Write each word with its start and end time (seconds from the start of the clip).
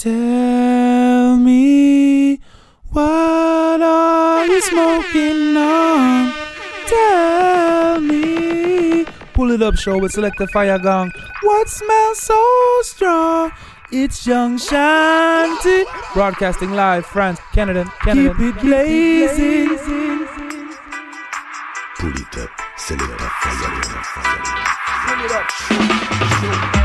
Tell 0.00 1.36
me 1.36 2.40
what 2.88 3.82
are 3.82 4.46
you 4.46 4.62
smoking 4.62 5.54
on? 5.54 6.32
Tell 6.86 8.00
me. 8.00 9.04
Pull 9.34 9.50
it 9.50 9.60
up, 9.60 9.76
show 9.76 9.98
with 9.98 10.12
select 10.12 10.38
the 10.38 10.46
fire 10.46 10.78
gong. 10.78 11.12
What 11.42 11.68
smells 11.68 12.18
so 12.18 12.42
strong? 12.80 13.52
It's 13.92 14.26
Young 14.26 14.56
Shanty. 14.56 15.84
Broadcasting 16.14 16.70
live, 16.70 17.04
France, 17.04 17.38
Canada, 17.52 17.84
Canada. 18.00 18.34
Keep 18.38 18.56
it 18.56 18.60
blazing. 18.62 19.68
Pull 21.98 22.12
it 22.12 22.38
up, 22.38 22.50
select 22.78 23.18
the 23.18 23.28
fire. 23.42 23.68
Pull 25.04 25.24
it 25.26 26.74
up. 26.74 26.79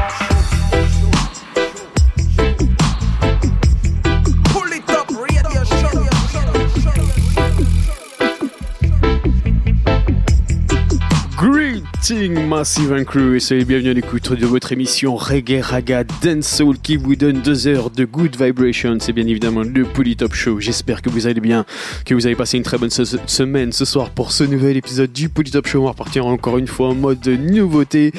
Greeting 12.07 12.47
Massive 12.47 12.93
and 12.93 13.03
Crew 13.05 13.35
et 13.35 13.39
soyez 13.39 13.65
bienvenus 13.65 13.89
à 13.89 13.93
l'écoute 13.95 14.31
de 14.31 14.45
votre 14.45 14.71
émission 14.71 15.15
Reggae 15.15 15.59
Raga 15.59 16.03
Dance 16.21 16.45
Soul 16.47 16.77
qui 16.77 16.97
vous 16.97 17.15
donne 17.15 17.41
deux 17.41 17.65
heures 17.65 17.89
de 17.89 18.05
good 18.05 18.35
vibration. 18.39 18.97
C'est 18.99 19.11
bien 19.11 19.25
évidemment 19.25 19.63
le 19.63 19.85
Polytop 19.85 20.33
Show. 20.35 20.59
J'espère 20.59 21.01
que 21.01 21.09
vous 21.09 21.25
allez 21.25 21.41
bien, 21.41 21.65
que 22.05 22.13
vous 22.13 22.27
avez 22.27 22.35
passé 22.35 22.57
une 22.57 22.63
très 22.63 22.77
bonne 22.77 22.91
se- 22.91 23.17
semaine 23.25 23.71
ce 23.71 23.85
soir 23.85 24.11
pour 24.11 24.31
ce 24.31 24.43
nouvel 24.43 24.77
épisode 24.77 25.11
du 25.11 25.29
Polytop 25.29 25.65
Show. 25.65 25.81
On 25.81 25.85
va 25.85 25.91
repartir 25.91 26.27
encore 26.27 26.59
une 26.59 26.67
fois 26.67 26.89
en 26.89 26.93
mode 26.95 27.25
nouveauté 27.27 28.11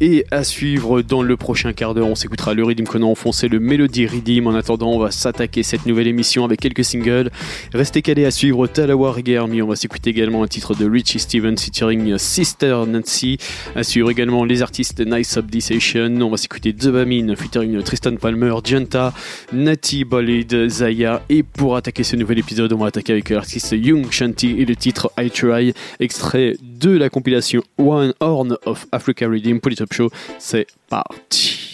et 0.00 0.24
à 0.30 0.44
suivre 0.44 1.02
dans 1.02 1.22
le 1.24 1.36
prochain 1.36 1.72
quart 1.72 1.94
d'heure. 1.94 2.06
On 2.06 2.14
s'écoutera 2.14 2.54
le 2.54 2.62
rythme 2.62 2.84
qu'on 2.84 3.02
a 3.02 3.06
enfoncé, 3.06 3.48
le 3.48 3.58
Melody 3.58 4.06
Rhythm. 4.06 4.46
En 4.46 4.54
attendant, 4.54 4.92
on 4.92 5.00
va 5.00 5.10
s'attaquer 5.10 5.64
cette 5.64 5.86
nouvelle 5.86 6.06
émission 6.06 6.44
avec 6.44 6.60
quelques 6.60 6.84
singles. 6.84 7.30
Restez 7.74 8.02
calés 8.02 8.24
à 8.24 8.30
suivre 8.30 8.68
Talawa 8.68 9.10
Reggae 9.10 9.36
Army. 9.36 9.62
On 9.62 9.68
va 9.68 9.74
s'écouter 9.76 10.10
également 10.10 10.44
un 10.44 10.48
titre 10.48 10.76
de 10.76 10.88
Richie 10.88 11.18
Stevens 11.18 11.56
featuring 11.58 12.16
Sister 12.18 12.82
Nancy. 12.86 13.31
À 13.74 13.82
suivre 13.82 14.10
également 14.10 14.44
les 14.44 14.62
artistes 14.62 15.00
Nice 15.00 15.36
Up 15.36 15.46
Session. 15.58 16.20
On 16.20 16.30
va 16.30 16.36
s'écouter 16.36 16.72
Dopamine 16.72 17.36
featuring 17.36 17.82
Tristan 17.82 18.16
Palmer, 18.16 18.54
Gianta, 18.64 19.12
Nati 19.52 20.04
Bolid, 20.04 20.68
Zaya. 20.68 21.22
Et 21.28 21.42
pour 21.42 21.76
attaquer 21.76 22.02
ce 22.04 22.16
nouvel 22.16 22.38
épisode, 22.38 22.72
on 22.72 22.78
va 22.78 22.86
attaquer 22.86 23.12
avec 23.12 23.30
l'artiste 23.30 23.72
Young 23.72 24.10
Shanti 24.10 24.56
et 24.58 24.64
le 24.64 24.76
titre 24.76 25.12
I 25.18 25.30
Try, 25.30 25.74
extrait 26.00 26.56
de 26.62 26.96
la 26.96 27.08
compilation 27.08 27.62
One 27.78 28.14
Horn 28.20 28.56
of 28.66 28.86
Africa 28.92 29.28
Redeem 29.28 29.60
Polytop 29.60 29.92
Show. 29.92 30.10
C'est 30.38 30.66
parti. 30.88 31.72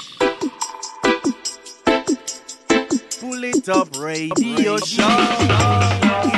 Pull 3.21 3.51
radio 4.01 4.79
show. 4.79 6.38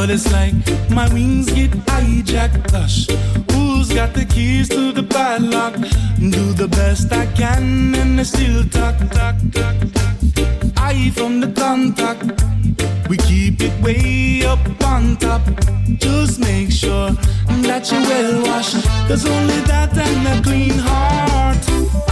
But 0.00 0.08
it's 0.08 0.32
like 0.32 0.54
my 0.88 1.12
wings 1.12 1.52
get 1.52 1.72
hijacked. 1.72 2.72
Gosh, 2.72 3.06
who's 3.52 3.92
got 3.92 4.14
the 4.14 4.24
keys 4.24 4.66
to 4.70 4.92
the 4.92 5.02
padlock? 5.02 5.74
Do 6.16 6.54
the 6.54 6.68
best 6.68 7.12
I 7.12 7.26
can 7.26 7.94
and 7.94 8.18
I 8.18 8.22
still 8.22 8.64
talk, 8.64 8.96
talk, 9.10 9.36
talk, 9.52 9.76
talk. 9.92 10.46
I 10.78 11.10
from 11.10 11.40
the 11.40 11.48
contact. 11.48 12.24
We 13.10 13.18
keep 13.18 13.60
it 13.60 13.74
way 13.82 14.42
up 14.46 14.60
on 14.86 15.18
top. 15.18 15.42
Just 15.98 16.40
make 16.40 16.70
sure 16.72 17.10
that 17.68 17.92
you're 17.92 18.00
well 18.00 18.42
washed. 18.46 18.82
Cause 19.06 19.26
only 19.26 19.60
that 19.68 19.94
and 19.98 20.26
a 20.28 20.42
clean 20.42 20.78
heart. 20.78 22.09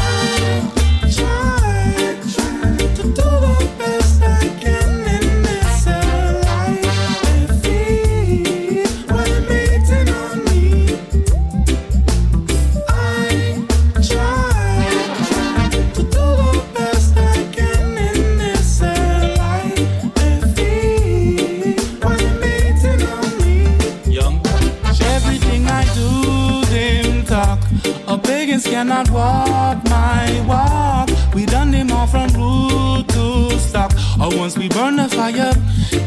Cannot 28.79 29.11
walk 29.11 29.83
my 29.91 30.45
walk. 30.47 31.09
We 31.35 31.47
done 31.47 31.73
them 31.73 31.91
all 31.91 32.07
from 32.07 32.29
root 32.39 33.09
to 33.09 33.59
stock. 33.59 33.91
Or 34.21 34.31
once 34.39 34.57
we 34.57 34.69
burn 34.69 34.95
the 34.95 35.09
fire, 35.09 35.53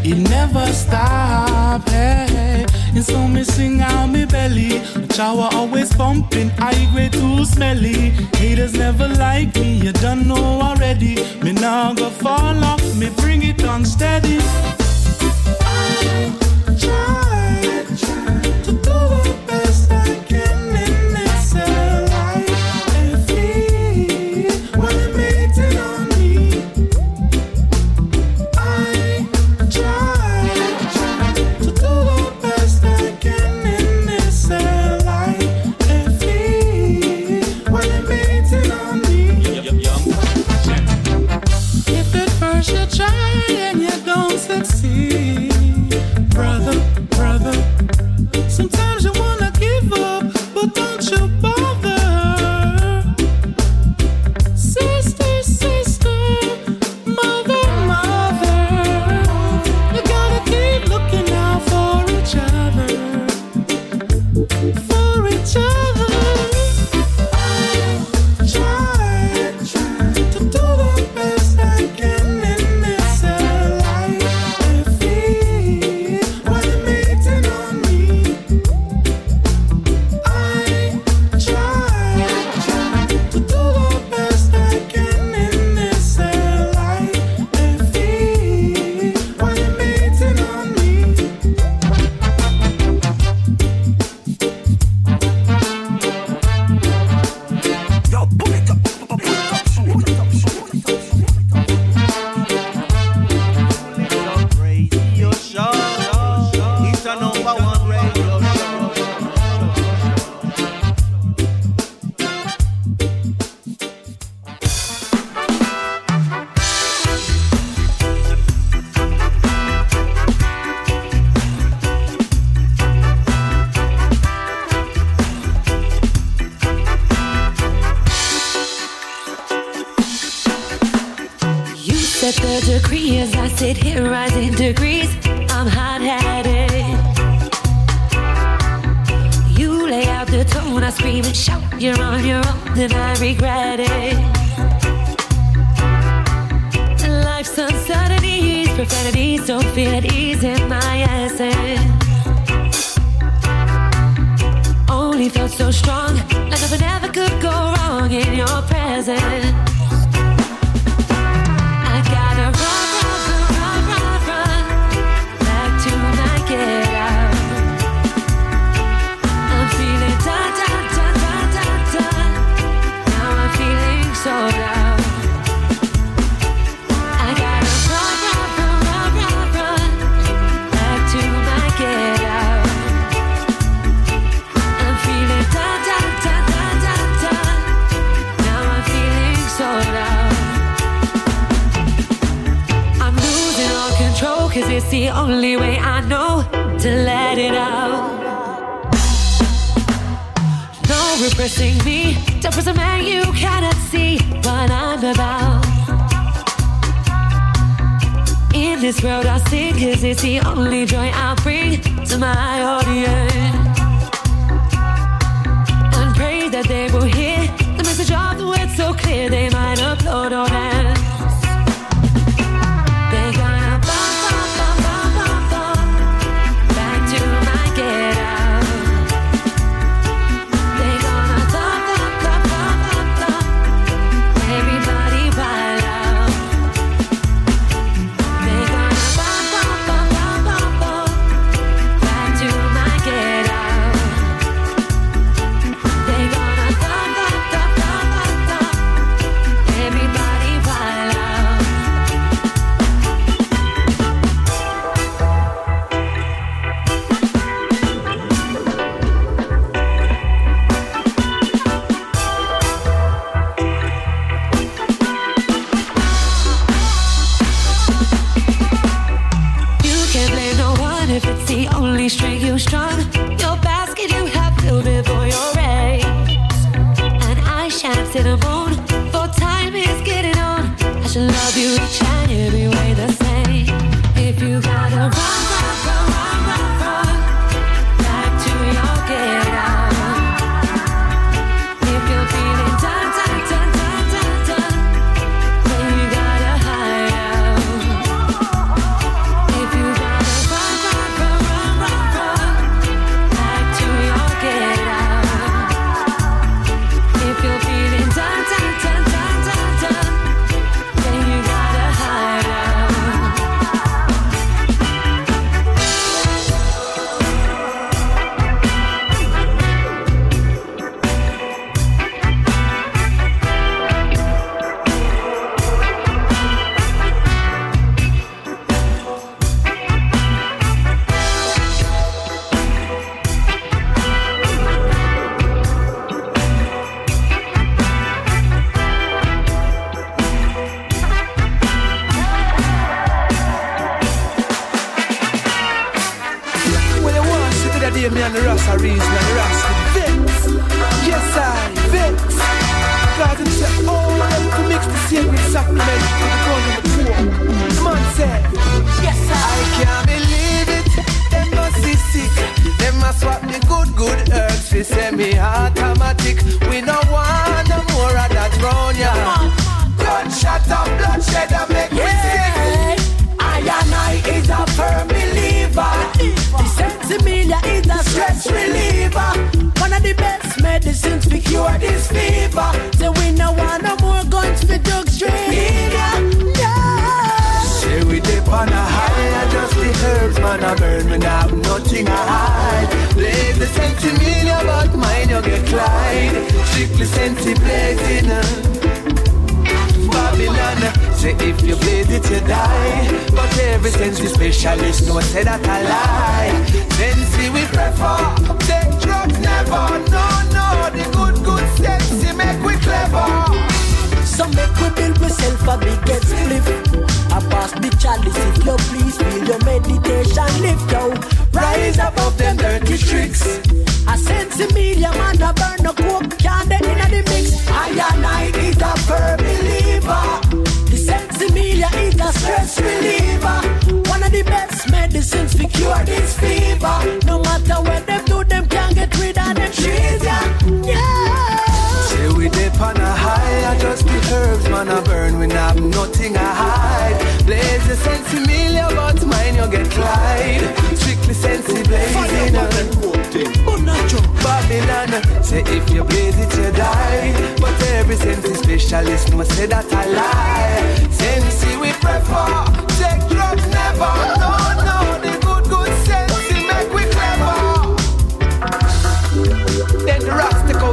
it 0.09 0.17
never 0.29 0.65
stop. 0.67 1.89
Hey, 1.89 2.65
and 2.95 3.03
so 3.03 3.27
me 3.27 3.43
sing 3.43 3.81
out 3.81 4.07
me 4.07 4.23
belly. 4.23 4.81
Shower 5.13 5.49
always 5.51 5.93
pumping, 5.93 6.49
I 6.59 6.73
grade 6.93 7.11
too 7.11 7.43
smelly. 7.43 8.11
Haters 8.39 8.73
never 8.73 9.09
like 9.09 9.53
me, 9.55 9.73
you 9.85 9.91
don't 9.91 10.25
know 10.25 10.61
already. 10.61 11.15
Me 11.43 11.51
now 11.51 11.93
go 11.93 12.09
fall 12.09 12.63
off, 12.63 12.83
me 12.95 13.09
bring 13.17 13.43
it 13.43 13.65
on 13.65 13.83
steady. 13.83 14.39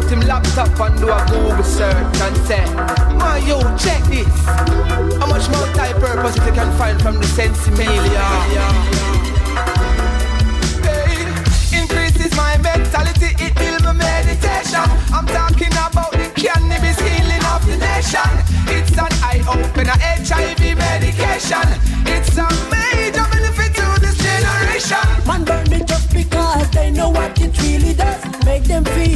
out 0.08 0.12
him 0.12 0.20
laptop 0.26 0.80
and 0.80 0.98
do 1.00 1.08
a 1.08 1.24
Google 1.28 1.64
search 1.64 2.20
and 2.20 2.36
say, 2.46 2.64
My 3.16 3.38
yo, 3.46 3.60
check 3.76 4.02
this. 4.04 4.26
How 5.18 5.26
much 5.26 5.48
multi-purpose 5.50 6.36
you 6.36 6.52
can 6.52 6.70
find 6.78 7.00
from 7.00 7.16
the 7.16 7.26
sensimilia? 7.26 8.24
Increases 11.72 12.34
my 12.36 12.56
mentality, 12.58 13.34
it 13.44 13.54
builds 13.56 13.84
my 13.84 13.92
meditation. 13.92 14.86
I'm 15.12 15.26
talking 15.26 15.72
about 15.72 16.12
the 16.12 16.30
cannabis 16.34 16.98
healing 17.00 17.44
of 17.52 17.64
the 17.66 17.76
nation. 17.76 18.30
It's 18.68 18.96
an 18.96 19.12
eye 19.22 19.42
opener, 19.48 19.96
HIV 19.98 20.76
medication. 20.76 21.68
It's 22.06 22.36
a 22.36 22.48
major 22.70 23.26
benefit 23.30 23.74
to 23.76 24.00
this 24.00 24.16
generation. 24.18 25.06
Man 25.26 25.44
burn 25.44 25.72
it 25.72 25.86
just 25.86 26.12
because 26.12 26.70
they 26.70 26.90
know 26.90 27.10
what 27.10 27.40
it 27.40 27.60
really 27.62 27.94
does. 27.94 28.24
Make 28.44 28.64
them 28.64 28.84
feel 28.84 29.07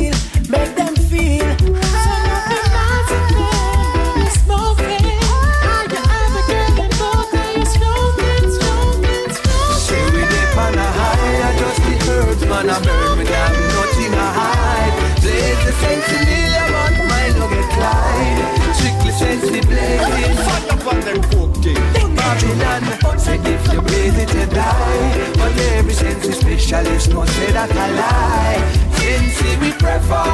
specialist 26.72 27.10
no 27.10 27.24
say 27.26 27.52
that 27.52 27.70
a 27.70 27.86
lie. 28.00 28.60
Since 28.96 29.60
we 29.60 29.70
prefer, 29.72 30.24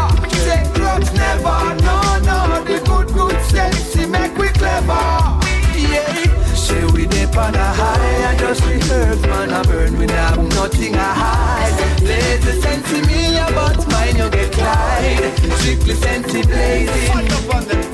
Say 0.45 0.63
drugs 0.75 1.13
never. 1.13 1.59
No, 1.87 1.99
no, 2.29 2.39
the 2.63 2.79
good, 2.87 3.09
good 3.13 3.41
sense 3.47 3.97
make 4.07 4.37
we 4.39 4.49
clever. 4.49 5.03
Yeah, 5.75 6.55
say 6.55 6.85
we 6.95 7.07
dip 7.07 7.37
on 7.37 7.55
a 7.55 7.69
high. 7.79 8.31
and 8.31 8.39
just 8.39 8.65
we 8.67 8.75
earth, 8.75 9.23
man, 9.23 9.51
a 9.51 9.65
burn. 9.65 9.99
We 9.99 10.07
have 10.13 10.39
nothing 10.55 10.95
a 10.95 11.11
hide. 11.23 12.03
Lazy 12.03 12.51
a 12.51 12.63
sense 12.63 12.93
in 12.93 13.07
me, 13.09 13.23
but 13.57 13.79
mine 13.91 14.17
you 14.17 14.31
get 14.31 14.57
lied. 14.59 15.35
Strictly 15.59 15.95
sense 15.95 16.33
blazing. 16.47 17.88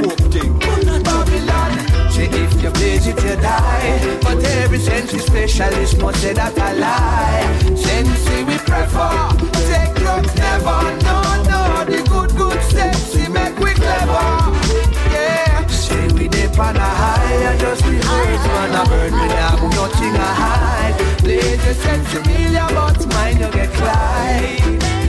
You 2.65 2.71
place 2.71 3.07
if 3.07 3.23
you 3.23 3.37
die. 3.37 4.19
But 4.23 4.43
every 4.43 4.79
sensory 4.79 5.19
specialist 5.19 5.99
must 5.99 6.23
say 6.23 6.33
that 6.33 6.57
a 6.57 6.73
lie. 6.81 7.77
Sensory 7.77 8.43
we 8.45 8.57
prefer, 8.57 9.29
take 9.69 9.95
drugs 9.97 10.35
never. 10.35 10.81
No, 11.05 11.17
no, 11.45 11.85
the 11.85 12.01
good, 12.09 12.31
good 12.35 12.63
sensory 12.63 13.29
make 13.29 13.59
we 13.59 13.75
clever. 13.75 14.25
Yeah, 15.13 15.67
say 15.67 16.09
we 16.15 16.27
dip 16.27 16.59
on 16.59 16.77
a 16.77 16.81
high, 16.81 17.59
just 17.59 17.85
the 17.85 18.01
burn. 18.89 19.13
We 19.13 19.29
have 19.37 19.61
nothing 19.61 20.15
to 20.15 20.29
hide. 20.41 20.97
Sense 21.75 22.15
but 22.15 23.07
mine 23.13 23.41
you 23.41 23.51
get. 23.53 25.04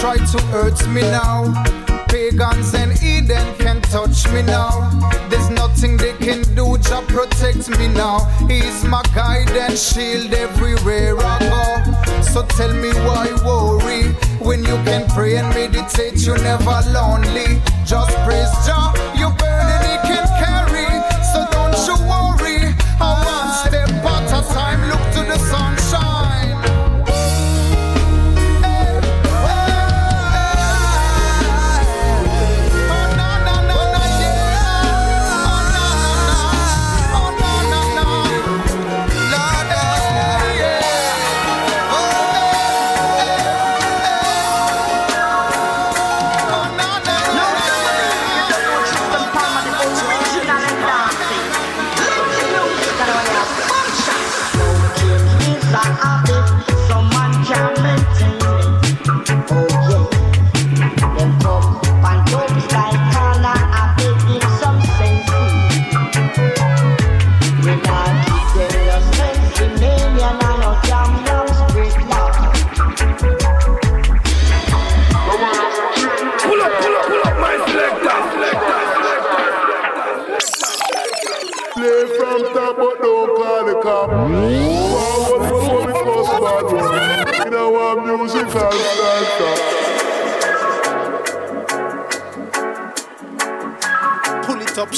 try 0.00 0.16
to 0.16 0.42
hurt 0.46 0.88
me 0.88 1.02
now. 1.02 1.44
Pagans 2.08 2.74
and 2.74 2.92
Eden 3.02 3.54
can 3.58 3.82
touch 3.82 4.26
me 4.32 4.40
now. 4.40 4.88
There's 5.28 5.50
nothing 5.50 5.98
they 5.98 6.14
can 6.14 6.40
do 6.54 6.78
to 6.78 7.02
protect 7.06 7.68
me 7.78 7.86
now. 7.88 8.24
He's 8.48 8.82
my 8.84 9.02
guide 9.14 9.50
and 9.50 9.76
shield 9.76 10.32
everywhere 10.32 11.16
I 11.18 11.38
go. 11.52 12.22
So 12.22 12.46
tell 12.46 12.72
me 12.72 12.90
why 13.06 13.28
worry 13.44 14.12
when 14.40 14.60
you 14.60 14.76
can 14.88 15.06
pray 15.10 15.36
and 15.36 15.50
meditate, 15.50 16.16
you're 16.24 16.42
never 16.42 16.80
lonely. 16.92 17.60
Just 17.84 18.16
praise 18.24 18.50
Jah 18.66 19.09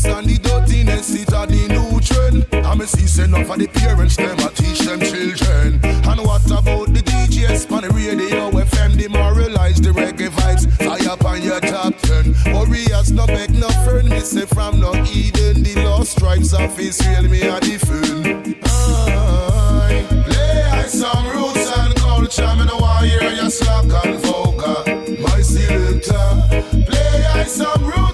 justice 0.00 0.18
and 0.18 0.26
the 0.26 0.38
dirtiness, 0.38 1.14
it 1.14 1.32
are 1.32 1.46
the 1.46 1.68
new 1.68 2.00
trend. 2.00 2.46
I'm 2.66 2.80
a 2.80 2.86
season 2.86 3.34
of 3.34 3.46
the 3.46 3.66
parents, 3.68 4.16
them 4.16 4.38
I 4.38 4.48
teach 4.54 4.80
them 4.80 5.00
children. 5.00 5.80
And 5.84 6.20
what 6.20 6.44
about 6.46 6.92
the 6.92 7.00
DJs 7.00 7.70
on 7.72 7.82
the 7.82 7.90
radio, 7.90 8.50
FM, 8.50 8.96
demoralize 8.96 9.80
the 9.80 9.90
reggae 9.90 10.28
vibes, 10.28 10.70
fire 10.78 11.10
up 11.10 11.24
on 11.24 11.42
your 11.42 11.60
top 11.60 11.94
ten. 12.02 12.34
Warriors, 12.52 13.12
no 13.12 13.26
back, 13.26 13.50
no 13.50 13.68
friend, 13.84 14.08
me 14.08 14.20
say 14.20 14.46
from 14.46 14.80
no 14.80 14.94
Eden, 15.04 15.62
the 15.62 15.82
lost 15.84 16.18
tribes 16.18 16.54
of 16.54 16.78
Israel, 16.78 17.24
me 17.24 17.42
a 17.42 17.60
defend. 17.60 18.56
I 18.64 20.06
play 20.24 20.62
I 20.62 20.86
some 20.86 21.26
roots 21.28 21.66
and 21.78 21.94
culture, 21.96 22.54
me 22.56 22.66
no 22.66 22.78
want 22.78 23.06
hear 23.06 23.32
your 23.32 23.50
slack 23.50 23.84
and 24.04 24.18
vocal. 24.20 24.84
My 25.20 25.40
selector, 25.40 26.84
play 26.86 27.24
I 27.34 27.44
some 27.44 27.84
roots 27.84 28.09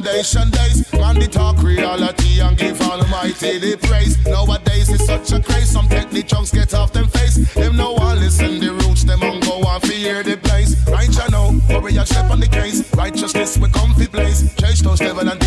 foundation 0.00 0.50
days. 0.50 0.92
Man, 0.92 1.18
they 1.18 1.26
talk 1.26 1.62
reality 1.62 2.40
and 2.40 2.56
give 2.56 2.80
Almighty 2.80 3.58
the 3.58 3.76
praise. 3.82 4.16
Nowadays, 4.24 4.88
it's 4.88 5.06
such 5.06 5.32
a 5.32 5.42
craze. 5.42 5.70
Some 5.70 5.88
take 5.88 6.10
the 6.10 6.22
chunks, 6.22 6.50
get 6.50 6.72
off 6.74 6.92
them 6.92 7.08
face. 7.08 7.36
Them 7.54 7.76
no 7.76 7.92
one 7.92 8.18
listen, 8.18 8.60
the 8.60 8.72
roots, 8.72 9.04
them 9.04 9.22
on 9.22 9.40
go 9.40 9.62
and 9.62 9.82
fear 9.82 10.22
the 10.22 10.36
place. 10.36 10.76
Right, 10.88 11.08
you 11.08 11.30
know, 11.30 11.60
warrior 11.68 12.06
step 12.06 12.30
on 12.30 12.40
the 12.40 12.48
case. 12.48 12.94
Righteousness, 12.94 13.58
we 13.58 13.68
comfy 13.68 14.06
place. 14.06 14.54
Change 14.56 14.80
those 14.82 15.00
devil 15.00 15.28
and 15.28 15.39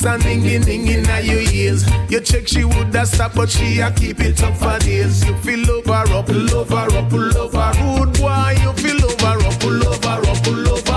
boots 0.00 0.06
and 0.06 0.22
dinging 0.22 0.62
dinging 0.62 1.06
at 1.06 1.24
your 1.24 1.40
ears. 1.52 1.84
You 2.08 2.20
check 2.20 2.48
she 2.48 2.64
would 2.64 2.94
have 2.94 3.08
stop, 3.08 3.34
but 3.34 3.50
she 3.50 3.80
a 3.80 3.90
keep 3.90 4.20
it 4.20 4.42
up 4.42 4.56
for 4.56 4.78
days. 4.78 5.24
You 5.26 5.34
feel 5.36 5.70
over 5.70 5.92
up, 5.92 6.26
pull 6.26 6.54
over 6.54 6.74
up, 6.74 7.10
pull 7.10 7.38
over. 7.38 7.72
Rude 7.80 8.12
boy, 8.18 8.56
you 8.62 8.72
feel 8.74 9.04
over 9.04 9.46
up, 9.46 9.60
pull 9.60 9.86
over 9.86 10.30
up, 10.30 10.42
pull 10.42 10.68
over 10.68 10.90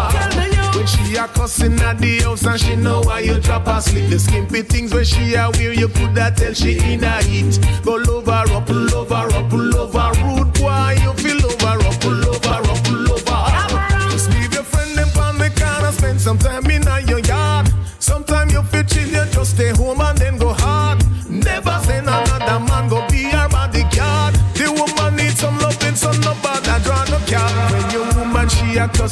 she 0.86 1.16
a 1.16 1.28
cussing 1.28 1.80
at 1.80 1.98
the 2.00 2.20
house 2.20 2.46
and 2.46 2.60
she 2.60 2.76
know 2.76 3.02
why 3.02 3.20
you 3.20 3.40
drop 3.40 3.66
her 3.66 3.80
sleep. 3.82 4.10
The 4.10 4.20
skimpy 4.20 4.62
things 4.62 4.94
when 4.94 5.06
she 5.06 5.36
a 5.36 5.50
wear, 5.52 5.74
you 5.74 5.88
coulda 5.88 6.34
tell 6.36 6.54
she 6.54 6.78
in 6.80 7.04
a 7.04 7.24
heat. 7.24 7.60
Go 7.84 7.96
over, 7.96 8.32
up, 8.32 8.66
pull 8.66 8.96
over, 8.96 9.14
up, 9.14 9.50
pull 9.50 9.78
over, 9.78 10.12
rude 10.24 10.54
boy, 10.54 10.98
you 11.02 11.13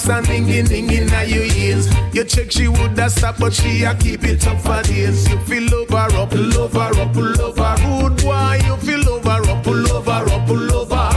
house 0.02 0.10
and 0.10 0.28
ningy 0.28 0.64
ningy 0.64 1.10
now 1.10 1.22
your 1.22 1.44
ears. 1.44 1.88
You 2.14 2.24
check 2.24 2.52
she 2.52 2.68
would 2.68 2.98
have 2.98 3.12
stop, 3.12 3.38
but 3.38 3.54
she 3.54 3.84
a 3.84 3.96
keep 3.96 4.24
it 4.24 4.46
up 4.48 4.60
for 4.60 4.82
days. 4.84 5.30
You 5.30 5.40
feel 5.40 5.74
over 5.76 5.96
up, 5.96 6.30
pull 6.30 6.58
over 6.58 6.80
up, 6.80 7.14
pull 7.14 7.42
over. 7.42 7.76
Good 7.78 8.24
boy, 8.24 8.60
you 8.66 8.78
feel 8.78 9.10
over 9.10 9.30
up, 9.30 9.64
pull 9.64 9.92
over 9.92 10.12
up, 10.12 10.48
pull 10.48 10.74
over. 10.74 11.10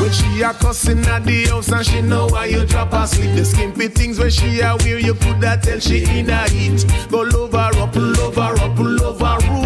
When 0.00 0.12
she 0.12 0.42
a 0.42 0.52
cussing 0.52 1.04
at 1.06 1.24
the 1.24 1.46
house 1.46 1.72
and 1.72 1.86
she 1.86 2.02
know 2.02 2.26
why 2.26 2.46
you 2.46 2.64
drop 2.66 2.92
her 2.92 3.06
sleep. 3.06 3.34
The 3.34 3.44
skimpy 3.44 3.88
things 3.88 4.18
when 4.18 4.30
she 4.30 4.60
a 4.60 4.76
wear, 4.76 4.98
you 4.98 5.14
could 5.14 5.42
have 5.42 5.62
tell 5.62 5.80
she 5.80 6.04
in 6.04 6.30
a 6.30 6.48
heat. 6.50 6.84
Go 7.10 7.22
over 7.22 7.56
up, 7.56 7.92
pull 7.92 8.20
over 8.20 8.40
up, 8.40 8.76
pull 8.76 9.02
over. 9.02 9.38
Rude 9.48 9.65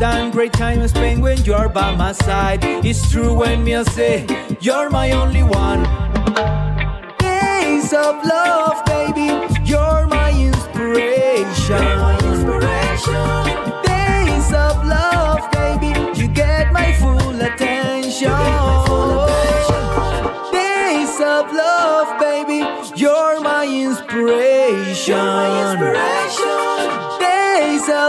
And 0.00 0.32
great 0.32 0.52
time 0.52 0.86
spent 0.86 1.20
when 1.20 1.44
you're 1.44 1.68
by 1.68 1.94
my 1.96 2.12
side. 2.12 2.60
It's 2.62 3.10
true 3.10 3.34
when 3.34 3.64
me 3.64 3.74
I 3.74 3.82
say 3.82 4.26
you're 4.60 4.90
my 4.90 5.10
only 5.10 5.42
one. 5.42 5.82
Days 7.18 7.92
of 7.92 8.24
love, 8.24 8.84
baby, 8.86 9.28
you're 9.64 10.06
my 10.06 10.30
inspiration. 10.30 12.17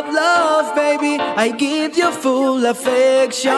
Love, 0.08 0.76
baby, 0.76 1.20
I 1.20 1.52
give 1.58 1.98
you 1.98 2.10
full 2.12 2.66
affection. 2.66 3.54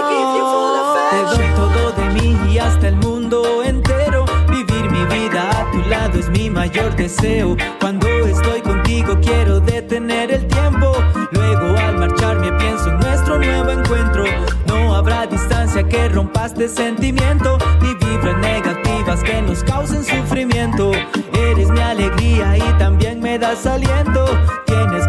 Te 1.11 1.37
doy 1.37 1.47
todo 1.55 1.91
de 1.91 2.05
mí 2.19 2.35
y 2.51 2.57
hasta 2.57 2.87
el 2.87 2.95
mundo 2.95 3.61
entero. 3.63 4.25
Vivir 4.49 4.89
mi 4.89 5.05
vida 5.05 5.47
a 5.51 5.71
tu 5.71 5.77
lado 5.87 6.17
es 6.17 6.29
mi 6.29 6.49
mayor 6.49 6.95
deseo. 6.95 7.55
Cuando 7.79 8.07
estoy 8.07 8.61
contigo 8.61 9.17
quiero 9.21 9.59
detener 9.59 10.31
el 10.31 10.47
tiempo. 10.47 10.91
Luego 11.31 11.77
al 11.77 11.97
marcharme 11.97 12.51
pienso 12.53 12.89
en 12.89 12.99
nuestro 12.99 13.37
nuevo 13.37 13.69
encuentro. 13.69 14.23
No 14.65 14.95
habrá 14.95 15.27
distancia 15.27 15.83
que 15.87 16.09
rompa 16.09 16.47
este 16.47 16.67
sentimiento, 16.67 17.59
ni 17.81 17.93
vibras 17.93 18.37
negativas 18.39 19.23
que 19.23 19.41
nos 19.43 19.63
causen 19.63 20.03
sufrimiento. 20.03 20.91
Eres 21.33 21.69
mi 21.69 21.79
alegría 21.79 22.57
y 22.57 22.77
también 22.79 23.19
me 23.19 23.37
das 23.37 23.65
aliento. 23.65 24.25
Tienes 24.65 25.07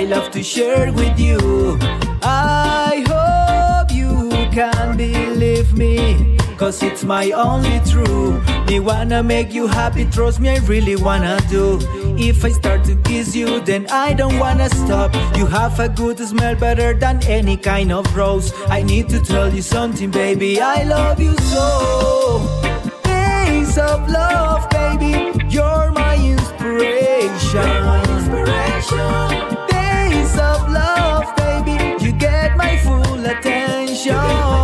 I 0.00 0.04
love 0.04 0.30
to 0.30 0.42
share 0.42 0.90
with 0.94 1.20
you. 1.20 1.78
I 2.22 3.04
hope 3.06 3.92
you 3.94 4.30
can 4.50 4.96
believe 4.96 5.76
me, 5.76 6.38
cause 6.56 6.82
it's 6.82 7.04
my 7.04 7.32
only 7.32 7.80
truth. 7.80 8.42
Me 8.66 8.80
wanna 8.80 9.22
make 9.22 9.52
you 9.52 9.66
happy, 9.66 10.06
trust 10.06 10.40
me, 10.40 10.48
I 10.48 10.56
really 10.60 10.96
wanna 10.96 11.38
do. 11.50 11.78
If 12.16 12.42
I 12.46 12.48
start 12.48 12.82
to 12.84 12.96
kiss 13.04 13.36
you, 13.36 13.60
then 13.60 13.86
I 13.90 14.14
don't 14.14 14.38
wanna 14.38 14.70
stop. 14.70 15.14
You 15.36 15.44
have 15.44 15.78
a 15.78 15.90
good 15.90 16.18
smell, 16.18 16.54
better 16.54 16.94
than 16.94 17.22
any 17.24 17.58
kind 17.58 17.92
of 17.92 18.06
rose. 18.16 18.54
I 18.68 18.82
need 18.82 19.10
to 19.10 19.20
tell 19.20 19.52
you 19.52 19.60
something, 19.60 20.10
baby, 20.10 20.62
I 20.62 20.84
love 20.84 21.20
you 21.20 21.36
so. 21.52 22.40
Days 23.04 23.76
of 23.76 24.08
love, 24.08 24.66
baby, 24.70 25.30
you're 25.50 25.92
my 25.92 26.16
inspiration. 26.16 27.52
You're 27.52 27.84
my 27.84 28.02
inspiration. 28.16 29.49
show. 34.10 34.59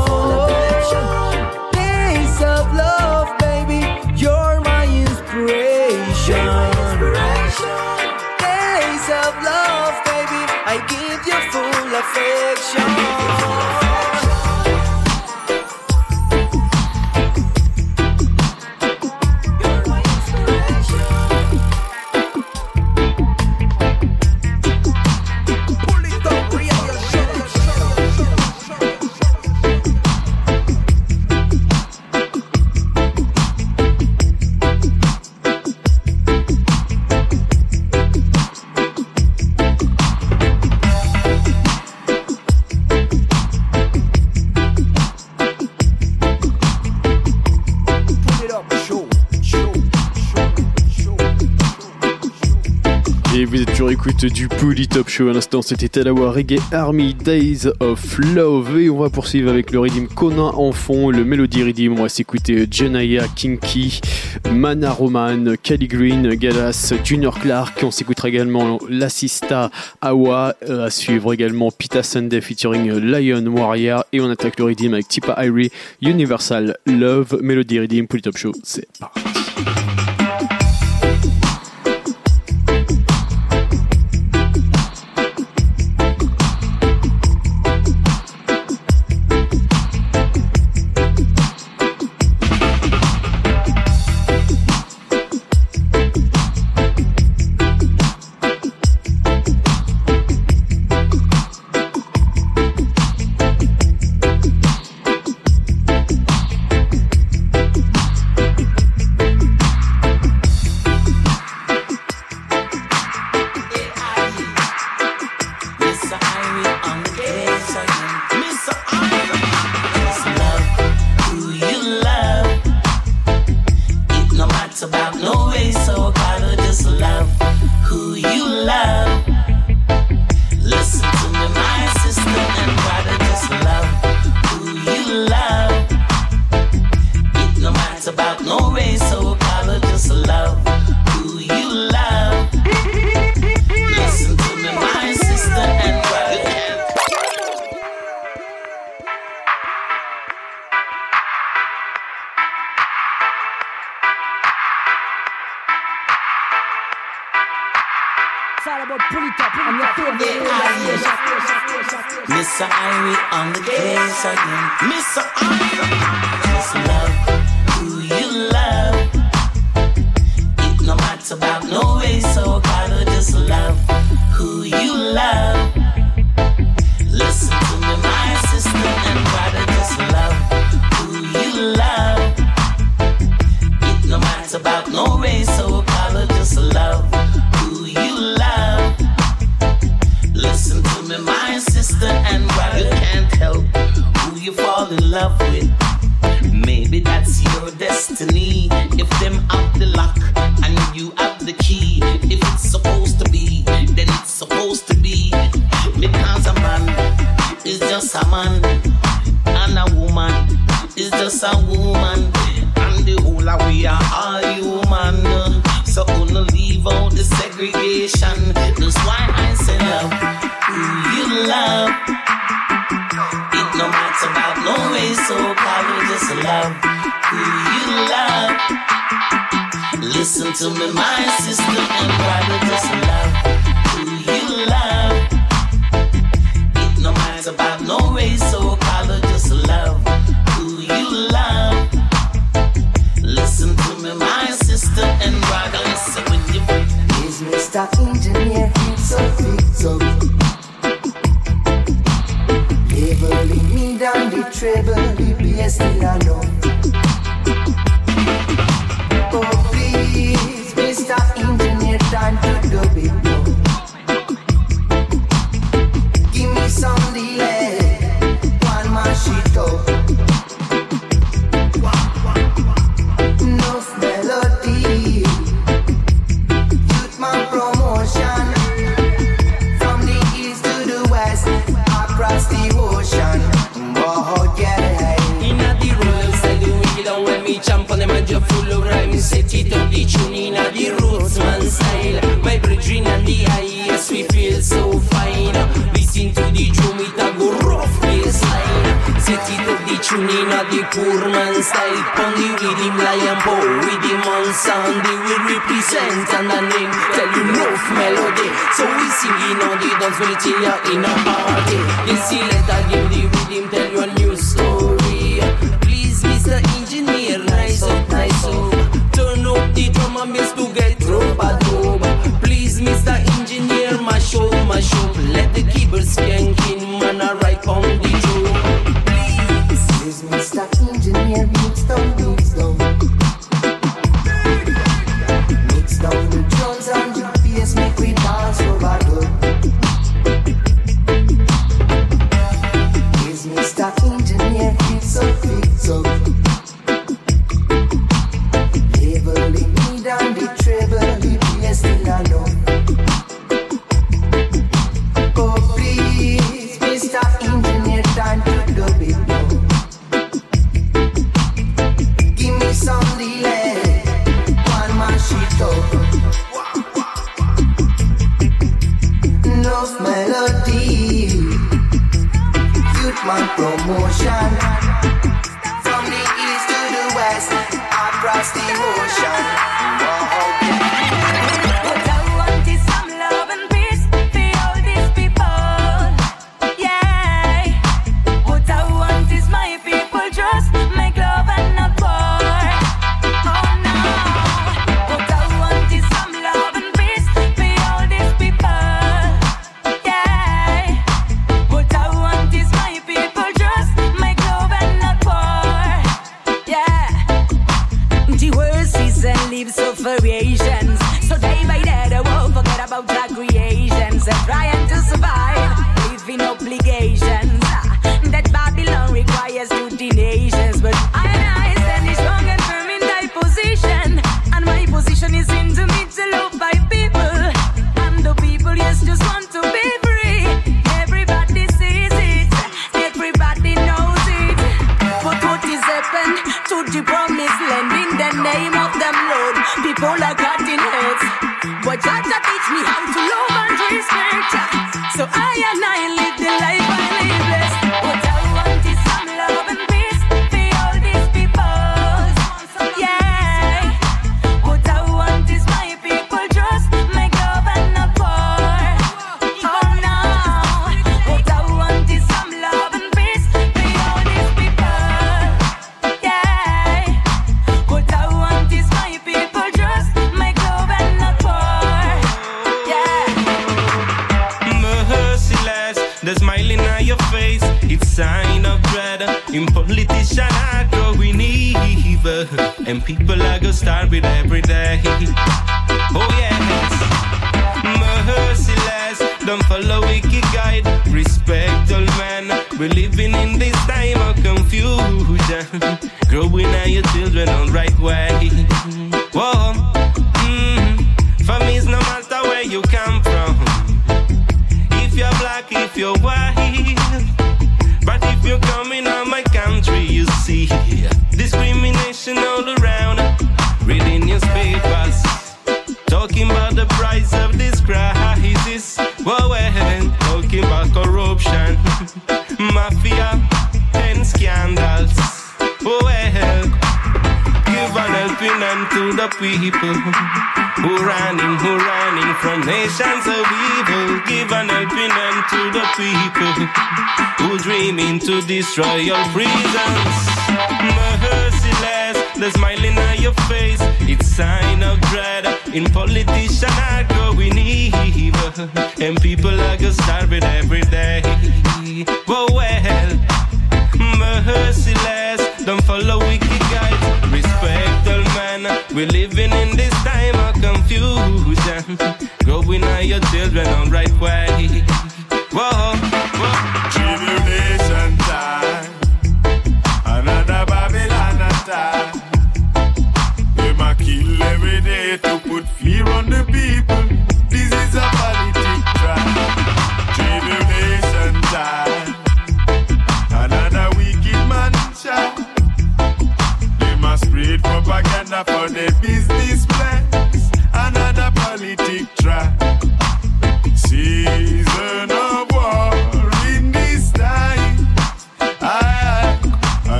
écoute 53.90 54.24
du 54.26 54.48
Polytop 54.48 55.08
Show. 55.08 55.28
À 55.28 55.32
l'instant, 55.32 55.62
c'était 55.62 55.88
Talawa 55.88 56.32
Reggae 56.32 56.58
Army 56.72 57.14
Days 57.14 57.68
of 57.80 58.18
Love. 58.18 58.80
Et 58.80 58.90
on 58.90 58.98
va 58.98 59.10
poursuivre 59.10 59.50
avec 59.50 59.70
le 59.70 59.80
rythme 59.80 60.06
Conan 60.06 60.52
en 60.56 60.72
fond, 60.72 61.10
le 61.10 61.24
Melody 61.24 61.62
Redeem. 61.62 61.92
On 61.92 62.02
va 62.02 62.08
s'écouter 62.08 62.66
Jenaya 62.70 63.26
Kinky, 63.36 64.00
Mana 64.50 64.90
Roman, 64.90 65.54
Kelly 65.62 65.86
Green, 65.86 66.34
Galas, 66.34 66.94
Junior 67.04 67.38
Clark. 67.38 67.78
On 67.82 67.90
s'écoutera 67.90 68.28
également 68.28 68.78
L'Assista 68.88 69.70
Awa. 70.00 70.54
Euh, 70.68 70.86
à 70.86 70.90
suivre 70.90 71.32
également 71.32 71.70
Pita 71.70 72.02
Sunday 72.02 72.40
featuring 72.40 72.90
Lion 72.90 73.44
Warrior. 73.46 74.04
Et 74.12 74.20
on 74.20 74.30
attaque 74.30 74.58
le 74.58 74.64
rythme 74.64 74.94
avec 74.94 75.08
Tipa 75.08 75.36
Irie, 75.44 75.70
Universal 76.02 76.76
Love, 76.86 77.38
Melody 77.42 77.80
Redeem, 77.80 78.06
Polytop 78.06 78.36
Show. 78.36 78.52
C'est 78.62 78.88
parti. 78.98 79.20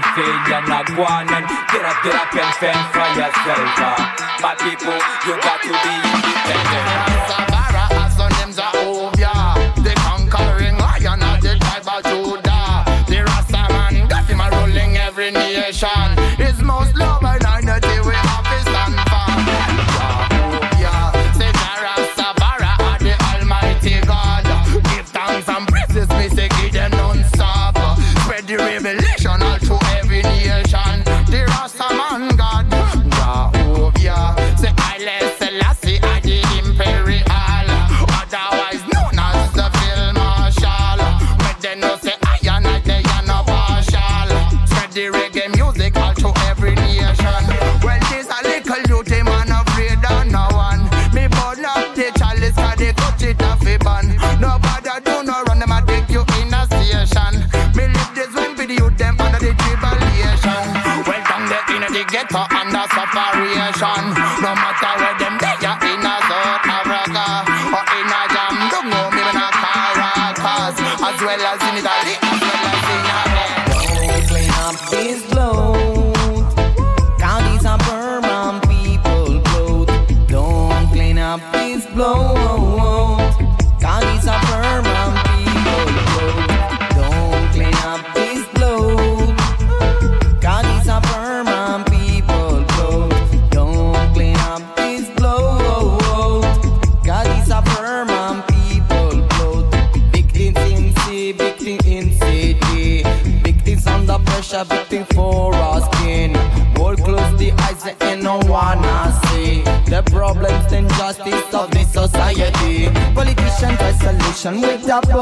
fi 0.00 0.14
failure, 0.14 0.62
not 0.66 0.88
one 0.98 1.14
on 1.14 1.34
and 1.34 1.46
get 1.70 1.84
up, 1.84 1.98
get 2.02 2.14
up 2.14 2.34
and 2.34 2.54
fend 2.58 2.82
for 2.90 3.06
yourself. 3.14 3.70
Uh. 3.78 4.24
My 4.42 4.54
people, 4.58 4.98
you 5.26 5.34
got 5.40 5.63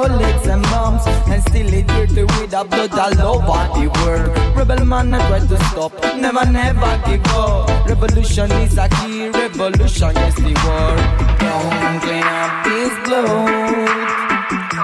bullets 0.02 0.46
and 0.46 0.62
bombs 0.64 1.06
And 1.30 1.42
still 1.42 1.72
it 1.72 1.86
dirty 1.86 2.24
with 2.24 2.52
a 2.52 2.64
blood 2.64 2.92
all 2.92 3.36
over 3.36 3.62
the 3.78 3.86
world. 4.00 4.56
Rebel 4.56 4.84
man 4.84 5.14
I 5.14 5.18
try 5.28 5.40
to 5.40 5.58
stop, 5.70 5.92
never 6.16 6.44
never 6.44 6.92
give 7.06 7.26
up. 7.26 7.88
Revolution 7.88 8.50
is 8.62 8.76
a 8.78 8.88
key, 8.88 9.28
revolution 9.28 10.16
is 10.26 10.34
the 10.36 10.54
world. 10.64 11.02
Don't 11.42 12.00
clean 12.02 12.28
up 12.40 12.64
this 12.64 12.94
blood. 13.04 14.22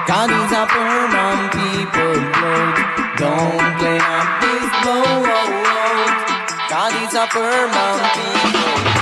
God 0.08 0.30
is 0.38 0.52
a 0.60 0.64
firm 0.72 1.14
on 1.26 1.38
people 1.56 2.18
blood 2.34 2.76
Don't 3.20 3.70
clean 3.78 4.00
up 4.16 4.28
this 4.42 4.70
blood. 4.82 5.28
God 6.70 6.92
is 7.02 7.14
a 7.14 7.26
firm 7.34 7.70
on 7.84 7.98
people. 8.14 8.97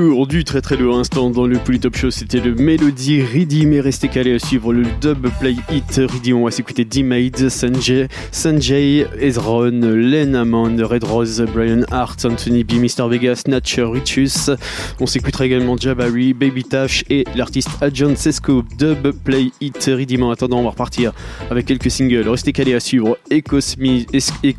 voulu 0.00 0.16
aujourd'hui, 0.18 0.42
très 0.42 0.60
très 0.60 0.76
lourd 0.76 0.98
instant 0.98 1.30
dans 1.30 1.46
le 1.46 1.58
Polytop 1.58 1.96
Show, 1.96 2.10
c'était 2.10 2.40
le 2.40 2.52
Melody 2.52 3.22
Ready, 3.22 3.66
mais 3.66 3.78
restez 3.78 4.08
calé 4.08 4.34
à 4.34 4.40
suivre 4.40 4.72
le 4.72 4.82
dub 5.00 5.28
play 5.38 5.54
hit 5.70 5.94
Ready. 5.94 6.32
On 6.32 6.44
va 6.44 6.50
s'écouter 6.50 6.84
D-Made, 6.84 7.48
Sanjay, 7.48 8.08
Sanjay, 8.32 9.06
Ezron, 9.20 9.80
Len 9.80 10.34
Amon, 10.34 10.76
Red 10.80 11.04
Rose, 11.04 11.44
Brian 11.54 11.82
Hart, 11.92 12.24
Anthony 12.24 12.64
B, 12.64 12.72
Mr. 12.72 13.08
Vegas, 13.08 13.42
Snatcher, 13.44 13.84
Richus. 13.84 14.50
On 14.98 15.06
s'écoutera 15.06 15.46
également 15.46 15.76
Jabari, 15.76 16.34
Baby 16.34 16.64
Tash 16.64 17.04
et 17.08 17.24
l'artiste 17.36 17.70
Adjan 17.80 18.16
Sesco, 18.16 18.64
dub 18.76 19.12
play 19.22 19.52
hit 19.60 19.84
Ready. 19.84 20.20
En 20.20 20.32
attendant, 20.32 20.58
on 20.58 20.64
va 20.64 20.70
repartir 20.70 21.12
avec 21.48 21.66
quelques 21.66 21.92
singles. 21.92 22.28
Restez 22.28 22.52
calé 22.52 22.74
à 22.74 22.80
suivre 22.80 23.18
Echo, 23.30 23.60
Smith, 23.60 24.10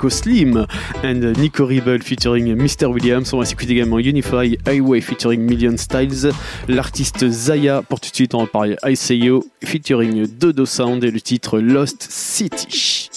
Slim 0.07 0.66
and 1.03 1.34
Nico 1.38 1.66
Rebel 1.66 2.01
featuring 2.01 2.55
Mr. 2.55 2.86
Williams. 2.86 3.34
On 3.34 3.39
va 3.39 3.45
s'écouter 3.45 3.74
également 3.74 3.99
Unify 3.99 4.57
Highway 4.66 5.01
featuring 5.01 5.49
Million 5.50 5.76
Styles. 5.78 6.32
L'artiste 6.68 7.28
Zaya 7.30 7.82
pour 7.82 8.00
tout 8.00 8.10
de 8.10 8.16
suite 8.16 8.34
on 8.36 8.41
va 8.41 8.47
parler 8.47 8.76
ICO 8.86 9.45
featuring 9.64 10.28
Dodo 10.28 10.66
Sound 10.66 11.04
et 11.04 11.12
le 11.12 11.22
titre 11.22 11.60
Lost 11.60 12.08
City. 12.10 13.10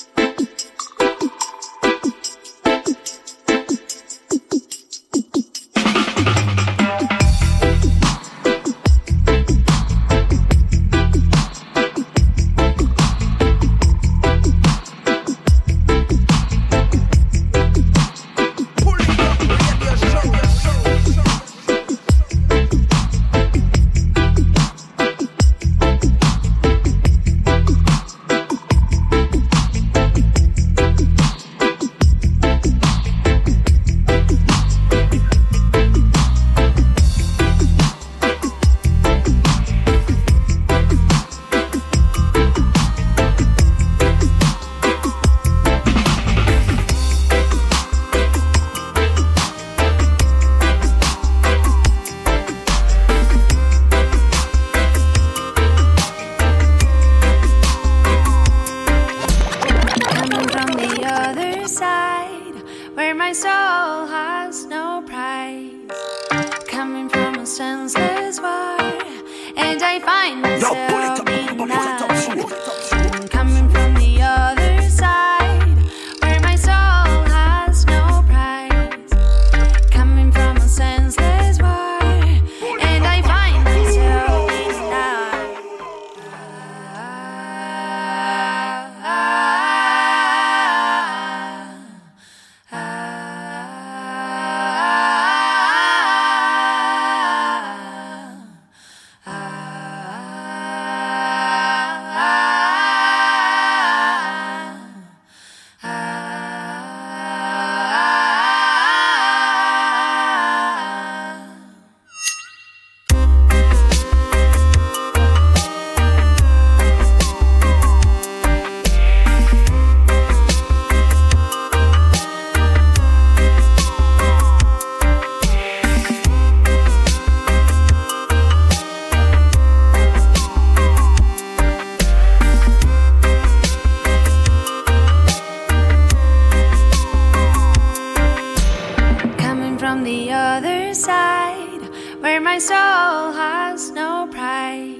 all 143.22 143.32
has 143.32 143.90
no 143.90 144.26
price. 144.26 144.98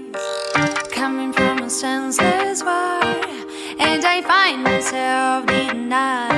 Coming 0.92 1.32
from 1.32 1.58
a 1.58 1.70
senseless 1.70 2.62
war, 2.62 3.02
and 3.86 4.04
I 4.14 4.22
find 4.22 4.62
myself 4.62 5.46
denied. 5.46 6.32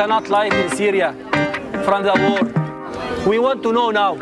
cannot 0.00 0.30
live 0.30 0.54
in 0.54 0.70
Syria 0.70 1.12
from 1.84 2.02
the 2.04 2.14
war. 2.24 2.42
We 3.28 3.38
want 3.38 3.62
to 3.64 3.70
know 3.70 3.90
now. 3.90 4.14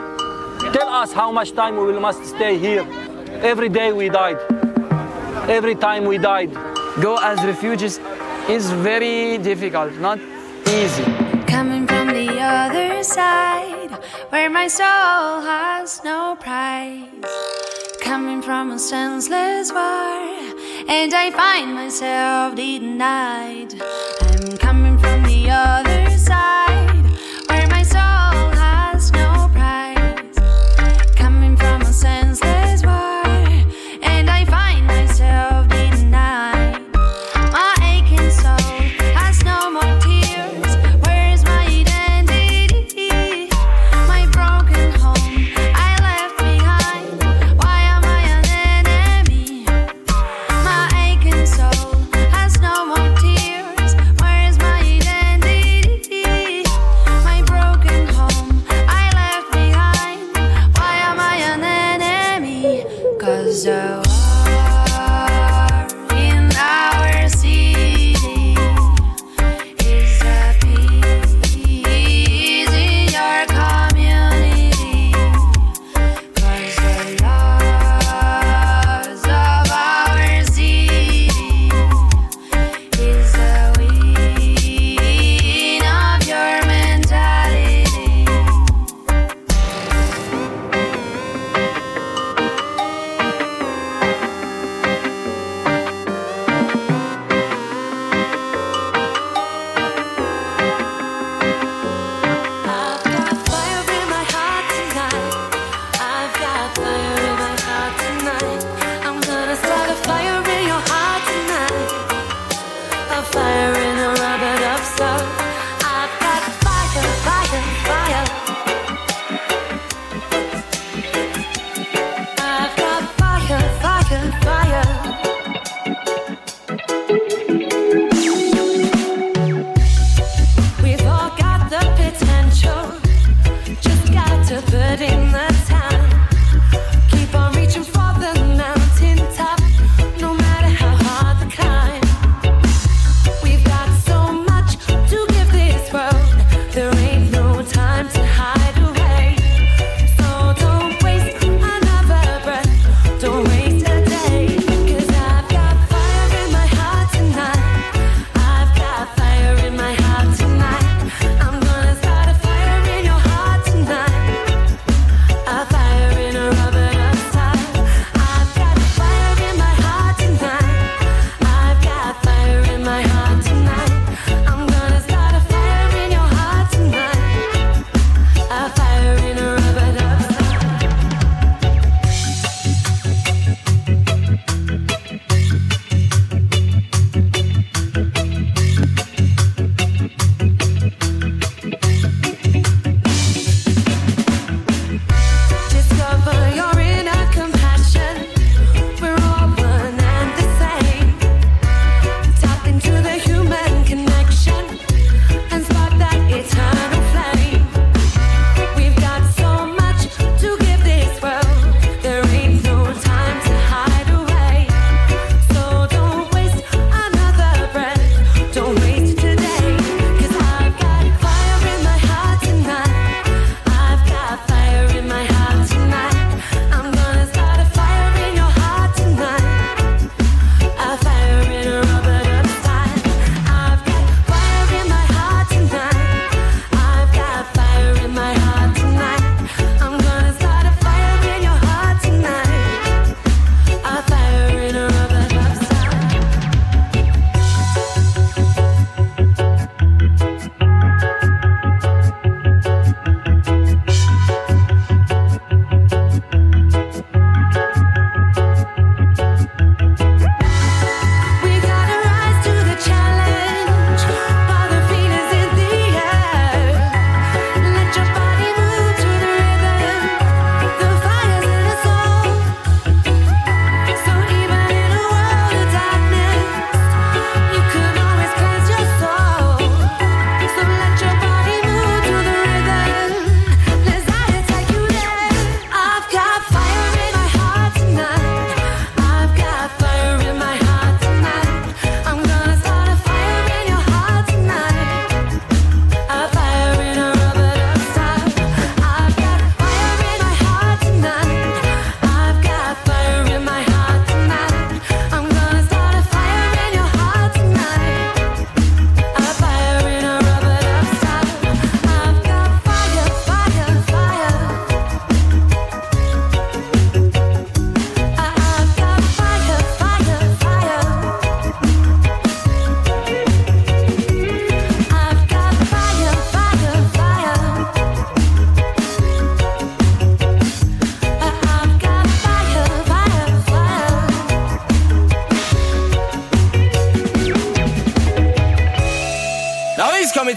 Tell 0.73 0.89
us 0.89 1.13
how 1.13 1.31
much 1.31 1.53
time 1.53 1.77
we 1.77 1.93
must 2.01 2.25
stay 2.25 2.59
here. 2.59 2.85
Every 3.51 3.69
day 3.69 3.93
we 3.93 4.09
died. 4.09 4.39
Every 5.49 5.77
time 5.77 6.05
we 6.05 6.19
died. 6.19 6.53
Go 7.01 7.17
as 7.23 7.39
refugees 7.45 8.01
is 8.49 8.73
very 8.89 9.39
difficult, 9.39 9.93
not 10.09 10.19
easy. 10.67 11.05
Coming 11.47 11.87
from 11.87 12.09
the 12.09 12.29
other 12.41 13.05
side, 13.05 13.93
where 14.31 14.51
my 14.51 14.67
soul 14.67 15.43
has 15.53 16.03
no 16.03 16.35
price. 16.41 17.31
Coming 18.01 18.43
from 18.43 18.73
a 18.73 18.81
senseless 18.81 19.71
war, 19.71 20.27
and 20.97 21.15
I 21.15 21.31
find 21.31 21.73
myself 21.73 22.57
denied 22.57 23.75
other 25.51 25.98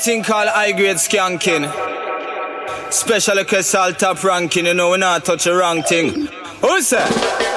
thing 0.02 0.24
called 0.24 0.50
high 0.50 0.72
grade 0.72 0.98
skanking. 0.98 1.72
Special 2.92 3.36
request 3.36 3.76
all 3.76 3.94
top 3.94 4.24
ranking, 4.24 4.66
you 4.66 4.74
know 4.74 4.92
we 4.92 4.98
not 4.98 5.26
touch 5.26 5.46
a 5.46 5.56
wrong 5.56 5.84
thing. 5.84 6.28
Who's 6.62 6.90
that? 6.90 7.52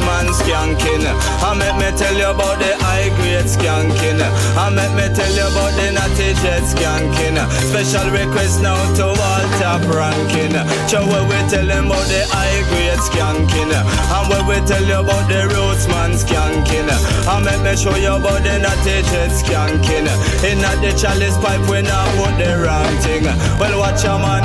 man 0.00 0.26
skanking. 0.32 1.04
I 1.44 1.54
make 1.60 1.76
me 1.76 1.88
tell 1.98 2.16
you 2.16 2.30
about 2.30 2.58
the 2.58 2.79
high 3.10 3.16
grade 3.16 3.46
skanking. 3.46 4.20
I 4.56 4.70
make 4.70 4.92
me 4.94 5.14
tell 5.14 5.32
you 5.32 5.46
about 5.46 5.72
the 5.74 5.92
natty 5.92 6.34
jet 6.42 6.62
skanking. 6.62 7.38
Special 7.70 8.10
request 8.10 8.62
now 8.62 8.78
to 8.94 9.06
all 9.06 9.44
top 9.58 9.82
ranking. 9.88 10.54
Show 10.88 11.04
where 11.06 11.24
we 11.24 11.38
tell 11.50 11.66
them 11.66 11.86
about 11.86 12.06
the 12.06 12.22
high 12.30 12.62
grade 12.70 13.00
skanking. 13.00 13.72
And 13.72 14.28
where 14.28 14.44
we 14.44 14.66
tell 14.66 14.84
you 14.84 15.00
about 15.00 15.28
the 15.28 15.48
roots 15.48 15.86
man 15.88 16.12
skanking. 16.12 16.88
I 17.26 17.40
make 17.42 17.62
me 17.62 17.76
show 17.76 17.96
you 17.96 18.14
about 18.16 18.42
the 18.42 18.58
natty 18.58 19.02
jet 19.10 19.30
skanking. 19.30 20.08
In 20.44 20.64
at 20.64 20.80
the 20.80 20.92
chalice 20.98 21.36
pipe 21.38 21.62
we 21.68 21.82
not 21.82 22.08
put 22.16 22.34
the 22.38 22.62
wrong 22.62 22.94
thing. 23.02 23.24
Well 23.58 23.78
watch 23.78 24.04
a 24.04 24.18
man 24.18 24.44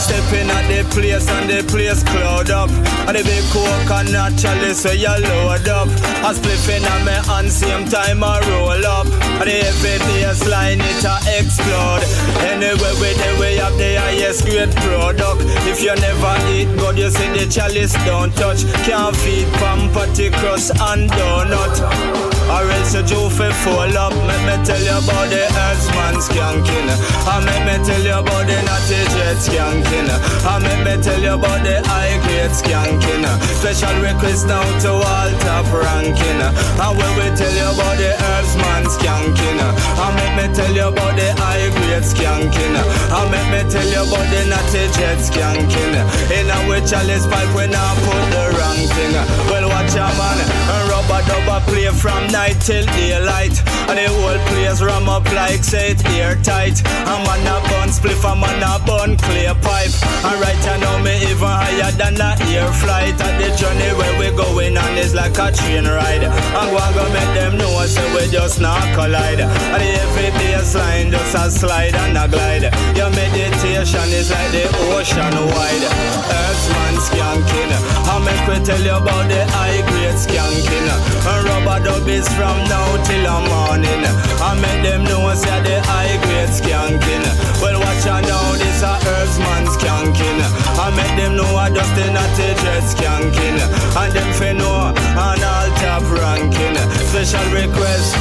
stepping 0.00 0.50
at 0.50 0.66
the 0.68 0.84
place 0.94 1.28
and 1.28 1.50
the 1.50 1.62
place 1.68 2.02
cloud 2.04 2.50
up. 2.50 2.70
And 3.08 3.16
the 3.16 3.22
big 3.22 3.44
coconut 3.52 4.38
chalice 4.38 4.84
where 4.84 4.94
you 4.94 5.08
load 5.08 5.68
up. 5.68 5.88
I 6.22 6.32
spliff 6.34 6.68
in 6.68 6.84
on 6.84 7.04
me 7.04 7.16
hand, 7.26 7.50
same 7.50 7.88
time 7.88 8.05
I 8.22 8.40
roll 8.48 8.86
up. 8.86 9.06
And 9.40 9.50
the 9.50 9.64
heavy 9.64 10.16
baseline 10.36 10.80
it 10.80 11.04
a 11.04 11.16
explode. 11.38 12.02
Anyway, 12.44 12.92
we 13.00 13.12
the 13.14 13.36
way 13.40 13.58
up 13.60 13.72
the 13.74 13.96
highest 13.96 14.44
grade 14.44 14.74
product. 14.76 15.42
If 15.66 15.82
you 15.82 15.94
never 15.96 16.36
eat 16.50 16.68
God, 16.78 16.98
you 16.98 17.10
see 17.10 17.28
the 17.28 17.50
chalice 17.50 17.94
don't 18.04 18.34
touch. 18.34 18.64
Can't 18.84 19.16
feed 19.16 19.48
patty 19.92 20.30
crust 20.30 20.70
and 20.70 21.10
donut. 21.10 22.35
Or 22.46 22.62
else 22.70 22.94
you 22.94 23.02
do 23.02 23.28
fi 23.28 23.50
full 23.50 23.98
up. 23.98 24.14
Let 24.14 24.40
me 24.46 24.54
tell 24.64 24.78
you 24.78 24.94
about 24.94 25.26
the 25.30 25.42
herdsman 25.50 26.16
skanking. 26.22 26.88
I 27.26 27.42
let 27.42 27.60
me 27.66 27.74
tell 27.84 28.02
you 28.02 28.22
about 28.22 28.46
the 28.46 28.54
natty 28.62 29.02
jet 29.14 29.38
skanking. 29.42 30.06
I 30.46 30.58
let 30.62 30.78
me 30.86 30.94
tell 31.02 31.20
you 31.20 31.34
about 31.34 31.66
the 31.66 31.82
high 31.90 32.16
grade 32.22 32.54
skanking. 32.54 33.26
Special 33.58 33.96
request 33.98 34.46
now 34.46 34.62
to 34.62 34.90
all 34.94 35.30
top 35.42 35.66
ranking 35.74 36.38
And 36.38 36.92
when 36.94 37.12
we 37.18 37.26
tell 37.34 37.50
you 37.50 37.66
about 37.66 37.98
the 37.98 38.14
herdsman 38.14 38.84
skanking. 38.94 39.58
I 39.58 40.06
let 40.14 40.32
me 40.38 40.46
tell 40.54 40.72
you 40.72 40.86
about 40.86 41.18
the 41.18 41.34
high 41.42 41.66
grade 41.74 42.06
skanking. 42.06 42.76
I 43.10 43.26
let 43.26 43.46
me 43.50 43.60
tell 43.66 43.90
you 43.90 44.06
about 44.06 44.26
the 44.30 44.40
natty 44.46 44.86
jet 44.94 45.18
skanking. 45.18 45.98
In 46.30 46.46
a 46.46 46.56
which 46.70 46.90
chalice 46.90 47.26
pipe 47.26 47.50
when 47.54 47.74
I 47.74 47.86
put 48.06 48.22
the 48.30 48.44
wrong 48.54 48.80
thing 48.94 49.14
Well 49.50 49.65
a 49.84 50.08
man 50.16 50.56
Rubber 50.96 51.20
dubber 51.28 51.60
play 51.68 51.88
from 51.92 52.26
night 52.32 52.56
till 52.60 52.84
daylight. 52.96 53.56
And 53.86 53.98
the 53.98 54.08
whole 54.08 54.40
place 54.48 54.80
ram 54.82 55.08
up 55.08 55.24
like 55.32 55.60
it 55.60 56.00
airtight. 56.08 56.80
I'm 57.06 57.22
on 57.28 57.44
a 57.44 57.56
bun 57.68 57.88
spliff, 57.92 58.24
I'm 58.24 58.42
on 58.42 58.62
a 58.62 58.80
bun 58.84 59.16
clear 59.16 59.54
pipe. 59.60 59.92
And 60.24 60.40
right 60.40 60.58
now 60.80 61.02
me 61.04 61.14
even 61.28 61.46
higher 61.46 61.92
than 61.92 62.16
a 62.16 62.34
air 62.48 62.72
flight. 62.72 63.20
And 63.20 63.36
the 63.38 63.54
journey 63.56 63.92
where 63.98 64.14
we 64.18 64.34
going 64.36 64.76
on 64.76 64.96
is 64.96 65.14
like 65.14 65.38
a 65.38 65.52
train 65.52 65.84
ride. 65.84 66.24
I'm 66.24 66.72
going 66.72 66.94
to 66.96 67.04
make 67.12 67.32
them 67.36 67.58
know 67.58 67.76
say 67.86 68.06
we 68.14 68.30
just 68.30 68.60
not 68.60 68.82
collide. 68.94 69.40
And 69.40 69.80
the 69.80 69.90
heavy 70.00 70.30
baseline 70.40 71.10
just 71.10 71.34
a 71.34 71.50
slide 71.50 71.94
and 71.94 72.18
a 72.18 72.26
glide. 72.26 72.66
Your 72.96 73.10
meditation 73.10 74.08
is 74.10 74.30
like 74.30 74.50
the 74.50 74.66
ocean 74.96 75.36
wide. 75.54 75.84
Earthman 76.32 76.96
skanking. 76.98 77.72
I 78.10 78.18
make 78.24 78.44
we 78.48 78.64
tell 78.64 78.82
you 78.82 78.96
about 78.96 79.28
the 79.28 79.40
high 79.66 79.82
grade 79.90 80.14
skanking. 80.14 80.86
And 81.26 81.42
rubber 81.48 81.78
dub 81.84 82.08
is 82.08 82.28
from 82.34 82.56
now 82.70 82.86
till 83.02 83.22
the 83.26 83.38
morning. 83.50 84.02
I 84.38 84.54
make 84.62 84.82
them 84.86 85.04
know 85.04 85.34
say 85.34 85.60
the 85.66 85.82
high 85.82 86.16
grade 86.22 86.54
skanking. 86.54 87.24
Well, 87.60 87.78
watch 87.80 88.06
out 88.06 88.22
now, 88.22 88.52
this 88.54 88.82
a 88.82 88.94
herdsman 89.02 89.66
skanking. 89.74 90.38
I 90.78 90.86
make 90.94 91.14
them 91.18 91.36
know 91.36 91.50
I 91.56 91.70
just 91.70 91.96
in 91.98 92.14
a 92.14 92.24
jet 92.36 92.84
skanking. 92.92 93.58
And 93.98 94.12
them 94.14 94.30
fi 94.38 94.52
know 94.52 94.94
on 95.18 95.42
all 95.42 95.68
top 95.82 96.04
ranking. 96.14 96.76
Special 97.10 97.46
request, 97.50 98.14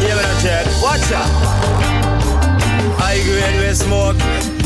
yeah, 0.00 0.24
check. 0.42 0.64
Watch 0.82 1.12
out. 1.12 1.30
High 2.98 3.20
grade 3.22 3.60
we 3.60 3.74
smoke, 3.74 4.16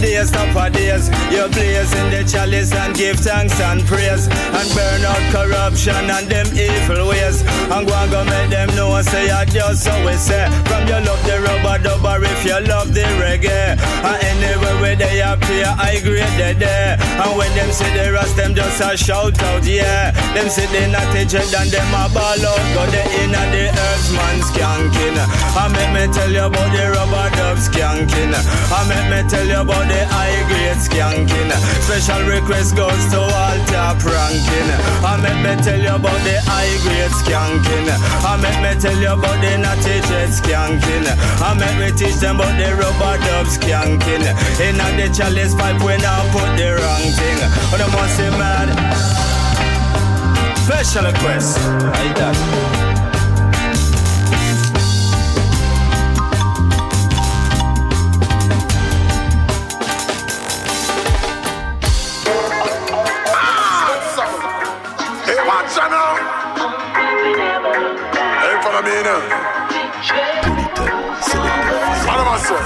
days 0.01 0.33
upon 0.33 0.73
days. 0.73 1.09
You 1.31 1.47
blaze 1.53 1.93
in 1.93 2.11
the 2.11 2.25
chalice 2.25 2.73
and 2.73 2.95
give 2.95 3.21
thanks 3.21 3.61
and 3.61 3.85
praise. 3.85 4.27
And 4.27 4.69
burn 4.75 5.05
out 5.05 5.25
corruption 5.31 6.09
and 6.11 6.27
them 6.27 6.49
evil 6.57 7.09
ways. 7.09 7.43
And 7.71 7.87
go 7.87 7.95
and 7.95 8.11
go 8.11 8.25
make 8.25 8.51
them 8.51 8.75
know 8.75 8.91
I 8.93 9.03
say 9.03 9.31
I 9.31 9.45
just 9.45 9.87
always 9.87 10.21
say. 10.21 10.49
From 10.67 10.89
your 10.89 11.01
love 11.05 11.23
the 11.25 11.41
rubber 11.45 11.79
dubber 11.85 12.25
if 12.25 12.45
you 12.45 12.59
love 12.67 12.93
the 12.95 13.05
reggae. 13.21 13.77
And 13.77 14.19
anywhere 14.25 14.77
where 14.81 14.97
they 14.97 15.21
appear, 15.21 15.69
high 15.69 16.01
grade 16.01 16.35
they 16.41 16.55
there. 16.55 16.97
And 17.01 17.37
when 17.37 17.53
them 17.55 17.71
see 17.71 17.91
the 17.93 18.13
rest, 18.13 18.37
them 18.37 18.55
just 18.55 18.81
a 18.81 18.97
shout 18.97 19.39
out, 19.43 19.65
yeah. 19.65 20.11
Them 20.33 20.49
see 20.49 20.67
the 20.73 20.89
natty 20.89 21.29
jet 21.29 21.53
and 21.55 21.71
them 21.71 21.93
a 21.93 22.09
ball 22.09 22.41
out. 22.41 22.65
Go 22.73 22.83
the 22.89 23.03
in 23.21 23.35
and 23.37 23.51
the 23.53 23.69
earthman 23.69 24.39
skanking. 24.49 25.19
And 25.21 25.73
make 25.77 25.93
me 25.93 26.13
tell 26.13 26.31
you 26.31 26.49
about 26.49 26.73
the 26.73 26.85
rubber 26.97 27.29
dub 27.37 27.59
skanking. 27.59 28.33
I 28.33 28.81
make 28.89 29.09
me 29.13 29.29
tell 29.29 29.47
you 29.47 29.61
about 29.61 29.90
the 29.91 30.07
high 30.07 30.39
grade 30.47 30.79
skanking. 30.79 31.51
Special 31.83 32.23
request 32.27 32.77
goes 32.77 33.03
to 33.11 33.21
all 33.21 33.59
top 33.67 33.99
ranking. 34.07 34.71
I 35.03 35.19
make 35.19 35.41
me 35.43 35.53
tell 35.63 35.81
you 35.81 35.95
about 35.99 36.21
the 36.23 36.37
high 36.47 36.75
grade 36.87 37.15
skanking. 37.19 37.91
I 38.23 38.39
make 38.39 38.61
me 38.63 38.73
tell 38.79 38.95
you 38.95 39.13
about 39.13 39.39
the 39.43 39.59
natty 39.59 39.99
jet 40.09 40.31
skanking. 40.31 41.07
I 41.43 41.51
make 41.59 41.77
me 41.83 41.89
teach 41.99 42.17
them 42.23 42.39
about 42.39 42.55
the 42.55 42.71
rubber 42.79 43.17
dub 43.27 43.47
skanking. 43.51 44.25
In 44.63 44.79
the 44.79 45.07
chalice 45.11 45.55
pipe 45.55 45.83
when 45.83 46.01
I 46.05 46.23
put 46.31 46.51
the 46.55 46.79
wrong 46.79 47.07
thing. 47.19 47.41
But 47.71 47.81
I 47.83 47.89
must 47.91 48.17
say 48.17 48.31
mad. 48.39 48.69
Special 50.65 51.05
request. 51.11 51.59
Like 51.83 52.15
that. 52.17 52.80
I 72.53 72.57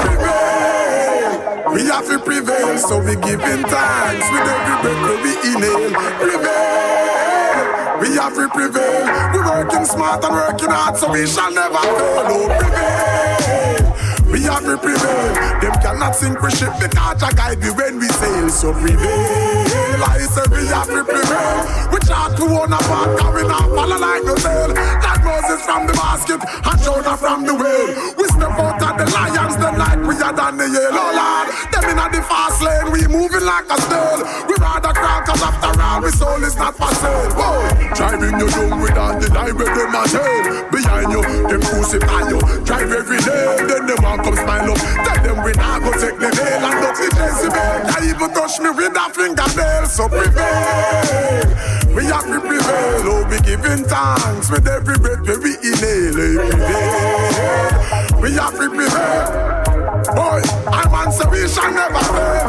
prevail. 0.00 1.72
We 1.74 1.80
have 1.86 2.06
to 2.06 2.18
prevail, 2.20 2.78
so 2.78 3.00
we 3.00 3.16
giving 3.16 3.64
thanks 3.68 4.26
with 4.30 4.48
every 4.48 4.76
breath 4.80 5.20
we 5.22 5.32
inhale. 5.52 5.92
Prevail. 6.20 8.00
We 8.00 8.08
have 8.16 8.34
to 8.34 8.48
prevail. 8.48 9.04
We 9.32 9.38
working 9.40 9.84
smart 9.84 10.24
and 10.24 10.34
working 10.34 10.70
hard, 10.70 10.96
so 10.96 11.12
we 11.12 11.26
shall 11.26 11.52
never 11.52 11.76
fail. 11.76 12.26
Oh, 12.26 12.48
prevail. 12.58 14.03
We 14.30 14.42
have 14.42 14.64
to 14.64 14.76
prevail. 14.78 15.34
Them 15.60 15.74
cannot 15.82 16.16
sink 16.16 16.40
we 16.40 16.50
ship 16.50 16.72
because 16.80 17.22
I 17.22 17.32
guide 17.32 17.60
we 17.62 17.70
when 17.72 17.98
we 17.98 18.08
sail. 18.08 18.48
So 18.48 18.72
prevail. 18.72 19.54
I 20.04 20.18
say 20.26 20.46
we 20.50 20.66
have 20.68 20.86
to 20.88 21.04
prevail. 21.04 21.56
We 21.92 21.98
talk 22.04 22.36
to 22.36 22.44
one 22.46 22.72
apart, 22.72 23.34
we 23.34 23.42
not 23.46 23.68
follow 23.72 23.98
like 23.98 24.24
no 24.24 24.34
tail. 24.36 24.68
Like 24.68 25.24
Moses 25.24 25.60
from 25.64 25.86
the 25.86 25.94
basket 25.94 26.40
and 26.42 26.78
Jonah 26.82 27.16
from 27.16 27.46
the 27.46 27.54
whale. 27.54 27.88
We 28.16 28.24
step 28.28 28.54
out 28.58 28.82
of 28.82 28.94
the 29.00 29.06
lions, 29.12 29.56
the 29.56 29.70
like 29.72 30.00
we 30.04 30.14
are 30.20 30.34
done 30.34 30.56
the 30.56 30.68
yellow 30.68 31.08
oh, 31.08 31.18
lord. 31.18 31.46
Them 31.72 31.84
in 31.90 31.98
the 32.12 32.20
fast 32.28 32.62
lane, 32.62 32.92
we 32.92 33.06
moving 33.08 33.44
like 33.44 33.68
a 33.70 33.80
snail. 33.80 34.22
We 34.48 34.54
cause 34.56 34.83
after 35.44 35.72
all, 35.80 36.00
we 36.02 36.10
soul 36.10 36.42
is 36.42 36.56
not 36.56 36.74
for 36.76 36.88
sale. 36.96 37.28
Whoa. 37.36 37.68
Driving 37.94 38.36
you 38.40 38.48
down 38.48 38.80
with 38.80 38.96
all 38.98 39.14
the 39.20 39.28
lie 39.32 39.52
with 39.52 39.68
them 39.76 39.94
a 39.94 40.02
tail. 40.08 40.42
Behind 40.72 41.08
you, 41.12 41.22
them 41.48 41.60
crucify 41.62 42.22
you. 42.32 42.40
Drive 42.64 42.90
every 42.90 43.20
day, 43.20 43.44
then 43.68 43.86
them 43.86 44.00
want 44.02 44.24
come 44.24 44.36
smile 44.36 44.72
up. 44.72 44.78
Tell 45.04 45.20
them 45.22 45.38
we 45.44 45.52
not 45.54 45.78
go 45.84 45.92
take 45.92 46.18
the 46.18 46.30
nail 46.32 46.64
and 46.64 46.76
not 46.80 46.94
the 46.96 47.08
Jezebel. 47.12 47.72
They 47.92 48.10
even 48.10 48.30
touch 48.34 48.54
me 48.58 48.70
with 48.72 48.96
a 48.96 49.06
fingernail, 49.12 49.86
so 49.86 50.08
prevail. 50.08 51.44
We 51.94 52.04
have 52.10 52.26
to 52.26 52.40
prevail, 52.40 53.06
oh, 53.06 53.22
we 53.30 53.38
giving 53.46 53.84
thanks 53.86 54.50
with 54.50 54.66
every 54.66 54.98
breath 54.98 55.22
we 55.22 55.54
inhale. 55.62 56.18
eh, 56.18 56.50
Prevail. 56.50 58.20
We 58.20 58.32
have 58.34 58.56
to 58.58 58.66
prevail. 58.68 59.26
Boy, 60.14 60.42
I'm 60.74 60.92
on 60.94 61.12
so 61.12 61.28
we 61.30 61.46
shall 61.48 61.70
never 61.72 62.02
fail, 62.02 62.43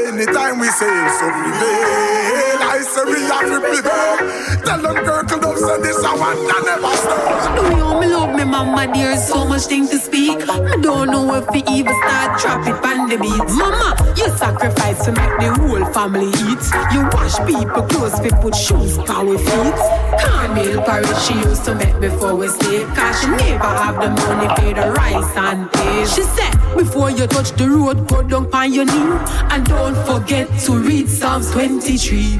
anytime 0.00 0.58
we 0.58 0.68
sail, 0.68 1.08
so 1.18 1.26
prevail. 1.30 2.58
I 2.62 2.80
say 2.82 3.04
we 3.04 3.20
have 3.28 3.46
to 3.50 3.58
prevail. 3.60 4.16
Tell 4.64 4.80
them 4.82 4.96
Kirkle 5.04 5.40
Dove 5.40 5.58
say 5.58 5.76
this 5.82 6.02
I 6.04 6.14
want 6.14 6.38
to 6.38 6.58
never 6.64 6.96
stop. 6.96 7.56
Do 7.56 7.64
you 7.76 8.00
me, 8.00 8.21
mama? 8.64 8.92
There's 8.92 9.26
so 9.26 9.44
much 9.44 9.62
thing 9.62 9.88
to 9.88 9.98
speak. 9.98 10.48
I 10.48 10.76
don't 10.80 11.10
know 11.10 11.34
if 11.34 11.48
we 11.50 11.62
even 11.68 11.94
start 12.02 12.66
it 12.66 12.74
on 12.84 13.08
the 13.08 13.18
beat. 13.18 13.48
Mama, 13.56 13.96
you 14.16 14.28
sacrifice 14.36 15.04
to 15.04 15.12
make 15.12 15.34
the 15.40 15.52
whole 15.58 15.84
family 15.92 16.28
eat. 16.28 16.62
You 16.92 17.02
wash 17.12 17.36
people 17.46 17.82
clothes, 17.82 18.20
we 18.20 18.30
put 18.30 18.54
shoes 18.54 18.96
for 18.96 19.24
we 19.24 19.38
feet. 19.38 19.78
Carmel 20.20 20.82
porridge 20.82 21.18
she 21.24 21.34
used 21.34 21.64
to 21.64 21.74
make 21.74 21.98
before 22.00 22.34
we 22.34 22.48
sleep. 22.48 22.86
Cause 22.94 23.20
she 23.20 23.28
never 23.28 23.72
have 23.82 23.96
the 24.00 24.10
money 24.10 24.48
for 24.56 24.74
the 24.80 24.92
rice 24.92 25.36
and 25.36 25.70
peas. 25.72 26.14
She 26.14 26.22
said, 26.22 26.52
before 26.76 27.10
you 27.10 27.26
touch 27.26 27.52
the 27.52 27.68
road, 27.68 28.08
go 28.08 28.22
down 28.22 28.52
on 28.52 28.72
your 28.72 28.84
knee. 28.84 29.18
And 29.50 29.66
don't 29.66 29.96
forget 30.06 30.48
to 30.66 30.78
read 30.78 31.08
Psalms 31.08 31.50
23. 31.52 32.38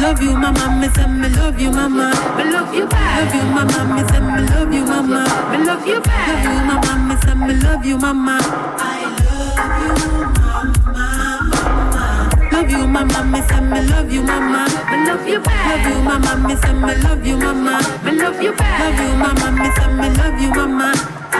Love 0.00 0.22
you, 0.22 0.36
mama, 0.36 0.78
me 0.80 0.88
say 0.88 1.06
me 1.06 1.28
love 1.36 1.60
you, 1.60 1.70
mama. 1.70 2.10
Me 2.36 2.44
love 2.50 2.74
you 2.74 2.86
back. 2.86 3.20
Love 3.20 3.34
you, 3.34 3.42
mama, 3.54 3.94
me 3.94 4.08
say 4.08 4.20
me 4.20 4.48
love 4.48 4.72
you, 4.72 4.84
mama. 4.84 5.49
Me 5.50 5.58
love 5.66 5.86
you 5.86 6.00
back. 6.00 6.28
Love 6.28 6.44
you, 6.44 6.60
mama, 6.68 6.92
me 7.08 7.16
say 7.22 7.34
me 7.34 7.54
love 7.62 7.84
you, 7.84 7.98
mama. 7.98 8.38
I 8.42 9.02
love 9.26 9.82
you, 9.82 9.96
mama, 10.38 10.72
mama. 10.86 12.48
Love 12.52 12.70
you, 12.70 12.86
my 12.86 13.04
mama, 13.04 13.42
say 13.48 13.60
me 13.60 13.80
love 13.90 14.12
you, 14.12 14.22
mama. 14.22 14.66
Me 14.90 14.96
love 15.06 15.26
you 15.26 15.40
back. 15.40 15.66
Love 15.84 15.86
you, 15.92 16.02
my 16.02 16.18
mama, 16.18 16.56
say 16.62 16.72
me 16.72 16.94
love 17.02 17.26
you, 17.26 17.36
mama. 17.36 17.80
Me 18.04 18.12
love 18.12 18.40
you 18.42 18.52
back. 18.52 18.80
Love 18.80 19.00
you, 19.00 19.16
my 19.16 19.32
mama, 19.40 19.72
say 19.76 19.88
me 19.94 20.08
love 20.18 20.40
you, 20.40 20.50
mama. 20.50 20.92
I 21.32 21.36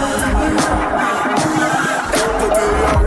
love 0.00 0.42
you, 0.42 0.54
mama. 0.56 0.97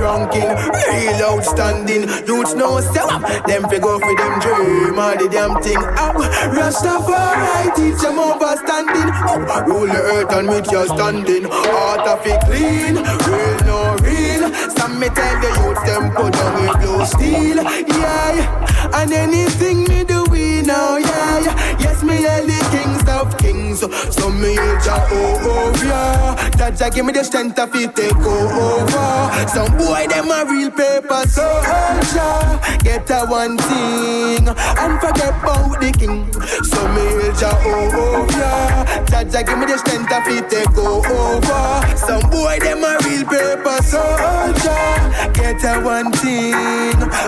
Ranking, 0.02 0.50
real 0.50 1.22
outstanding. 1.22 2.04
Youths 2.28 2.54
know 2.56 2.80
step 2.82 3.12
up, 3.12 3.22
them 3.46 3.64
fi 3.70 3.80
go 3.80 4.00
for 4.00 4.16
them 4.16 4.40
dream, 4.40 5.00
all 5.00 5.18
the 5.18 5.28
damn 5.30 5.62
thing. 5.62 5.78
Oh, 5.78 6.14
Rastafari 6.56 7.76
teach 7.76 8.02
them 8.02 8.18
overstanding. 8.18 9.10
Oh, 9.28 9.64
rule 9.68 9.88
the 9.88 10.02
earth 10.16 10.32
and 10.34 10.48
make 10.48 10.72
you 10.72 10.86
standing. 10.88 11.46
Heart 11.50 12.08
of 12.08 12.26
it 12.26 12.42
clean, 12.46 12.96
real 13.28 13.60
no 13.66 13.96
real. 14.02 14.52
Some 14.78 15.00
me 15.00 15.08
tell 15.10 15.36
the 15.42 15.50
youths 15.62 15.84
them 15.84 16.12
put 16.12 16.36
on 16.38 16.54
with 16.62 16.76
blue 16.82 17.06
steel, 17.06 17.64
yeah. 18.00 18.92
And 18.94 19.12
anything 19.14 19.84
me 19.86 20.04
do 20.04 20.31
we 20.62 20.68
know, 20.68 20.98
yeah. 20.98 21.78
Yes, 21.80 22.04
me 22.04 22.26
are 22.26 22.42
the 22.42 22.60
kings 22.72 23.10
of 23.10 23.38
kings. 23.38 23.80
So 24.16 24.30
me 24.30 24.56
oh 24.60 25.08
oh 25.44 25.74
yeah. 25.84 26.72
Jah 26.72 26.90
give 26.90 27.06
me 27.06 27.14
the 27.14 27.24
strength 27.24 27.56
to 27.56 27.68
fit 27.68 27.96
take 27.96 28.16
over. 28.16 29.48
Some 29.48 29.78
boy 29.78 30.06
them 30.08 30.30
a 30.30 30.46
real 30.50 30.72
paper 30.72 31.28
soldier. 31.28 32.60
Get 32.84 33.10
a 33.10 33.26
one 33.26 33.58
thing 33.58 34.48
and 34.48 35.00
forget 35.02 35.34
about 35.42 35.80
the 35.82 35.92
king. 35.98 36.32
So 36.64 36.80
me 36.94 37.32
oh 37.42 37.90
oh 37.94 38.28
yeah. 38.38 39.24
Jah 39.24 39.44
give 39.44 39.58
me 39.58 39.66
the 39.66 39.78
strength 39.78 40.10
to 40.10 40.22
fit 40.26 40.50
take 40.50 40.78
over. 40.78 41.98
Some 41.98 42.30
boy 42.30 42.60
them 42.60 42.84
a 42.84 42.98
real 43.06 43.26
paper 43.26 43.82
soldier. 43.84 45.32
Get 45.34 45.64
a 45.64 45.82
one 45.82 46.12
thing 46.12 46.54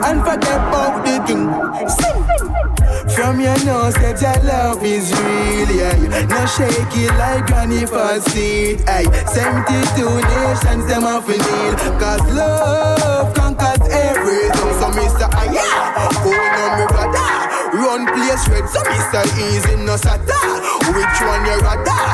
and 0.05 0.21
forget 0.21 0.61
about 0.69 1.03
the 1.05 1.23
king. 1.25 1.49
Sing. 1.89 2.82
From 3.15 3.39
your 3.39 3.57
nose, 3.65 3.93
that 3.95 4.19
your 4.21 4.43
love 4.43 4.83
is 4.83 5.11
real, 5.11 5.69
yeah. 5.69 6.25
No 6.25 6.45
shake 6.45 6.97
it 6.97 7.11
like 7.17 7.45
granny 7.45 7.85
for 7.85 8.19
seed, 8.29 8.81
aye. 8.87 9.05
72 9.29 10.01
nations, 10.01 10.85
them 10.87 11.03
off 11.03 11.29
a 11.29 11.37
kneel. 11.37 11.75
Cause 11.99 12.25
love 12.33 13.33
conquers 13.35 13.87
everything. 13.89 14.73
So, 14.79 14.89
Mr. 14.97 15.29
Yeah, 15.53 16.09
oh 16.25 16.31
no, 16.33 16.77
me 16.79 16.85
brother. 16.87 17.42
Run 17.73 18.05
place 18.05 18.47
red, 18.49 18.69
so 18.69 18.79
Mr. 18.83 19.25
Easy, 19.41 19.75
no 19.83 19.95
sata. 19.95 20.39
Which 20.93 21.17
one 21.25 21.45
you 21.45 21.57
rather? 21.65 22.05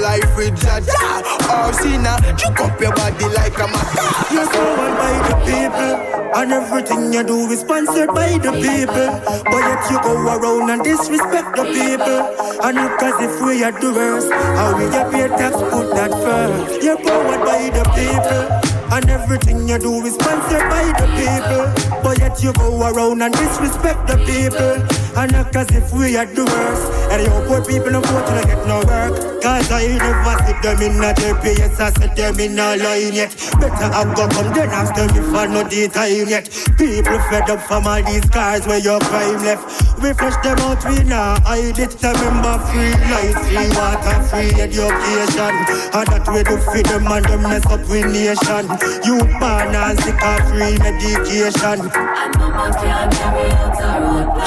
Life 0.00 0.36
with 0.36 0.54
Jaja. 0.54 1.26
Or 1.50 1.72
sinner, 1.72 2.16
juke 2.36 2.60
up 2.60 2.80
your 2.80 2.94
body 2.94 3.24
like 3.34 3.58
a 3.58 3.66
matter. 3.66 4.08
You're 4.32 4.46
someone 4.46 4.94
by 4.94 5.14
the 5.28 5.34
people. 5.42 6.18
And 6.38 6.52
everything 6.52 7.12
you 7.12 7.24
do 7.24 7.50
is 7.50 7.60
sponsored 7.60 8.14
by 8.14 8.38
the 8.38 8.52
people. 8.52 9.08
But 9.50 9.62
yet 9.66 9.90
you 9.90 10.00
go 10.02 10.14
around 10.14 10.70
and 10.70 10.84
disrespect 10.84 11.56
the 11.56 11.64
people. 11.64 12.20
And 12.62 12.76
look 12.76 13.02
as 13.02 13.20
if 13.20 13.42
we 13.42 13.64
are 13.64 13.72
the 13.72 13.92
worst. 13.92 14.30
How 14.30 14.76
we 14.78 14.86
paid 15.10 15.30
tax, 15.36 15.56
put 15.56 15.94
that 15.98 16.12
first. 16.12 16.82
You're 16.84 16.96
powered 16.96 17.40
by 17.44 17.70
the 17.74 17.82
people. 17.98 18.77
And 18.90 19.08
everything 19.10 19.68
you 19.68 19.78
do 19.78 19.92
is 20.06 20.14
sponsored 20.14 20.66
by 20.70 20.84
the 20.98 21.06
people. 21.18 22.00
But 22.02 22.18
yet 22.18 22.42
you 22.42 22.52
go 22.54 22.80
around 22.88 23.22
and 23.22 23.34
disrespect 23.34 24.06
the 24.06 24.16
people. 24.24 24.80
And 25.18 25.34
act 25.34 25.56
as 25.56 25.68
if 25.72 25.92
we 25.92 26.16
are 26.16 26.26
the 26.26 26.44
worst. 26.44 26.92
And 27.12 27.22
you 27.22 27.30
poor 27.46 27.64
people 27.64 27.90
no 27.90 28.00
vote 28.00 28.26
to 28.26 28.46
get 28.46 28.66
no 28.66 28.78
work. 28.86 29.28
Cause 29.42 29.70
I 29.70 29.86
never 29.86 30.34
see 30.46 30.56
them 30.62 30.82
in 30.82 30.98
a 30.98 31.14
GPS, 31.14 31.78
I 31.78 31.90
set 31.92 32.16
them 32.16 32.40
in 32.40 32.58
a 32.58 32.76
line 32.76 33.14
yet. 33.14 33.30
Better 33.60 33.86
I 33.86 34.02
go 34.14 34.26
come 34.28 34.52
then 34.52 34.68
ask 34.70 34.94
them 34.94 35.10
if 35.10 35.34
I 35.34 35.46
know 35.46 35.62
the 35.62 35.88
time 35.88 36.28
yet. 36.28 36.50
People 36.76 37.18
fed 37.30 37.48
up 37.50 37.60
from 37.62 37.86
all 37.86 38.02
these 38.02 38.24
cars 38.30 38.66
where 38.66 38.78
your 38.78 38.98
crime 39.00 39.42
left. 39.42 39.62
We 40.02 40.12
flush 40.12 40.34
them 40.42 40.58
out, 40.66 40.82
we 40.86 41.02
now 41.04 41.38
hide 41.42 41.78
it. 41.78 41.94
Remember 42.02 42.58
free 42.70 42.94
life, 43.10 43.38
free 43.46 43.70
water, 43.78 44.16
free 44.26 44.54
education. 44.58 45.54
And 45.94 46.06
that 46.10 46.26
we 46.30 46.42
do 46.42 46.58
feed 46.70 46.86
them 46.86 47.06
and 47.06 47.24
them 47.26 47.42
mess 47.42 47.66
up 47.66 47.82
with 47.86 48.06
nation. 48.10 48.77
You 49.04 49.18
born 49.40 49.74
and 49.74 49.98
sick 50.00 50.20
of 50.22 50.54
medication. 50.54 51.78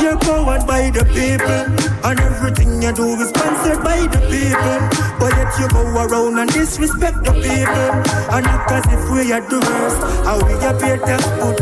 You're 0.01 0.17
powered 0.19 0.65
by 0.67 0.89
the 0.89 1.05
people, 1.13 1.63
and 2.03 2.19
everything 2.19 2.81
you 2.81 2.91
do 2.93 3.05
is 3.21 3.29
sponsored 3.29 3.83
by 3.83 4.07
the 4.07 4.19
people. 4.29 4.79
But 5.19 5.37
yet 5.37 5.53
you 5.59 5.67
go 5.69 5.81
around 6.03 6.39
and 6.39 6.49
disrespect 6.51 7.23
the 7.23 7.33
people, 7.33 7.91
and 8.35 8.45
act 8.45 8.71
as 8.71 8.85
if 8.91 9.09
we 9.11 9.31
are 9.31 9.41
the 9.41 9.59
worst. 9.59 9.99
How 10.25 10.37
we 10.45 10.53
appear 10.65 10.97
to 10.97 11.17
put 11.39 11.60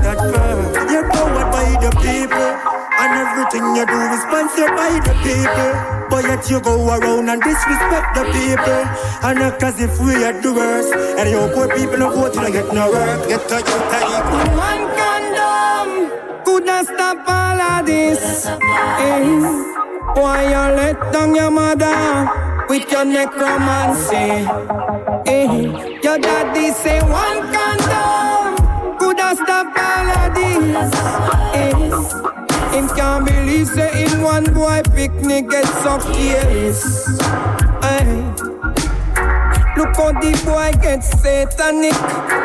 everything 3.50 3.76
you 3.76 3.86
do 3.86 4.00
is 4.14 4.22
sponsored 4.22 4.76
by 4.76 5.00
the 5.04 5.14
people. 5.26 5.72
But 6.10 6.24
yet 6.26 6.50
you 6.50 6.60
go 6.62 6.88
around 6.88 7.30
and 7.30 7.42
disrespect 7.42 8.16
the 8.16 8.24
people. 8.32 8.84
And 9.24 9.40
act 9.40 9.64
as 9.64 9.80
if 9.80 10.00
we 10.00 10.24
are 10.24 10.40
the 10.42 10.54
worst. 10.54 10.94
And 10.94 11.30
you 11.30 11.40
poor 11.54 11.68
people 11.76 11.98
no 11.98 12.10
vote 12.10 12.34
to 12.34 12.52
get 12.52 12.74
no 12.74 12.92
work. 12.92 13.28
Get 13.28 13.48
to 13.50 13.56
your 13.56 13.82
time. 13.90 14.58
One 14.58 14.84
condom 14.98 16.44
coulda 16.46 16.84
stop 16.84 17.18
all 17.28 17.62
of 17.62 17.86
this. 17.86 18.46
Eh. 18.46 19.64
Why 20.16 20.44
you 20.44 20.76
let 20.76 21.14
down 21.14 21.36
your 21.36 21.52
mother 21.52 22.30
with 22.70 22.92
your 22.92 23.06
necromancy? 23.06 24.46
Eh. 25.26 26.00
Your 26.04 26.18
daddy 26.18 26.72
say 26.72 27.00
one 27.02 27.42
condom 27.54 28.98
coulda 28.98 29.36
stop 29.36 29.68
all 29.78 30.10
of 30.22 30.36
this. 30.36 30.94
Eh. 31.54 32.39
Him 32.72 32.88
can't 32.90 33.26
believe 33.26 33.68
say 33.68 34.06
in 34.06 34.22
one 34.22 34.46
boy 34.54 34.82
picnic 34.94 35.50
get 35.50 35.66
so 35.84 36.00
careless. 36.00 37.20
Hey. 37.82 38.24
Look 39.78 39.96
how 39.96 40.12
the 40.12 40.32
boy 40.46 40.72
get 40.82 41.04
satanic. 41.04 41.94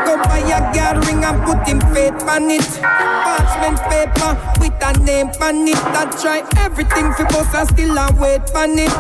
Go 0.07 0.17
buy 0.23 0.39
a 0.39 0.61
girl 0.73 1.03
ring 1.03 1.25
and 1.25 1.43
put 1.45 1.67
him 1.67 1.81
faith 1.93 2.23
on 2.29 2.51
it. 2.51 2.63
Parchment 2.81 3.81
paper 3.91 4.33
with 4.61 4.79
a 4.81 4.93
name 5.05 5.29
on 5.43 5.67
it. 5.67 5.75
That 5.93 6.17
try 6.21 6.43
everything 6.63 7.13
for 7.15 7.25
boss 7.25 7.55
and 7.55 7.69
still 7.69 7.99
a 7.99 8.07
wait 8.21 8.49
on 8.55 8.79
it. 8.79 8.95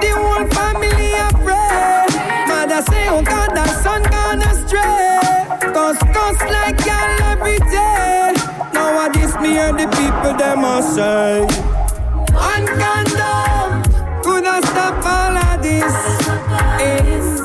The 0.00 0.10
whole 0.14 0.46
family 0.54 1.12
a 1.18 1.28
pray. 1.42 2.06
Mother 2.48 2.82
say, 2.90 3.08
oh 3.08 3.22
God, 3.22 3.50
that 3.56 3.70
son 3.82 4.02
gone 4.08 4.42
astray. 4.46 5.72
Cause, 5.74 5.98
cause 6.14 6.40
like 6.48 6.78
girl 6.84 7.22
every 7.32 7.58
day. 7.70 8.31
Nowadays 9.32 9.40
me 9.40 9.58
and 9.58 9.78
the 9.78 9.86
people 9.96 10.36
them 10.36 10.64
a 10.64 10.82
say 10.82 11.40
One 12.34 12.66
condom 12.66 13.82
coulda 14.22 14.60
stop 14.66 15.04
all 15.04 15.36
of 15.36 15.62
this 15.62 15.94
Is 16.80 17.40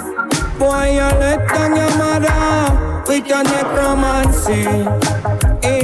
Boy 0.58 0.92
you 0.94 1.10
let 1.20 1.48
down 1.50 1.76
your 1.76 1.98
mother 1.98 3.04
with 3.08 3.28
your 3.28 3.44
necromancy 3.44 4.64
eh. 5.64 5.84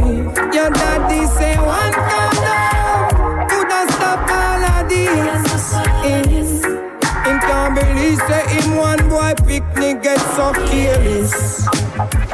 Your 0.54 0.70
daddy 0.72 1.28
say 1.28 1.58
one 1.58 1.94
condom 1.94 3.48
coulda 3.50 3.86
stop 3.94 4.30
all 4.30 4.66
of 4.66 4.90
this 4.90 5.74
Is 6.06 6.66
Him 6.66 7.40
can't 7.40 7.76
believe 7.76 8.20
say 8.28 8.44
him 8.62 8.76
one 8.78 9.10
boy 9.10 9.34
picnic 9.46 10.04
get 10.04 10.20
so 10.36 10.54
careless 10.68 11.68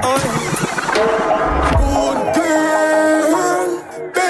oh. 0.03 1.78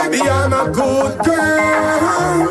Baby, 0.10 0.28
I'm 0.28 0.53
a 0.53 0.72
good 0.72 1.20
girl. 1.24 2.49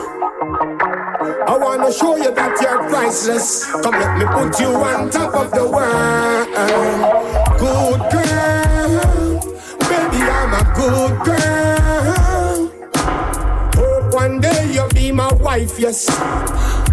I 1.48 1.58
wanna 1.60 1.90
show 1.92 2.16
you 2.16 2.30
that 2.32 2.56
you're 2.62 2.88
priceless. 2.88 3.64
Come, 3.82 3.98
let 3.98 4.16
me 4.16 4.24
put 4.26 4.60
you 4.60 4.68
on 4.68 5.10
top 5.10 5.34
of 5.34 5.50
the 5.50 5.66
world. 5.66 6.46
Good 7.58 8.00
girl, 8.14 9.40
baby, 9.90 10.22
I'm 10.22 10.54
a 10.54 10.62
good 10.78 11.14
girl. 11.26 12.70
Hope 13.74 14.14
one 14.14 14.40
day 14.40 14.70
you'll 14.72 14.88
be 15.08 15.12
my 15.12 15.32
wife, 15.34 15.78
yes. 15.78 16.08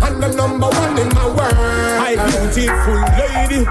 And 0.01 0.21
the 0.21 0.33
number 0.35 0.67
one 0.67 0.97
in 0.97 1.09
my 1.09 1.27
world. 1.27 1.55
My 1.99 2.15
beautiful 2.29 2.99
lady. 3.19 3.65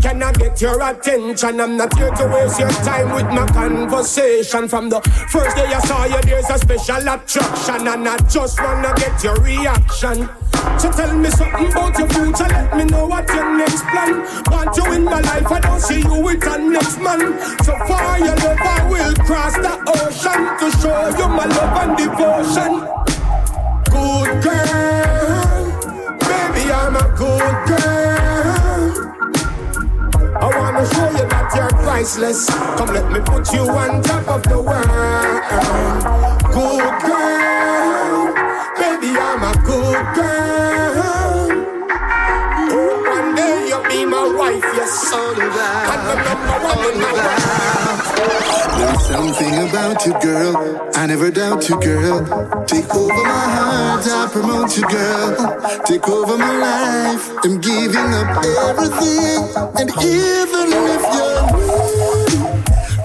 Can 0.00 0.22
I 0.22 0.32
get 0.32 0.60
your 0.60 0.80
attention? 0.82 1.60
I'm 1.60 1.76
not 1.76 1.96
here 1.96 2.10
to 2.10 2.26
waste 2.26 2.58
your 2.58 2.70
time 2.70 3.14
with 3.14 3.26
my 3.26 3.46
conversation. 3.46 4.68
From 4.68 4.88
the 4.88 5.00
first 5.30 5.56
day 5.56 5.66
I 5.66 5.80
saw 5.80 6.04
you, 6.04 6.20
there's 6.22 6.50
a 6.50 6.58
special 6.58 7.08
attraction, 7.08 7.88
and 7.88 8.08
I 8.08 8.16
just 8.28 8.60
wanna 8.60 8.92
get 8.96 9.22
your 9.22 9.36
reaction. 9.36 10.28
So 10.78 10.90
tell 10.90 11.14
me 11.14 11.30
something 11.30 11.70
about 11.70 11.98
your 11.98 12.08
future, 12.08 12.48
let 12.48 12.76
me 12.76 12.84
know 12.84 13.06
what 13.06 13.28
your 13.28 13.56
next 13.56 13.82
plan. 13.86 14.26
Want 14.50 14.76
you 14.76 14.92
in 14.92 15.04
my 15.04 15.20
life, 15.20 15.46
I 15.50 15.60
don't 15.60 15.80
see 15.80 16.00
you 16.00 16.22
with 16.22 16.46
a 16.46 16.58
next 16.58 16.98
man. 16.98 17.20
So 17.64 17.72
far 17.86 18.18
your 18.18 18.36
love, 18.36 18.58
I 18.60 18.88
will 18.90 19.14
cross 19.26 19.54
the 19.54 19.74
ocean 19.98 20.42
to 20.58 20.66
show 20.78 21.08
you 21.18 21.28
my 21.28 21.46
love 21.46 21.76
and 21.82 21.96
devotion. 21.96 23.15
Good 23.96 24.42
girl, 24.42 25.64
baby, 26.20 26.64
I'm 26.70 26.96
a 26.96 27.06
good 27.16 27.56
girl. 27.70 28.92
I 30.36 30.46
wanna 30.58 30.84
show 30.92 31.08
you 31.12 31.24
that 31.32 31.52
you're 31.56 31.74
priceless. 31.82 32.46
Come, 32.76 32.92
let 32.92 33.10
me 33.10 33.20
put 33.20 33.50
you 33.54 33.62
on 33.70 34.02
top 34.02 34.28
of 34.28 34.42
the 34.42 34.60
world. 34.60 35.42
Good 36.52 36.94
girl, 37.08 38.34
baby, 38.76 39.10
I'm 39.18 39.42
a 39.42 39.54
good 39.64 40.06
girl. 40.14 41.15
Be 43.96 44.04
my 44.04 44.26
wife, 44.38 44.62
yes. 44.76 45.10
There's 48.76 49.06
something 49.06 49.54
about 49.68 50.04
you, 50.04 50.12
girl. 50.20 50.54
I 50.94 51.06
never 51.06 51.30
doubt 51.30 51.68
you, 51.68 51.80
girl. 51.80 52.18
Take 52.66 52.94
over 52.94 53.22
my 53.34 53.46
heart, 53.56 54.06
I 54.06 54.28
promote 54.30 54.76
you, 54.76 54.86
girl. 54.88 55.30
Take 55.84 56.08
over 56.08 56.36
my 56.36 56.54
life. 56.68 57.24
I'm 57.44 57.60
giving 57.60 58.10
up 58.20 58.28
everything. 58.68 59.38
And 59.80 59.88
even 60.04 60.66
if 60.94 61.02
you're 61.14 61.42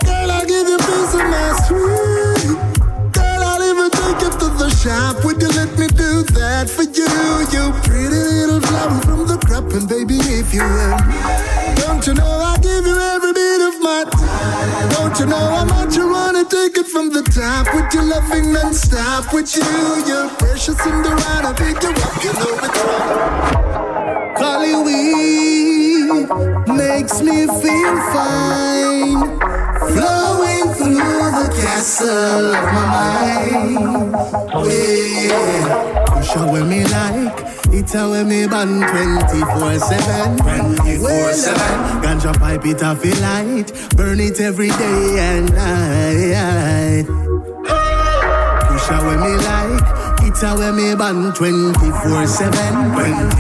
girl, 0.06 0.32
I'll 0.36 0.46
give 0.46 0.68
you 0.72 0.78
piece 0.78 1.14
of 1.20 1.26
my 1.34 1.48
sweet. 1.66 2.58
Girl, 3.16 3.42
I'll 3.50 3.64
even 3.72 3.90
take 3.92 4.22
you 4.26 4.32
to 4.42 4.48
the 4.62 4.70
shop. 4.82 5.24
Would 5.24 5.42
you 5.42 5.50
let 5.50 5.72
for 6.70 6.84
you? 6.84 7.08
You 7.54 7.72
pretty 7.84 8.16
little 8.16 8.62
flower 8.62 9.02
from 9.02 9.28
the 9.28 9.38
crop. 9.46 9.72
And 9.74 9.88
baby, 9.88 10.18
if 10.18 10.54
you 10.54 10.64
will, 10.64 10.98
don't 11.82 12.06
you 12.06 12.14
know 12.14 12.28
I 12.28 12.58
give 12.62 12.86
you 12.86 12.98
every 12.98 13.34
bit 13.34 13.62
of 13.62 13.82
my 13.82 14.04
time? 14.12 14.90
Don't 14.90 15.20
you 15.20 15.26
know 15.26 15.46
how 15.56 15.66
much 15.66 15.96
you 15.96 16.10
wanna 16.10 16.44
take 16.46 16.78
it 16.78 16.88
from 16.88 17.10
the 17.10 17.24
top? 17.24 17.74
With 17.74 17.94
your 17.94 18.04
loving 18.04 18.54
non-stop 18.54 19.34
with 19.34 19.56
you, 19.56 19.64
you're 20.08 20.30
precious 20.38 20.78
Cinderella. 20.78 21.54
Pick 21.56 21.82
you 21.84 21.90
up, 21.90 22.24
you 22.24 22.34
know 22.34 22.54
it's 22.68 22.80
wrong. 22.84 23.42
Makes 26.68 27.22
me 27.22 27.48
feel 27.48 27.96
fine. 28.14 29.71
Flowing 29.90 30.74
through 30.76 31.32
the 31.42 31.50
castle 31.62 32.56
of 32.56 32.66
my 32.76 32.86
mind. 32.96 34.14
Yeah. 34.68 36.06
Push 36.08 36.36
when 36.52 36.70
me 36.70 36.86
like. 36.86 37.52
It's 37.74 37.96
a 37.96 38.24
me 38.26 38.48
band 38.48 38.84
24-7 38.84 40.38
24-7 40.38 42.02
Ganja 42.02 42.38
pipe 42.38 42.66
it 42.66 42.84
off 42.84 43.04
light 43.22 43.72
Burn 43.96 44.20
it 44.20 44.42
every 44.42 44.70
day 44.70 45.20
and 45.20 45.54
night 45.54 47.31
It's 50.44 50.50
a 50.50 50.74
me 50.74 50.96
band 50.96 51.34
24-7 51.34 51.70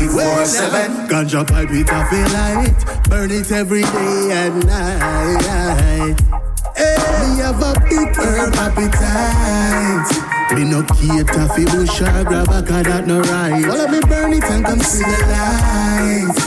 24-7 0.06 1.10
Ganja 1.10 1.42
pipe 1.48 1.72
it 1.72 1.90
off 1.92 2.12
a 2.12 2.22
light. 2.30 3.10
Burn 3.10 3.32
it 3.32 3.52
every 3.52 3.82
day 3.82 4.30
and 4.32 4.64
night. 4.68 6.22
Hey, 6.78 6.96
me 7.18 7.42
have 7.42 7.60
a 7.60 7.74
big 7.90 8.16
herb 8.16 8.54
appetite. 8.54 10.14
Me 10.54 10.64
no 10.64 10.84
cater 10.84 11.48
fi 11.50 11.66
bush 11.74 12.02
or 12.02 12.24
grab 12.24 12.50
a 12.50 12.62
cause 12.62 12.86
that 12.86 13.08
no 13.08 13.20
right. 13.22 13.66
Follow 13.66 13.88
me 13.88 14.00
burn 14.02 14.34
it 14.34 14.44
and 14.44 14.64
come 14.64 14.80
see 14.82 15.02
the 15.02 15.26
light. 15.34 16.38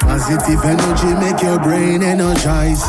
Positive 0.00 0.64
energy 0.64 1.14
make 1.14 1.40
your 1.42 1.60
brain 1.60 2.02
energize 2.02 2.82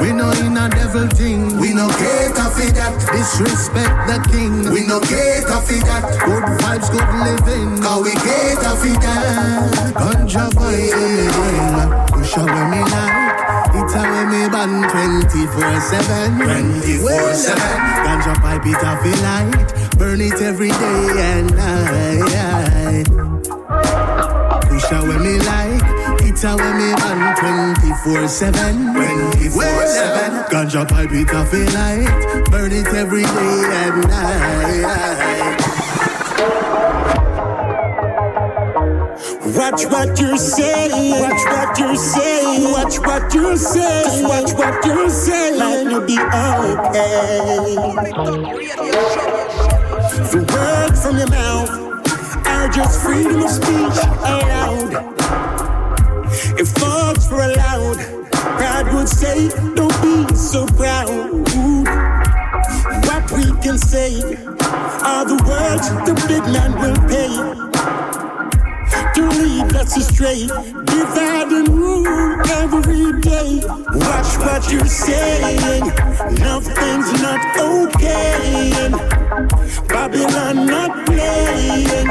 we 0.00 0.12
know 0.12 0.30
in 0.42 0.56
a 0.56 0.68
devil 0.68 1.08
thing, 1.08 1.58
we 1.58 1.72
no 1.72 1.88
cater 1.88 2.50
for 2.52 2.70
that. 2.76 2.94
Disrespect 3.12 3.96
the 4.08 4.18
king, 4.30 4.70
we 4.72 4.86
no 4.86 5.00
cater 5.00 5.60
for 5.60 5.80
that. 5.88 6.04
Good 6.24 6.44
vibes, 6.60 6.88
good 6.90 7.10
living, 7.24 7.82
cause 7.82 8.02
we 8.04 8.12
cater 8.12 8.74
for 8.76 8.94
that. 9.00 9.94
Ganja 9.94 10.48
vibe, 10.56 12.08
push 12.12 12.36
away 12.36 12.64
me 12.70 12.80
like. 12.84 13.26
It's 13.78 13.94
a 13.94 14.00
way 14.00 14.24
me 14.24 14.48
band 14.48 14.84
24-7 14.86 16.40
24-7 16.40 17.54
Ganja 18.06 18.34
pipe 18.40 18.66
it 18.66 18.82
off 18.82 19.04
a 19.04 19.12
light. 19.22 19.98
Burn 19.98 20.20
it 20.20 20.40
every 20.40 20.70
day 20.70 21.20
and 21.20 21.54
night. 21.54 23.06
Push 24.68 24.90
away 24.92 25.18
me 25.18 25.38
like 25.40 25.95
It's 26.36 26.44
a 26.44 26.54
way 26.54 26.70
me 26.74 26.92
band 26.92 27.38
24-7 27.88 28.92
24-7 29.40 30.48
Ganja 30.50 30.86
pipe 30.86 31.10
it 31.12 31.32
off 31.32 31.50
a 31.50 31.64
light 31.72 32.44
Burn 32.50 32.72
it 32.72 32.86
every 32.88 33.22
day 33.22 33.64
and 33.72 34.06
night 34.06 34.84
Watch 39.56 39.86
what 39.86 40.20
you're 40.20 40.36
saying. 40.36 41.22
Watch 41.22 41.44
what 41.46 41.78
you're 41.78 41.96
saying. 41.96 42.70
Watch 42.70 42.98
what 42.98 43.32
you're 43.32 43.56
saying. 43.56 44.04
Just 44.04 44.22
watch 44.24 44.52
what 44.58 44.84
you're 44.84 45.08
saying. 45.08 45.58
And 45.58 45.90
you'll 45.90 46.04
be 46.04 46.18
okay. 46.18 47.76
The 50.32 50.44
words 50.52 51.02
from 51.02 51.16
your 51.16 51.30
mouth 51.30 51.70
are 52.46 52.68
just 52.68 53.00
freedom 53.02 53.40
of 53.40 53.48
speech 53.48 54.04
allowed. 54.18 55.16
If 56.58 56.68
thoughts 56.68 57.30
were 57.30 57.42
allowed, 57.42 57.98
God 58.58 58.94
would 58.94 59.08
say, 59.08 59.48
Don't 59.74 60.02
be 60.02 60.34
so 60.36 60.66
proud. 60.66 61.30
What 63.06 63.30
we 63.32 63.44
can 63.62 63.78
say 63.78 64.20
are 64.20 65.24
the 65.24 65.38
words 65.46 65.88
the 66.06 66.14
big 66.28 66.42
man 66.52 66.72
will 66.80 66.96
pay 67.08 67.65
to 69.16 69.22
lead 69.40 69.74
us 69.74 69.96
astray. 69.96 70.46
Divide 70.46 71.50
and 71.50 71.68
rule 71.68 72.06
every 72.62 73.18
day. 73.22 73.62
Watch 74.04 74.30
what 74.44 74.70
you're 74.70 74.84
saying. 74.84 75.80
Nothing's 76.44 77.10
not 77.22 77.40
okay. 77.58 78.90
Babylon 79.88 80.66
not 80.66 81.06
playing. 81.06 82.08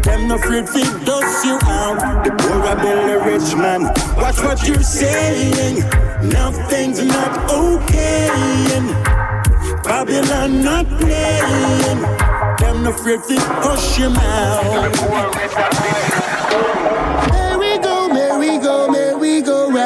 Them 0.00 0.30
afraid 0.30 0.66
to 0.68 0.82
dust 1.04 1.44
you 1.44 1.58
out. 1.64 2.24
The 2.24 2.30
poor 2.40 2.60
are 2.70 3.06
the 3.06 3.18
rich 3.28 3.54
man. 3.54 3.82
Watch 4.16 4.38
what 4.42 4.66
you're 4.66 4.80
saying. 4.82 5.80
Nothing's 6.30 7.04
not 7.04 7.50
okay. 7.50 8.30
Babylon 9.84 10.62
not 10.64 10.86
playing. 11.00 12.00
Them 12.60 12.86
afraid 12.86 13.20
to 13.28 13.36
hush 13.60 13.98
your 13.98 14.10
mouth. 14.10 16.35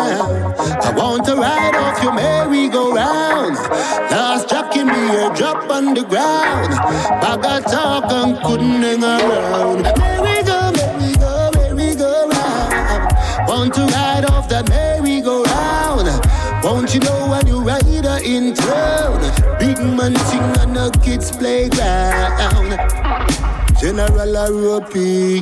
I 0.03 0.95
want 0.97 1.25
to 1.27 1.37
ride 1.37 1.75
off 1.75 2.03
your 2.03 2.15
merry 2.15 2.69
go 2.69 2.95
round. 2.95 3.57
Last 4.11 4.49
jack 4.49 4.75
in 4.77 4.87
me 4.87 4.93
a 4.93 5.35
drop 5.35 5.69
on 5.71 5.95
the 5.95 6.05
ground. 6.05 6.73
Of 7.23 7.65
talk 7.65 8.11
and 8.11 8.39
couldn't 8.43 8.83
hang 8.83 9.05
around. 9.05 9.83
Merry 9.99 10.43
go, 10.43 10.73
merry 10.73 11.15
go, 11.17 11.51
merry 11.55 11.95
go 11.95 12.29
round. 12.29 13.49
Want 13.49 13.75
to 13.75 13.87
ride 13.87 14.25
off 14.31 14.49
that 14.49 14.69
merry 14.69 15.21
go 15.21 15.45
round. 15.45 16.65
Won't 16.65 16.95
you 16.95 17.01
know 17.01 17.29
when 17.29 17.47
you 17.47 17.61
rider 17.61 18.19
in 18.25 18.55
town? 18.55 19.21
Big 19.59 19.79
man 19.79 20.17
sing 20.17 20.43
on 20.61 20.73
the 20.75 20.91
kids 21.03 21.31
playground. 21.31 23.40
General 23.81 24.37
a 24.37 24.53
ropey. 24.53 25.41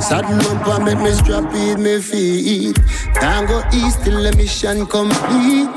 Saddle 0.00 0.40
up 0.50 0.66
and 0.66 0.84
make 0.84 0.98
me 0.98 1.12
strap 1.12 1.54
in 1.54 1.80
me 1.80 2.00
feet. 2.00 2.76
Tango 3.14 3.62
east 3.72 4.02
till 4.02 4.20
the 4.20 4.34
mission 4.36 4.84
complete. 4.84 5.70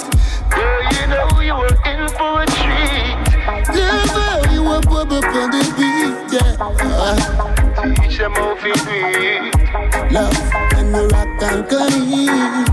Girl, 0.49 0.81
you 0.93 1.05
know 1.07 1.41
you 1.41 1.53
were 1.53 1.77
in 1.85 2.09
for 2.17 2.41
a 2.41 2.45
treat. 2.47 3.21
How 3.69 4.41
you 4.51 4.65
up 4.65 4.87
up 4.87 5.11
on 5.11 5.51
the 5.51 5.61
beat, 5.77 6.33
yeah. 6.33 6.57
Teach 8.01 8.17
them 8.17 8.31
how 8.33 8.55
to 8.55 8.73
breathe 8.83 10.11
Love 10.11 10.35
and 10.77 10.95
you 10.95 11.07
rock 11.07 11.43
and 11.43 11.67
clean. 11.69 12.65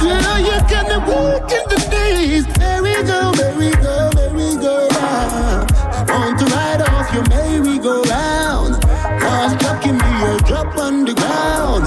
Girl, 0.00 0.38
you 0.38 0.56
gonna 0.68 0.98
work 1.08 1.50
in 1.50 1.64
the 1.70 1.78
days. 1.90 2.44
Go, 2.44 3.32
merry 3.38 3.72
go, 3.72 4.10
merry 4.16 4.54
go 4.56 4.66
round 4.66 4.95
Want 4.95 4.95
to 6.38 6.44
ride 6.46 6.82
off 6.82 7.12
your 7.14 7.24
merry-go-round. 7.28 8.82
Cause 9.20 9.56
blocking 9.56 9.96
me 9.96 10.12
a 10.24 10.36
drop 10.44 10.76
on 10.76 11.04
the 11.04 11.14
ground. 11.14 11.84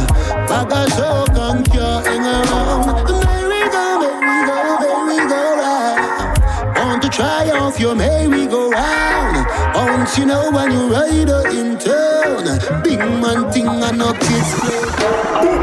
Like 0.50 0.72
I 0.74 0.88
so 0.98 1.26
concurring 1.28 2.26
around. 2.26 2.86
Merry-go, 3.26 3.86
merry-go, 4.22 5.06
merry-go-round. 5.06 6.78
Want 6.78 7.02
to 7.04 7.10
try 7.10 7.50
off 7.52 7.80
your 7.80 7.96
merry-go-round. 7.96 9.46
Once 9.76 10.18
you 10.18 10.26
know 10.26 10.50
when 10.52 10.72
you 10.72 10.92
ride 10.92 11.30
her 11.30 11.48
in 11.50 11.78
turn 11.78 12.09
town? 12.36 12.84
Big 12.84 13.00
man 13.00 13.52
thing 13.52 13.68
and 13.68 13.98
no 13.98 14.14
kids 14.14 14.60
play. 14.60 15.20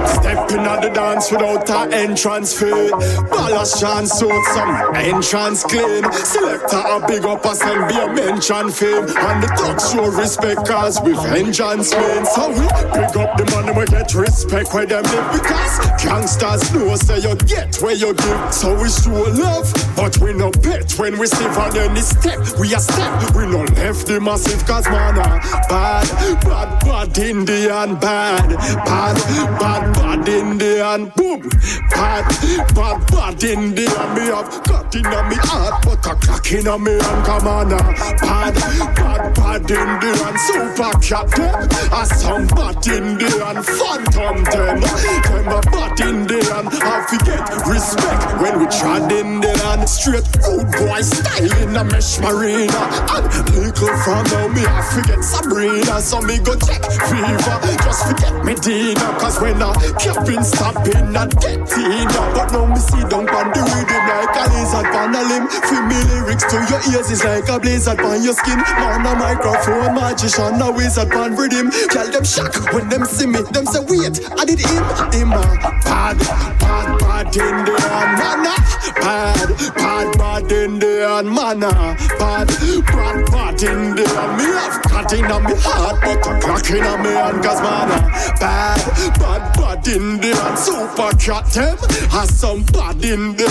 Stepping 0.06 0.66
on 0.66 0.80
the 0.80 0.90
dance 0.90 1.30
without 1.30 1.68
a 1.68 1.96
entrance 1.96 2.52
fee. 2.58 2.90
Ballas 3.30 3.80
chance 3.80 4.12
suit 4.12 4.44
some 4.54 4.94
entrance 4.94 5.64
clean. 5.64 6.04
Selector 6.12 6.78
a 6.78 7.06
big 7.06 7.24
up 7.24 7.44
us 7.44 7.62
and 7.62 7.88
be 7.88 7.96
a 7.96 8.06
mention 8.12 8.70
fame. 8.70 9.04
And 9.04 9.42
the 9.42 9.48
dog 9.56 9.80
show 9.80 10.06
respect 10.10 10.66
cause 10.66 11.00
we 11.02 11.12
vengeance 11.14 11.92
means. 11.94 12.30
So 12.30 12.48
we 12.48 12.66
big 12.94 13.16
up 13.16 13.36
the 13.36 13.44
money 13.52 13.72
we 13.78 13.84
get 13.86 14.14
respect 14.14 14.72
where 14.72 14.86
them 14.86 15.02
live. 15.02 15.32
Because 15.32 15.78
gangsters 16.02 16.72
know 16.72 16.94
say 16.96 17.18
you 17.20 17.34
get 17.46 17.76
where 17.82 17.94
you 17.94 18.14
give. 18.14 18.54
So 18.54 18.74
we 18.80 18.88
show 18.88 19.22
love, 19.34 19.70
but 19.96 20.16
we 20.18 20.32
no 20.32 20.50
bet 20.62 20.92
when 20.98 21.18
we 21.18 21.26
see 21.26 21.44
on 21.44 21.76
any 21.76 22.00
step. 22.00 22.38
We 22.58 22.72
a 22.74 22.80
step, 22.80 23.34
we 23.34 23.46
no 23.46 23.62
left 23.76 24.06
the 24.06 24.20
massive 24.20 24.64
cause 24.66 24.88
man 24.88 25.18
a 25.18 25.26
bad, 25.68 26.06
bad, 26.42 26.55
bad 26.56 26.80
bad 26.80 27.18
Indian 27.18 27.96
bad, 27.96 28.48
bad, 28.84 29.16
bad, 29.58 29.94
bad 29.94 30.28
Indian. 30.28 31.12
Boom, 31.16 31.40
bad, 31.90 32.24
bad, 32.74 32.98
bad 33.10 33.44
Indian. 33.44 34.08
Me 34.14 34.26
have 34.32 34.64
got 34.64 34.94
in 34.94 35.06
a 35.06 35.20
me 35.28 35.36
heart, 35.36 35.84
but 35.84 36.06
a 36.06 36.14
clock 36.14 36.52
in 36.52 36.66
a 36.66 36.78
me 36.78 36.92
hand 36.92 37.26
come 37.26 37.46
on 37.46 37.72
a 37.72 37.80
bad, 38.24 38.54
bad, 38.96 39.34
bad 39.34 39.70
Indian. 39.70 40.34
Super 40.46 40.92
cat 41.04 41.28
them, 41.36 41.68
a 41.92 42.06
some 42.06 42.46
bad 42.48 42.86
Indian. 42.86 43.56
Phantom 43.62 44.36
them, 44.44 44.80
them 44.80 45.48
a 45.52 45.60
bad 45.70 46.00
Indian. 46.00 46.64
I 46.72 47.04
forget 47.10 47.44
respect 47.68 48.22
when 48.40 48.60
we 48.60 48.66
trod 48.72 49.12
in 49.12 49.40
the 49.40 49.52
land 49.64 49.88
straight 49.88 50.26
rude 50.46 50.70
boy 50.72 51.02
style 51.02 51.52
in 51.62 51.76
a 51.76 51.84
mesh 51.84 52.18
marina. 52.20 52.82
And 53.12 53.26
little 53.52 53.94
from 54.04 54.24
now 54.32 54.48
me 54.48 54.64
I 54.64 54.80
forget 54.94 55.22
Sabrina, 55.22 56.00
so 56.00 56.20
me 56.22 56.38
go 56.46 56.54
check 56.62 56.82
fever. 57.10 57.58
Just 57.82 58.06
forget 58.06 58.34
Medina, 58.46 59.06
cause 59.18 59.40
when 59.42 59.60
I 59.60 59.74
capping 59.98 60.44
stopping 60.46 61.10
I 61.10 61.26
get 61.42 61.66
in. 61.74 62.06
But 62.06 62.54
now 62.54 62.66
me 62.70 62.78
see 62.78 63.02
down 63.10 63.26
on 63.26 63.50
the 63.50 63.62
rhythm 63.66 64.04
like 64.06 64.36
a 64.38 64.44
lizard 64.54 64.86
on 64.94 65.14
a 65.14 65.22
limb. 65.26 65.46
Feel 65.66 65.82
me 65.90 65.98
lyrics 66.06 66.46
to 66.46 66.56
your 66.70 66.82
ears 66.94 67.10
is 67.10 67.24
like 67.24 67.48
a 67.48 67.58
blizzard 67.58 68.00
on 68.00 68.22
your 68.22 68.34
skin. 68.34 68.58
Man 68.78 69.02
a 69.02 69.12
microphone 69.18 69.94
magician, 69.94 70.62
a 70.62 70.70
wizard 70.70 71.12
on 71.12 71.34
rhythm. 71.34 71.70
Tell 71.90 72.06
them 72.06 72.24
shock 72.24 72.54
when 72.72 72.88
them 72.88 73.04
see 73.04 73.26
me. 73.26 73.42
Them 73.50 73.66
say 73.66 73.82
wait, 73.90 74.22
I 74.38 74.44
did 74.46 74.62
him, 74.62 74.84
him 75.10 75.32
a 75.34 75.42
bad, 75.82 76.18
bad, 76.62 76.88
bad 77.00 77.36
Indian 77.36 78.08
man. 78.14 78.46
Uh, 78.46 79.46
bad, 79.74 79.74
bad, 79.74 80.18
bad 80.18 80.52
Indian 80.52 81.26
man. 81.26 81.62
Uh, 81.64 81.96
bad, 82.18 82.48
bad, 82.86 83.18
bad 83.30 83.62
Indian. 83.62 84.26
Me 84.38 84.46
have 84.54 84.82
cut 84.82 85.12
in 85.12 85.24
on 85.26 85.42
me 85.44 85.54
heart, 85.56 86.00
but 86.02 86.35
in 86.44 86.84
on 86.84 87.02
me 87.02 87.10
hand, 87.10 87.42
cause 87.42 87.60
man. 87.62 87.88
Bad, 88.40 88.80
bad, 89.18 89.56
bad 89.56 89.88
Indian. 89.88 90.56
Super 90.56 91.12
cat 91.16 91.46
them. 91.52 91.76
Has 92.10 92.38
some 92.38 92.62
bad 92.64 93.04
Indian. 93.04 93.48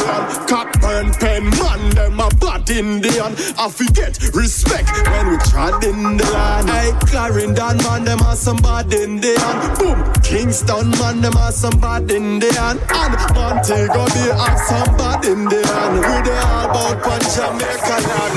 Cockburn 0.47 1.11
Pen 1.13 1.49
man, 1.49 1.89
them 1.95 2.19
a 2.19 2.29
bad 2.35 2.69
Indian. 2.69 3.33
I 3.57 3.69
forget 3.69 4.17
respect 4.33 4.89
when 5.07 5.29
we 5.29 5.37
trod 5.37 5.83
in 5.83 6.17
the 6.17 6.25
land. 6.31 6.69
Hey, 6.69 6.91
Clarendon 7.07 7.77
man, 7.83 8.03
them 8.03 8.19
have 8.19 8.37
some 8.37 8.57
bad 8.57 8.93
Indian. 8.93 9.55
Boom, 9.79 9.99
Kingston 10.23 10.89
man, 10.99 11.21
them 11.21 11.33
have 11.33 11.53
some 11.53 11.79
bad 11.79 12.09
Indian. 12.11 12.77
And 12.89 13.13
Montego 13.35 14.05
Bay 14.13 14.31
have 14.35 14.59
some 14.59 14.97
bad 14.97 15.25
Indian. 15.25 15.91
We 15.95 16.15
they 16.25 16.37
all 16.37 16.69
about 16.69 17.21
Jamaica 17.33 17.97
land. 18.07 18.35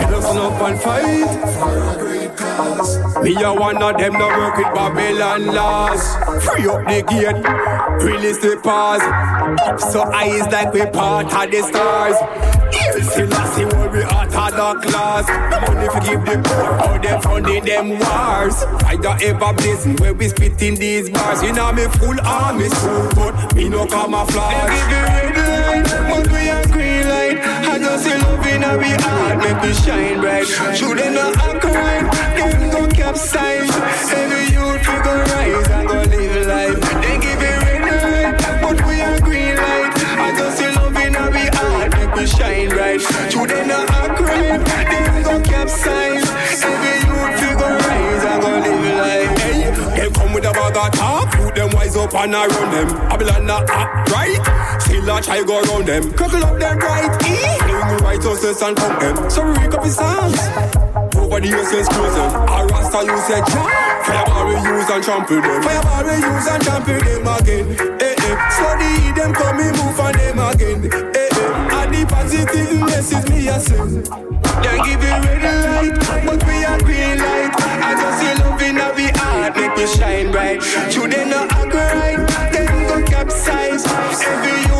Get 0.00 0.12
us 0.14 0.36
up 0.36 0.60
and 0.62 0.80
fight 0.80 2.21
a. 2.58 3.22
Me 3.22 3.34
a 3.42 3.52
one 3.54 3.82
of 3.82 3.96
them 3.98 4.12
that 4.12 4.38
work 4.38 4.56
with 4.56 4.74
Babylon 4.74 5.54
laws. 5.54 6.02
Free 6.44 6.66
up 6.68 6.84
the 6.86 7.02
gate, 7.08 7.42
release 8.04 8.38
the 8.38 8.60
pause. 8.62 9.02
Up 9.62 9.80
so 9.80 10.02
eyes 10.12 10.46
like 10.52 10.72
we 10.72 10.84
part 10.86 11.32
of 11.32 11.50
the 11.50 11.62
stars. 11.62 12.16
Here 12.72 13.02
still 13.02 13.34
I 13.34 13.46
see 13.54 13.64
what 13.64 13.92
we 13.92 14.02
out 14.02 14.34
of 14.34 14.82
the 14.82 14.88
class. 14.88 15.28
Money 15.68 15.88
for 15.88 16.00
give 16.00 16.24
the 16.24 16.40
poor, 16.48 16.72
how 16.78 16.98
them 16.98 17.20
funding 17.20 17.64
them 17.64 17.88
wars. 17.90 18.64
I 18.84 18.96
got 18.96 19.22
ever 19.22 19.52
blazing 19.52 19.96
where 19.96 20.14
we 20.14 20.28
spit 20.28 20.60
in 20.62 20.74
these 20.76 21.10
bars. 21.10 21.42
You 21.42 21.52
know 21.52 21.72
me 21.72 21.84
full 22.00 22.18
army 22.20 22.68
suit, 22.68 23.14
but 23.14 23.54
me 23.54 23.68
no 23.68 23.86
camouflage. 23.86 24.68
They 24.68 24.82
give 24.90 25.08
you 25.12 25.32
red 25.36 25.66
light, 25.66 25.86
but 26.10 26.32
we 26.32 26.48
a 26.48 26.62
green 26.72 27.08
light. 27.08 27.38
I 27.72 27.78
just 27.78 28.04
see 28.04 28.16
love 28.18 28.46
in 28.46 28.64
our 28.64 28.82
heart, 28.82 29.38
make 29.38 29.62
me 29.62 29.72
shine 29.74 30.20
bright. 30.20 30.46
Should 30.46 30.98
they 30.98 31.12
not 31.12 31.36
act 31.36 31.64
right, 31.64 32.41
go 33.12 33.18
capsize. 33.18 33.70
Every 34.12 34.44
youth 34.54 34.88
we 34.88 34.96
go 35.04 35.14
rise 35.32 35.68
and 35.70 35.88
go 35.88 35.94
live 35.94 36.46
life. 36.46 36.80
They 37.02 37.18
give 37.18 37.40
you 37.40 37.56
red 37.60 37.82
light, 38.12 38.62
but 38.62 38.86
we 38.86 39.00
a 39.00 39.20
green 39.20 39.56
light. 39.56 39.92
I 40.18 40.34
just 40.36 40.58
see 40.58 40.70
love 40.72 40.96
in 40.96 41.16
our 41.16 41.30
heart, 41.30 41.92
make 41.92 42.16
me 42.16 42.26
shine 42.26 42.68
bright. 42.70 43.00
They 43.00 43.66
not 43.66 43.90
act 43.90 44.20
right, 44.20 44.60
them 44.64 45.22
go 45.24 45.40
capsize. 45.42 46.28
Every 46.64 46.96
youth 47.06 47.36
we 47.42 47.50
go 47.60 47.68
rise 47.68 48.24
and 48.24 48.42
go 48.42 48.50
live 48.64 48.96
life. 48.96 49.38
Hey, 49.40 50.00
they 50.00 50.10
come 50.10 50.32
with 50.32 50.44
a 50.44 50.52
bag 50.52 50.76
of 50.76 50.92
talk, 50.98 51.32
put 51.32 51.54
them 51.54 51.70
wise 51.74 51.96
up 51.96 52.14
and 52.14 52.34
around 52.34 52.70
them. 52.72 52.88
Babylon 53.08 53.46
not 53.46 53.68
act 53.70 54.10
right, 54.10 54.80
still 54.80 55.16
a 55.16 55.20
try 55.20 55.42
go 55.42 55.60
around 55.62 55.86
them. 55.86 56.12
Crackle 56.12 56.44
up 56.44 56.58
them 56.58 56.78
right, 56.78 57.22
eh? 57.24 57.58
Bring 57.58 58.04
righteousness 58.04 58.62
and 58.62 58.76
pump 58.76 59.00
them. 59.00 59.30
So 59.30 59.44
we 59.44 59.52
wake 59.58 59.74
up 59.74 59.84
his 59.84 59.96
songs. 59.96 60.91
The 61.32 61.48
years 61.48 61.70
since 61.70 61.88
closing. 61.88 62.22
Our 62.22 62.66
Rasta 62.68 63.02
you 63.02 63.18
said. 63.26 63.42
Fireball 64.06 64.46
we 64.46 64.54
use 64.62 64.90
and 64.90 65.02
trample 65.02 65.40
them. 65.40 65.62
Fireball 65.62 66.04
we 66.04 66.14
use 66.22 66.46
and 66.46 66.62
trample 66.62 67.00
them 67.02 67.26
again. 67.26 67.66
Eh 67.98 68.14
eh. 68.14 68.34
Slowly 68.54 69.10
them 69.16 69.32
come 69.34 69.56
me 69.56 69.66
move 69.74 69.98
on 69.98 70.12
them 70.12 70.38
again. 70.38 70.86
Eh 70.86 71.28
eh. 71.34 71.82
And 71.82 71.94
the 71.94 72.06
positive 72.06 72.78
message 72.86 73.28
me 73.28 73.48
a 73.48 73.58
send. 73.58 74.06
They 74.62 74.78
give 74.86 75.02
you 75.02 75.18
red 75.18 75.42
light, 75.42 76.26
but 76.26 76.46
we 76.46 76.62
a 76.62 76.78
green 76.78 77.18
light. 77.18 77.50
I 77.58 77.90
just 77.98 78.20
see 78.22 78.34
love 78.38 78.62
in 78.62 78.78
our 78.78 78.94
heart, 79.18 79.56
make 79.56 79.76
me 79.76 79.86
shine 79.88 80.30
bright. 80.30 80.62
You 80.94 81.08
they 81.08 81.24
not 81.24 81.50
act 81.50 81.74
right, 81.74 82.52
then 82.52 82.86
go 82.86 83.02
capsize. 83.02 83.82
Every 83.86 84.71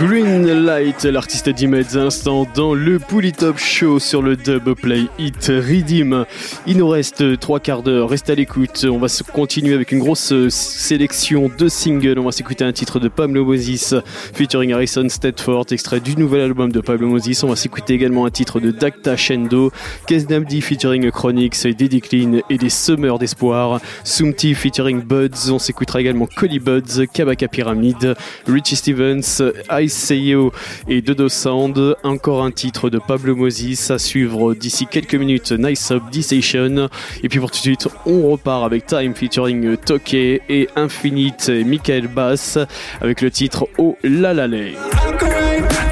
Green 0.00 0.46
Light, 0.46 1.02
l'artiste 1.02 1.48
d'Imeds 1.48 1.96
instant 1.96 2.46
dans 2.54 2.72
le 2.72 3.00
Top 3.36 3.58
Show 3.58 3.98
sur 3.98 4.22
le 4.22 4.36
Dub 4.36 4.74
Play 4.74 5.06
Hit 5.18 5.46
Redeem. 5.48 6.24
Il 6.68 6.76
nous 6.76 6.88
reste 6.88 7.40
trois 7.40 7.58
quarts 7.58 7.82
d'heure, 7.82 8.08
reste 8.08 8.30
à 8.30 8.36
l'écoute. 8.36 8.86
On 8.88 8.98
va 8.98 9.08
se 9.08 9.24
continuer 9.24 9.74
avec 9.74 9.90
une 9.90 9.98
grosse 9.98 10.30
euh, 10.32 10.50
sélection 10.50 11.50
de 11.58 11.68
singles. 11.68 12.20
On 12.20 12.24
va 12.24 12.30
s'écouter 12.30 12.62
un 12.62 12.70
titre 12.70 13.00
de 13.00 13.08
Pablo 13.08 13.44
Moses 13.44 13.96
featuring 14.34 14.72
Harrison 14.72 15.08
Stedford, 15.08 15.66
extrait 15.72 15.98
du 15.98 16.16
nouvel 16.16 16.42
album 16.42 16.70
de 16.70 16.80
Pablo 16.80 17.08
Moses. 17.08 17.42
On 17.42 17.48
va 17.48 17.56
s'écouter 17.56 17.94
également 17.94 18.24
un 18.24 18.30
titre 18.30 18.60
de 18.60 18.70
Dacta 18.70 19.16
Shendo, 19.16 19.72
Kesnamdi 20.06 20.60
featuring 20.60 21.10
Chronix, 21.10 21.66
Deddy 21.66 22.00
Clean 22.00 22.40
et 22.48 22.56
des 22.56 22.70
Summers 22.70 23.18
d'espoir. 23.18 23.80
Sumti 24.04 24.54
featuring 24.54 25.02
Buds. 25.02 25.50
On 25.50 25.58
s'écoutera 25.58 26.00
également 26.00 26.28
Collie 26.36 26.60
Buds, 26.60 27.04
Kabaka 27.12 27.48
Pyramid, 27.48 28.14
Richie 28.46 28.76
Stevens, 28.76 29.42
Seyo 29.88 30.52
et 30.88 31.02
Dodo 31.02 31.28
Sound. 31.28 31.96
Encore 32.02 32.44
un 32.44 32.50
titre 32.50 32.90
de 32.90 32.98
Pablo 32.98 33.34
Moses 33.34 33.90
à 33.90 33.98
suivre 33.98 34.54
d'ici 34.54 34.86
quelques 34.86 35.14
minutes. 35.14 35.52
Nice 35.52 35.90
Up 35.90 36.02
D-Station. 36.12 36.88
Et 37.22 37.28
puis 37.28 37.40
pour 37.40 37.50
tout 37.50 37.58
de 37.58 37.62
suite, 37.62 37.88
on 38.06 38.30
repart 38.30 38.64
avec 38.64 38.86
Time 38.86 39.14
featuring 39.14 39.76
Toke 39.76 40.14
et 40.14 40.68
Infinite 40.76 41.48
Michael 41.48 42.08
Bass 42.08 42.58
avec 43.00 43.20
le 43.20 43.30
titre 43.30 43.68
Oh 43.78 43.96
La 44.02 44.34
La 44.34 44.46
La. 44.46 45.87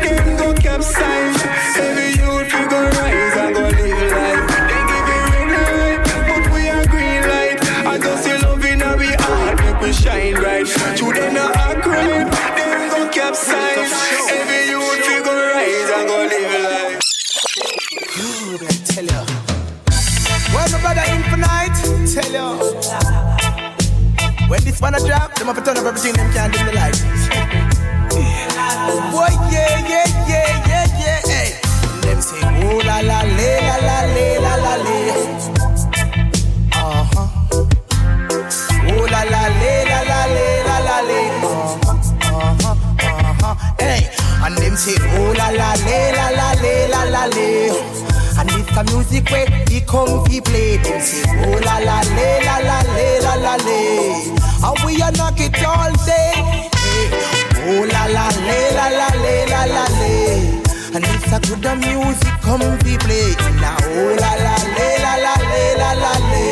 Good 61.60 61.78
music 61.78 62.34
come 62.42 62.60
we 62.84 62.96
play. 62.98 63.34
Now 63.60 63.76
oh 63.80 64.16
la 64.20 64.32
la 64.44 64.56
la 64.76 65.14
la 65.24 65.34
le, 65.50 65.62
la 65.80 65.90
la 66.02 66.12
le. 66.30 66.46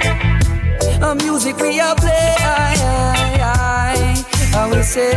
yeah. 0.02 1.10
A 1.10 1.16
music 1.16 1.56
we 1.60 1.80
a 1.80 1.94
play, 1.96 2.36
I, 2.40 2.76
I, 2.82 3.44
I, 3.44 4.58
I 4.58 4.68
will 4.70 4.84
say, 4.84 5.12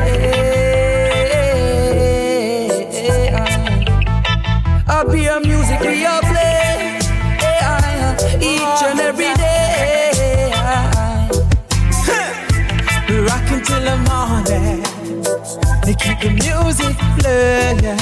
music 16.81 16.99
playing. 17.19 17.99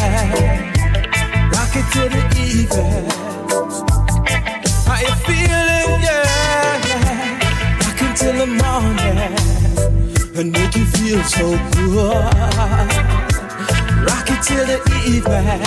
Rock 1.52 1.74
it 1.74 1.86
to 1.92 2.02
the 2.14 2.22
evening. 2.38 3.10
How 4.86 5.00
you 5.00 5.14
feeling? 5.26 6.00
Yeah. 6.02 7.38
Rock 7.82 8.00
until 8.00 8.34
the 8.38 8.46
morning 8.46 9.18
and 10.38 10.48
make 10.52 10.76
you 10.76 10.86
feel 10.86 11.22
so 11.24 11.46
good. 11.72 12.14
Rock 14.08 14.28
it 14.30 14.42
till 14.42 14.66
the 14.66 14.78
evening. 15.06 15.62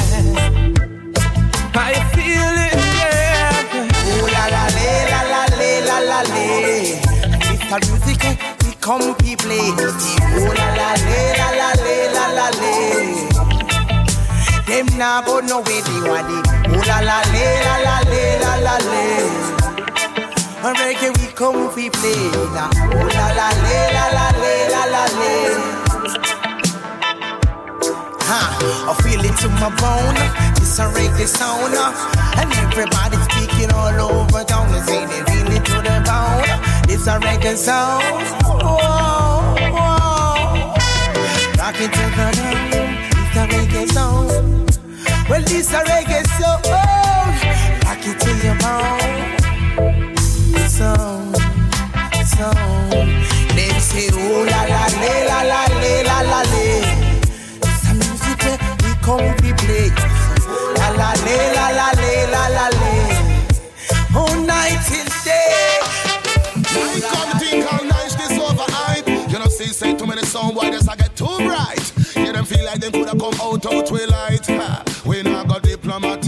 How 1.73 1.89
you 1.89 2.03
feeling? 2.15 2.79
Yeah. 2.99 3.89
Oh 4.13 4.27
la 4.35 4.45
la 4.55 4.63
la 5.11 5.21
la 5.31 5.43
la 5.87 5.97
la 5.99 6.19
le. 6.33 6.47
It's 7.51 7.63
the 7.69 7.77
music 7.91 8.25
eh, 8.25 8.35
we 8.65 8.71
come 8.79 9.15
we 9.21 9.35
play. 9.35 9.59
Oh 9.59 10.53
la 10.57 10.67
la 10.79 10.89
la 10.93 11.19
la 11.37 11.49
la 11.59 11.69
la. 11.83 11.90
Them 14.81 14.97
nah 14.97 15.21
go 15.21 15.39
no 15.41 15.61
way 15.61 15.79
they 15.85 16.01
want 16.09 16.25
it. 16.25 16.41
Oh 16.73 16.81
la 16.89 17.05
la 17.05 17.21
le, 17.29 17.45
la 17.65 17.75
la 17.85 18.01
le, 18.09 18.23
la 18.41 18.53
la 18.65 18.75
le. 18.89 19.03
And 20.65 20.75
reggae 20.81 21.09
we 21.21 21.27
come 21.37 21.69
we 21.75 21.85
play 21.91 22.17
now. 22.49 22.65
Oh 22.89 23.05
la 23.13 23.27
la 23.37 23.47
le, 23.61 23.77
la 23.93 24.05
la 24.17 24.25
le, 24.41 24.53
la 24.73 24.83
la 24.93 25.03
le. 25.19 25.33
I 28.89 28.93
feel 29.03 29.21
it 29.21 29.37
to 29.41 29.49
my 29.61 29.69
bone. 29.77 30.17
It's 30.57 30.79
a 30.79 30.89
reggae 30.89 31.27
sound, 31.27 31.77
and 32.41 32.51
everybody 32.65 33.17
speaking 33.29 33.71
all 33.73 33.93
over 34.01 34.43
town. 34.43 34.65
They 34.71 34.81
say 34.81 35.05
they 35.05 35.21
feel 35.29 35.51
it 35.57 35.63
to 35.65 35.77
the 35.85 36.01
bone. 36.09 36.49
It's 36.89 37.05
a 37.05 37.19
reggae 37.19 37.55
sound. 37.55 38.01
Whoa, 38.41 38.81
whoa. 39.77 40.73
Rock 41.59 41.77
it 41.77 41.93
to 41.93 42.03
the 42.17 42.31
dawn. 42.33 43.11
It's 43.13 43.37
a 43.37 43.45
reggae 43.47 43.85
sound. 43.91 44.70
Well, 45.31 45.43
this 45.43 45.71
a 45.71 45.79
reggae 45.85 46.27
sound. 46.35 46.65
Rock 47.85 48.03
it 48.03 48.19
to 48.19 48.31
your 48.43 48.57
bone. 48.59 49.37
Sound, 50.67 51.37
sound. 52.27 53.07
Them 53.55 53.79
say, 53.79 54.09
oh 54.11 54.43
la 54.43 54.61
la 54.67 54.83
le, 54.99 55.13
la 55.31 55.39
la 55.51 55.61
le, 55.79 56.03
la 56.03 56.19
la 56.31 56.41
le. 56.51 56.67
A 57.63 57.93
music 57.95 58.43
we 58.83 58.91
come 58.99 59.31
we 59.39 59.53
play. 59.53 59.87
La 60.75 60.89
la 60.99 61.13
le, 61.23 61.37
la 61.55 61.67
la 61.79 61.87
le, 61.95 62.11
la 62.27 62.43
la 62.49 62.67
le. 62.75 62.91
All 64.13 64.35
night 64.43 64.83
till 64.83 65.07
day. 65.23 65.79
We 66.75 66.99
come 66.99 67.39
think 67.39 67.63
how 67.69 67.81
nice 67.85 68.15
this 68.15 68.37
overhype. 68.37 69.07
You 69.31 69.39
know, 69.39 69.45
see, 69.45 69.67
say 69.67 69.95
too 69.95 70.07
many 70.07 70.23
song 70.23 70.53
boy, 70.53 70.71
this 70.71 70.89
I 70.89 70.97
get 70.97 71.15
too 71.15 71.37
bright. 71.37 71.93
Yeah, 72.17 72.33
them 72.33 72.43
feel 72.43 72.65
like 72.65 72.81
them 72.81 72.91
coulda 72.91 73.17
come 73.17 73.39
out 73.39 73.65
out 73.65 73.85
twilight. 73.87 74.45
Ha. 74.47 74.90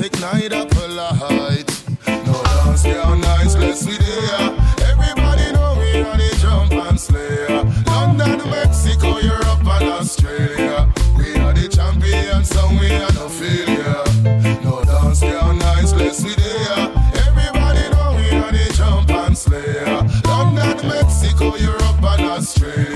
We 0.04 0.10
not 0.10 0.20
got 0.20 0.42
diplomatic, 0.42 0.52
neither 0.52 0.66
polite. 0.76 2.28
No 2.28 2.44
dance, 2.44 2.86
yeah, 2.86 3.16
nice, 3.16 3.56
let's 3.56 3.86
we 3.86 3.98
there. 3.98 4.52
Everybody 4.92 5.54
know 5.54 5.78
we 5.80 6.02
are 6.02 6.18
the 6.18 6.38
jump 6.42 6.74
and 6.74 7.00
slayer. 7.00 7.64
London, 7.88 8.50
Mexico, 8.50 9.20
Europe, 9.20 9.66
and 9.66 9.90
Australia. 9.90 10.92
We 11.18 11.38
are 11.38 11.54
the 11.54 11.70
champions, 11.70 12.50
so 12.50 12.68
we 12.80 12.92
are 12.92 13.14
no 13.14 13.30
failure. 13.30 14.04
No 14.64 14.84
dance, 14.84 15.22
yeah, 15.22 15.52
nice, 15.54 15.94
let's 15.94 16.22
we 16.22 16.36
there. 16.36 16.92
Everybody 17.26 17.88
know 17.96 18.16
we 18.18 18.38
are 18.38 18.52
the 18.52 18.74
jump 18.76 19.10
and 19.10 19.38
slayer. 19.38 20.02
London, 20.26 20.86
Mexico, 20.86 21.56
Europe, 21.56 22.04
and 22.04 22.22
Australia. 22.24 22.93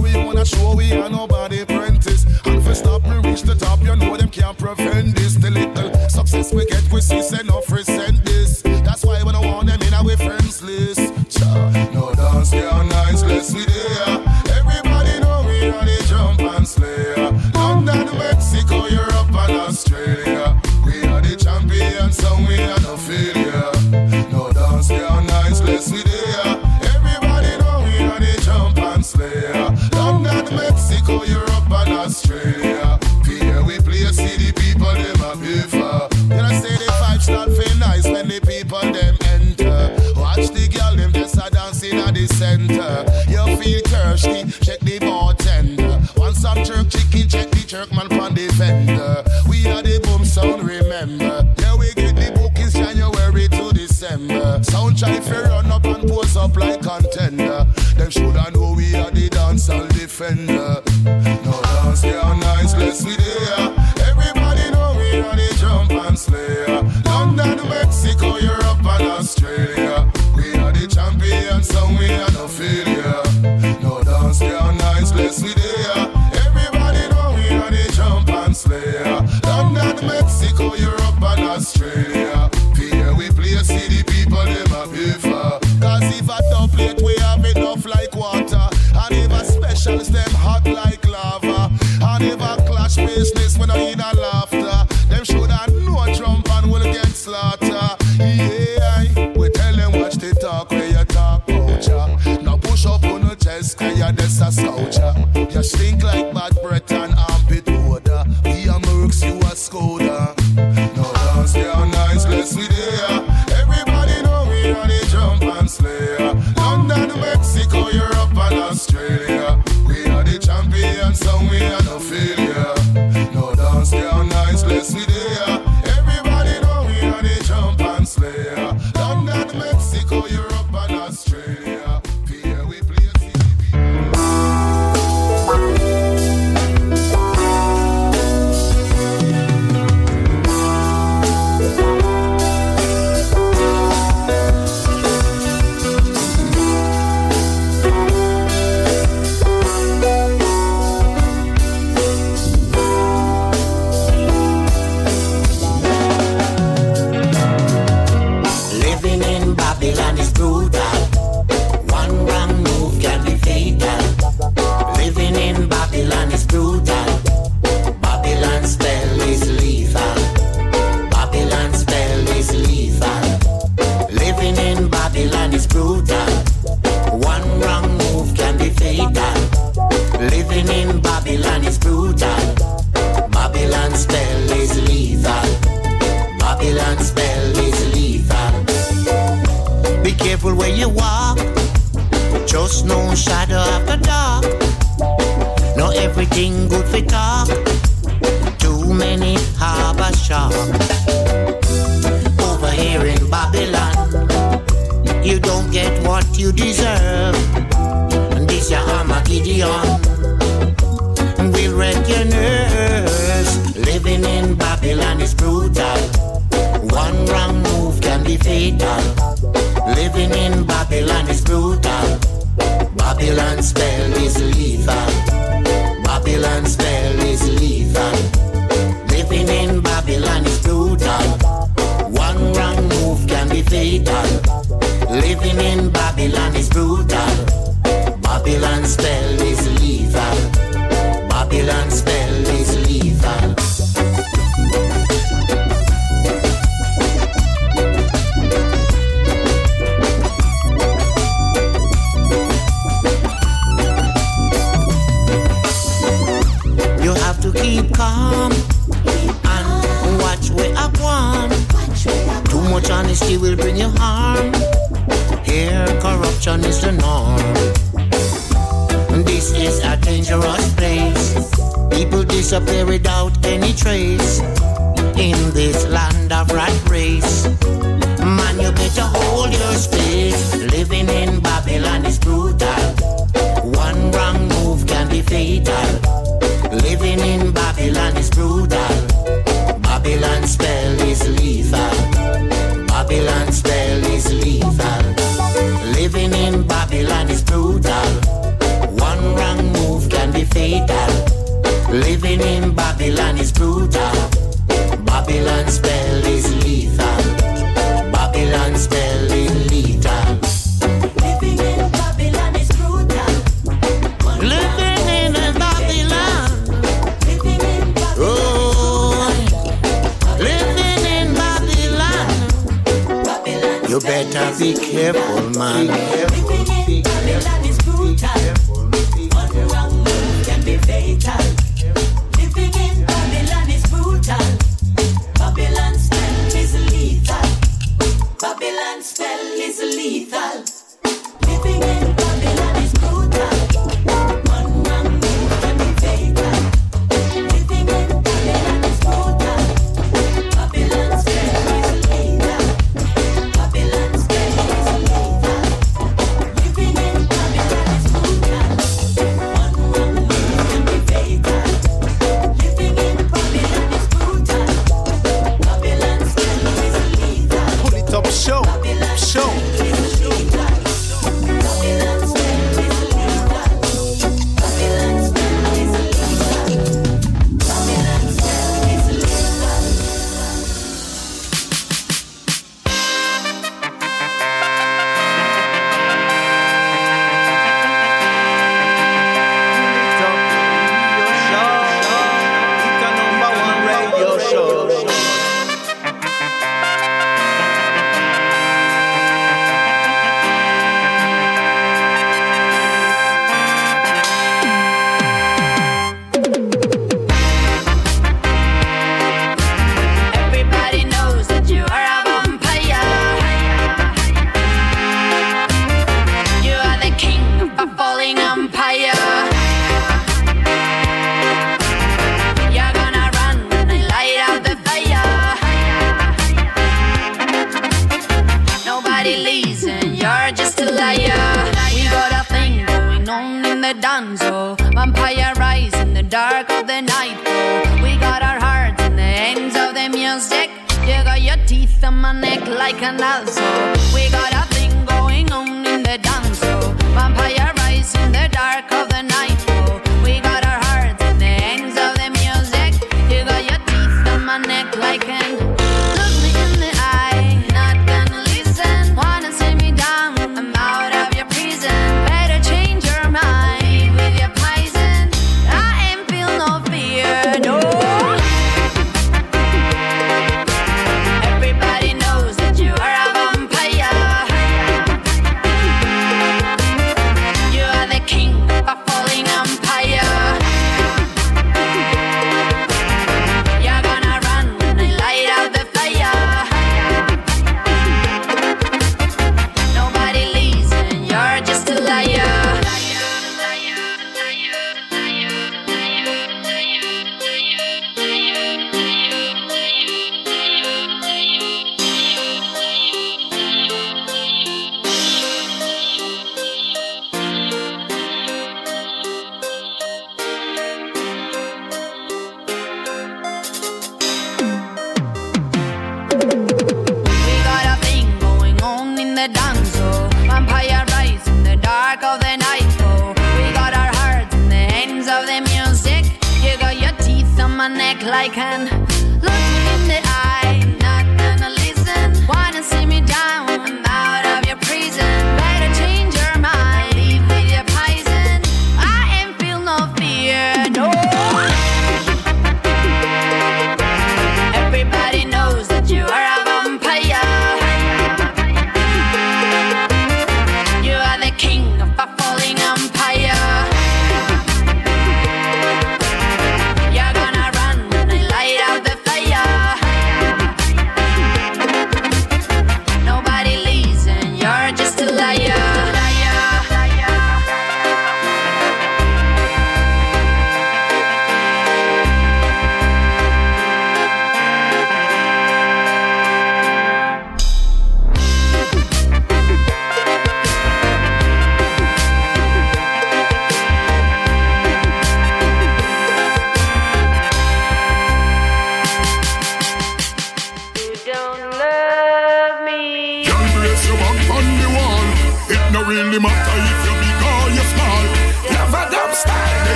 We 0.00 0.16
wanna 0.16 0.44
show 0.44 0.74
we 0.74 0.92
are 0.92 1.10
nobody 1.10 1.64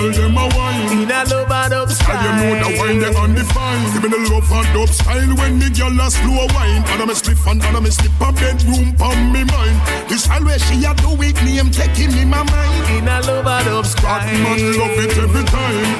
girl 0.00 0.12
them 0.12 0.36
a 0.36 0.48
wine. 0.56 1.02
In 1.02 1.10
a 1.10 1.24
love 1.28 1.50
out 1.50 1.72
of 1.72 1.88
Girl, 1.88 1.96
style. 1.96 2.24
you 2.24 2.32
know 2.40 2.54
the 2.64 2.70
wine 2.78 2.98
they 2.98 3.14
undefined. 3.14 3.92
Give 3.92 4.02
me 4.02 4.08
the 4.08 4.20
love 4.32 4.50
and 4.50 4.68
dub 4.74 4.88
style 4.88 5.34
when 5.36 5.58
me 5.58 5.68
girl 5.70 6.00
a 6.00 6.10
slow 6.10 6.46
wine. 6.56 6.82
And 6.88 7.02
I'm 7.02 7.10
a 7.10 7.14
slip 7.14 7.38
and 7.46 7.62
I'm 7.62 7.84
a 7.84 7.90
slip 7.90 8.12
a 8.20 8.32
bedroom 8.32 8.94
pon 8.96 9.32
me 9.32 9.44
mind. 9.44 9.76
This 10.08 10.24
style 10.24 10.44
where 10.44 10.58
she 10.58 10.84
a 10.84 10.94
do 10.94 11.12
it, 11.20 11.36
me 11.44 11.58
am 11.60 11.70
taking 11.70 12.12
me 12.12 12.24
my 12.24 12.42
mind. 12.42 12.84
In 12.96 13.08
a 13.08 13.20
love 13.20 13.46
out 13.46 13.66
of 13.68 13.86
style. 13.86 14.20
Bad 14.20 14.32
man 14.42 14.78
love 14.78 14.96
it 15.04 15.16
every 15.18 15.44
time. 15.44 15.92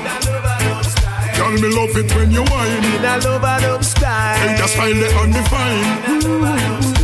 Girl, 1.36 1.52
me 1.52 1.68
love 1.68 1.96
it 1.96 2.14
when 2.14 2.30
you 2.30 2.44
whine. 2.44 2.84
In 2.84 3.04
a 3.04 3.18
love 3.18 3.44
out 3.44 3.64
of 3.64 3.84
style. 3.84 4.36
Hey, 4.36 4.56
the 4.56 4.66
style 4.66 4.94
they 4.94 5.12
undefined. 5.20 6.99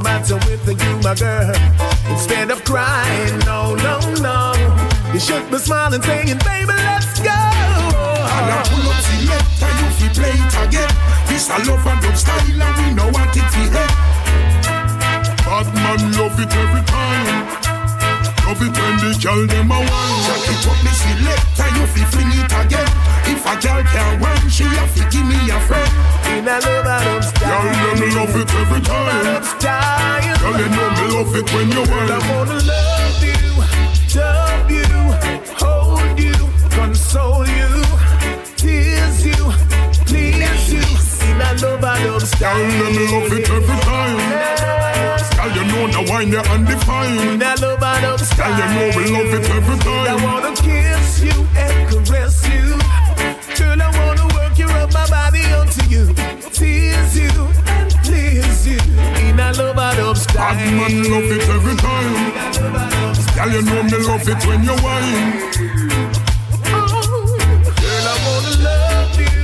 The 0.00 0.08
matter 0.08 0.36
with 0.46 0.66
you, 0.66 0.92
my 1.02 1.14
girl? 1.14 1.54
Instead 2.10 2.50
of 2.50 2.64
crying, 2.64 3.38
no, 3.40 3.74
no, 3.76 4.00
no. 4.20 4.52
You 5.12 5.20
should 5.20 5.50
be 5.50 5.58
smiling, 5.58 6.02
saying, 6.02 6.38
baby, 6.44 6.72
let's 6.72 7.20
go. 7.20 7.30
And 7.30 8.46
I 8.50 8.62
pull 8.68 8.88
up 8.88 8.98
select 9.04 9.62
and 9.62 9.76
you 9.80 9.88
fi 9.98 10.08
play 10.14 10.36
it 10.36 10.54
again. 10.68 10.92
This 11.28 11.48
a 11.50 11.58
love 11.68 11.86
and 11.86 12.00
dub 12.00 12.16
style 12.16 12.62
and 12.62 12.76
we 12.78 12.94
know 12.94 13.08
what 13.10 13.36
it 13.36 13.48
fi 13.52 13.64
hit. 13.68 13.92
Bad 15.44 15.68
man 15.74 16.00
love 16.16 16.38
it 16.38 16.52
every 16.54 16.84
time. 16.86 17.60
Love 18.46 18.62
it 18.62 18.74
when 18.74 18.96
the 19.02 19.10
girl 19.20 19.46
them 19.46 19.70
a 19.70 19.78
wine. 19.78 20.20
Jack 20.26 20.48
it 20.48 20.66
up 20.66 20.78
me 20.84 20.92
select 20.94 21.60
and 21.60 21.72
you 21.76 21.86
fi 21.86 22.02
fling 22.10 22.32
it 22.40 22.52
again. 22.64 23.09
If 23.26 23.44
a 23.46 23.54
girl 23.60 23.82
can 23.84 24.20
wine, 24.20 24.48
she 24.48 24.64
a 24.64 24.86
fi 24.92 25.08
give 25.10 25.26
me 25.26 25.38
a 25.50 25.58
friend. 25.60 25.92
In 26.38 26.46
a 26.48 26.58
love 26.60 26.86
out 26.86 27.06
of 27.06 27.24
style. 27.24 27.62
Girl, 27.62 27.74
you 27.80 28.00
me 28.00 28.14
love 28.14 28.36
it 28.36 28.50
every 28.54 28.80
time. 28.80 29.42
Style. 29.44 30.38
Girl, 30.40 30.58
you 30.60 30.68
know 30.68 30.88
me 30.96 31.04
love 31.14 31.34
it 31.36 31.46
when 31.52 31.68
you 31.70 31.82
I 31.82 32.18
wanna 32.30 32.58
love 32.64 33.24
you, 33.24 33.40
love 34.20 34.70
you, 34.70 34.88
hold 35.60 36.18
you, 36.18 36.38
console 36.70 37.46
you, 37.46 37.70
tease 38.56 39.26
you, 39.26 39.52
please 40.06 40.72
you. 40.72 40.84
In 41.28 41.40
a 41.40 41.54
love 41.60 41.84
of 41.84 41.98
Girl, 42.02 42.20
style. 42.20 42.58
you 42.58 42.88
me 42.96 43.04
love 43.12 43.32
it 43.32 43.50
every 43.50 43.78
time. 43.80 44.20
Girl, 45.36 45.50
you 45.56 45.64
know 45.72 45.86
the 45.88 46.10
wine 46.10 46.30
they 46.30 46.38
undefined. 46.38 47.20
In 47.20 47.42
a 47.42 47.54
love 47.60 47.82
out 47.82 48.04
of 48.04 48.18
Girl, 48.18 48.26
style. 48.26 48.58
you 48.58 48.66
know 48.74 48.86
we 48.96 49.04
love 49.10 49.34
it 49.34 49.50
every 49.50 49.78
time. 49.78 50.06
I 50.08 50.24
wanna 50.24 50.52
kiss 50.56 51.22
you 51.22 51.46
and 51.56 52.06
caress 52.06 52.48
you. 52.48 52.79
You, 55.90 56.06
tease 56.52 57.18
you 57.18 57.30
and 57.66 57.90
please 58.04 58.66
you. 58.66 58.78
In 59.26 59.38
a 59.40 59.52
love 59.52 59.78
out 59.78 59.98
of 59.98 60.16
style. 60.16 60.54
Bad 60.54 60.72
man 60.72 61.10
love 61.10 61.30
it 61.36 61.48
every 61.48 61.76
time. 61.76 62.32
Girl, 63.34 63.50
you 63.50 63.62
know 63.62 63.82
me 63.82 63.98
love 64.06 64.28
it 64.28 64.46
when 64.46 64.62
you 64.62 64.76
whine. 64.84 65.50
Girl, 67.80 68.06
I 68.06 68.16
wanna 68.26 68.54
love 68.68 69.20
you, 69.20 69.42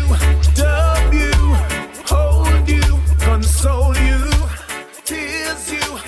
love 0.62 1.14
you, 1.14 1.34
hold 2.06 2.68
you, 2.68 2.86
console 3.18 3.96
you, 3.96 4.20
tease 5.04 5.72
you, 5.72 5.98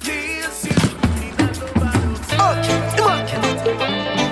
please 0.00 0.64
you. 0.64 0.78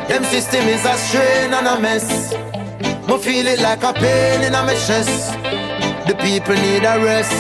Them 0.09 0.25
system 0.25 0.67
is 0.69 0.85
a 0.85 0.97
strain 0.97 1.55
and 1.55 1.67
a 1.67 1.81
mess. 1.81 2.42
Me 3.09 3.19
feel 3.19 3.47
it 3.47 3.61
like 3.61 3.83
a 3.83 3.93
pain 3.93 4.43
in 4.43 4.53
my 4.53 4.75
chest. 4.87 5.33
The 6.07 6.15
people 6.23 6.55
need 6.55 6.85
a 6.85 7.03
rest. 7.03 7.33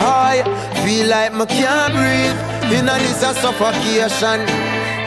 I 0.00 0.42
feel 0.84 1.06
like 1.06 1.32
me 1.32 1.46
can't 1.46 1.94
breathe. 1.94 2.38
In 2.76 2.88
a 2.88 2.98
this 2.98 3.22
a 3.22 3.32
suffocation. 3.34 4.40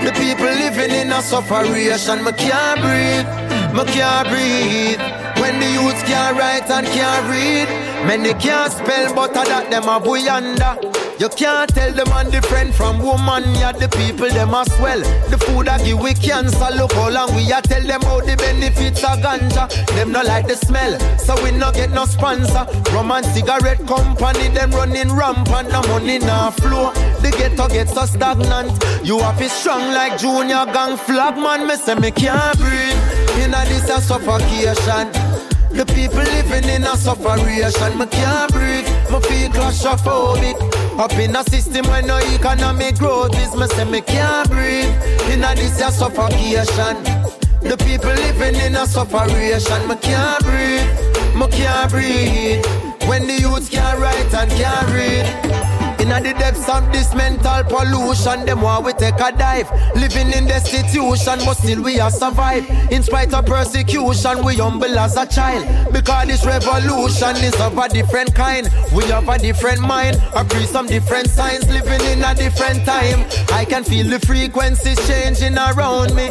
The 0.05 0.11
people 0.13 0.45
living 0.45 0.91
in 0.91 1.11
a 1.11 1.21
suffocation. 1.21 2.23
Me 2.23 2.31
can't 2.31 2.79
breathe. 2.79 3.27
Me 3.75 3.83
can't 3.91 4.27
breathe. 4.29 5.01
When 5.41 5.59
the 5.59 5.69
youths 5.69 6.03
can't 6.03 6.37
write 6.37 6.69
and 6.71 6.87
can't 6.87 7.25
read. 7.29 7.67
Many 8.07 8.33
can't 8.39 8.71
spell, 8.71 9.13
but 9.13 9.35
I 9.35 9.43
that 9.45 9.69
them 9.69 9.89
a 9.89 9.99
boy 9.99 10.25
under. 10.31 11.10
You 11.21 11.29
can't 11.29 11.69
tell 11.69 11.93
the 11.93 12.03
man 12.05 12.31
different 12.31 12.73
from 12.73 12.97
woman. 12.97 13.43
Yeah, 13.53 13.73
the 13.73 13.87
people 13.89 14.27
them 14.29 14.55
as 14.55 14.67
well. 14.79 14.99
The 15.29 15.37
food 15.37 15.67
I 15.67 15.77
give 15.77 15.99
we 15.99 16.15
cancer. 16.15 16.73
Look 16.73 16.93
how 16.93 17.11
long 17.11 17.35
we 17.35 17.45
a 17.53 17.61
tell 17.61 17.83
them 17.85 18.01
how 18.01 18.21
the 18.21 18.35
benefits 18.37 19.03
of 19.03 19.19
ganja. 19.21 19.69
Them 19.93 20.13
not 20.13 20.25
like 20.25 20.47
the 20.47 20.55
smell, 20.55 20.97
so 21.19 21.37
we 21.43 21.51
not 21.51 21.75
get 21.75 21.91
no 21.91 22.05
sponsor. 22.05 22.65
Rum 22.89 23.11
and 23.11 23.23
cigarette 23.23 23.85
company 23.85 24.47
them 24.47 24.71
running 24.71 25.13
rampant. 25.13 25.69
The 25.69 25.85
money 25.89 26.17
now 26.17 26.49
flow. 26.49 26.91
The 27.21 27.29
ghetto 27.37 27.67
gets 27.67 27.93
so 27.93 28.07
stagnant. 28.07 28.83
You 29.05 29.19
have 29.19 29.39
it 29.39 29.51
strong 29.51 29.93
like 29.93 30.17
junior 30.17 30.65
gang 30.73 30.97
flag 30.97 31.37
man. 31.37 31.67
Me 31.67 31.75
say 31.75 31.93
me 31.93 32.09
can't 32.09 32.57
breathe. 32.57 32.97
In 33.37 33.53
a 33.53 33.61
this 33.69 33.91
a 33.91 34.01
suffocation. 34.01 35.13
The 35.69 35.85
people 35.85 36.17
living 36.17 36.67
in 36.67 36.81
a 36.81 36.97
sufferation. 36.97 37.99
Me 37.99 38.07
can't 38.07 38.51
breathe. 38.51 38.80
Me 39.11 39.19
feel 39.27 39.49
claustrophobic. 39.49 40.55
Up 40.97 41.11
in 41.13 41.35
a 41.35 41.43
system 41.43 41.85
where 41.87 42.01
no 42.01 42.17
economic 42.33 42.97
growth 42.97 43.37
is. 43.37 43.53
Me 43.55 43.67
say 43.67 43.83
me 43.83 43.99
can't 43.99 44.49
breathe. 44.49 44.87
In 45.29 45.43
a 45.43 45.53
this 45.53 45.81
a 45.81 45.91
suffocation. 45.91 46.95
The 47.61 47.75
people 47.85 48.09
living 48.09 48.55
in 48.55 48.75
a 48.75 48.85
sufferation. 48.85 49.87
Me 49.89 49.95
can't 49.97 50.43
breathe. 50.43 51.35
Me 51.35 51.47
can't 51.47 51.91
breathe. 51.91 52.65
When 53.07 53.27
the 53.27 53.37
youths 53.41 53.67
can't 53.67 53.99
write 53.99 54.33
and 54.33 54.49
can't 54.51 54.87
read. 54.93 55.60
In 56.11 56.23
the 56.23 56.33
depths 56.33 56.67
of 56.67 56.91
this 56.91 57.15
mental 57.15 57.63
pollution, 57.63 58.45
them 58.45 58.61
want 58.61 58.85
we 58.85 58.91
take 58.91 59.15
a 59.15 59.31
dive. 59.31 59.71
Living 59.95 60.27
in 60.33 60.45
destitution, 60.45 61.39
but 61.45 61.53
still 61.53 61.81
we 61.81 62.01
are 62.01 62.11
survive. 62.11 62.69
In 62.91 63.01
spite 63.01 63.33
of 63.33 63.45
persecution, 63.45 64.43
we 64.43 64.57
humble 64.57 64.99
as 64.99 65.15
a 65.15 65.25
child. 65.25 65.65
Because 65.93 66.27
this 66.27 66.45
revolution 66.45 67.37
is 67.37 67.55
of 67.61 67.77
a 67.77 67.87
different 67.87 68.35
kind. 68.35 68.69
We 68.93 69.05
have 69.05 69.29
a 69.29 69.39
different 69.39 69.79
mind, 69.79 70.21
agree 70.35 70.65
some 70.65 70.85
different 70.85 71.29
signs. 71.29 71.67
Living 71.69 72.01
in 72.01 72.21
a 72.25 72.35
different 72.35 72.85
time. 72.85 73.25
I 73.53 73.63
can 73.63 73.85
feel 73.85 74.05
the 74.05 74.19
frequencies 74.19 74.99
changing 75.07 75.57
around 75.57 76.13
me. 76.13 76.27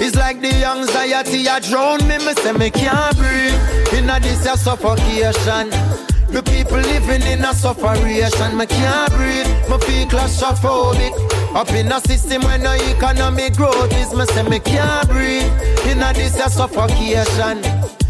It's 0.00 0.16
like 0.16 0.40
the 0.40 0.64
anxiety 0.64 1.46
a 1.46 1.60
drown 1.60 2.00
me, 2.08 2.16
me 2.24 2.32
say 2.40 2.52
me 2.52 2.70
can't 2.70 3.16
breathe. 3.18 3.92
In 3.92 4.08
a 4.08 4.18
this 4.18 4.46
a 4.46 4.56
suffocation. 4.56 6.13
The 6.34 6.42
people 6.42 6.78
living 6.78 7.22
in 7.30 7.44
a 7.44 7.54
sufferation, 7.54 8.58
me 8.58 8.66
can't 8.66 9.12
breathe. 9.12 9.46
Me 9.70 9.78
feel 9.86 10.08
claustrophobic. 10.08 11.14
Up 11.54 11.70
in 11.70 11.92
a 11.92 12.00
system 12.00 12.42
where 12.42 12.58
no 12.58 12.72
economic 12.72 13.54
growth 13.54 13.92
is, 13.94 14.12
me 14.12 14.24
say 14.26 14.42
me 14.42 14.58
can't 14.58 15.08
breathe. 15.08 15.46
In 15.86 16.02
a 16.02 16.12
this 16.12 16.34
a 16.44 16.50
suffocation. 16.50 17.62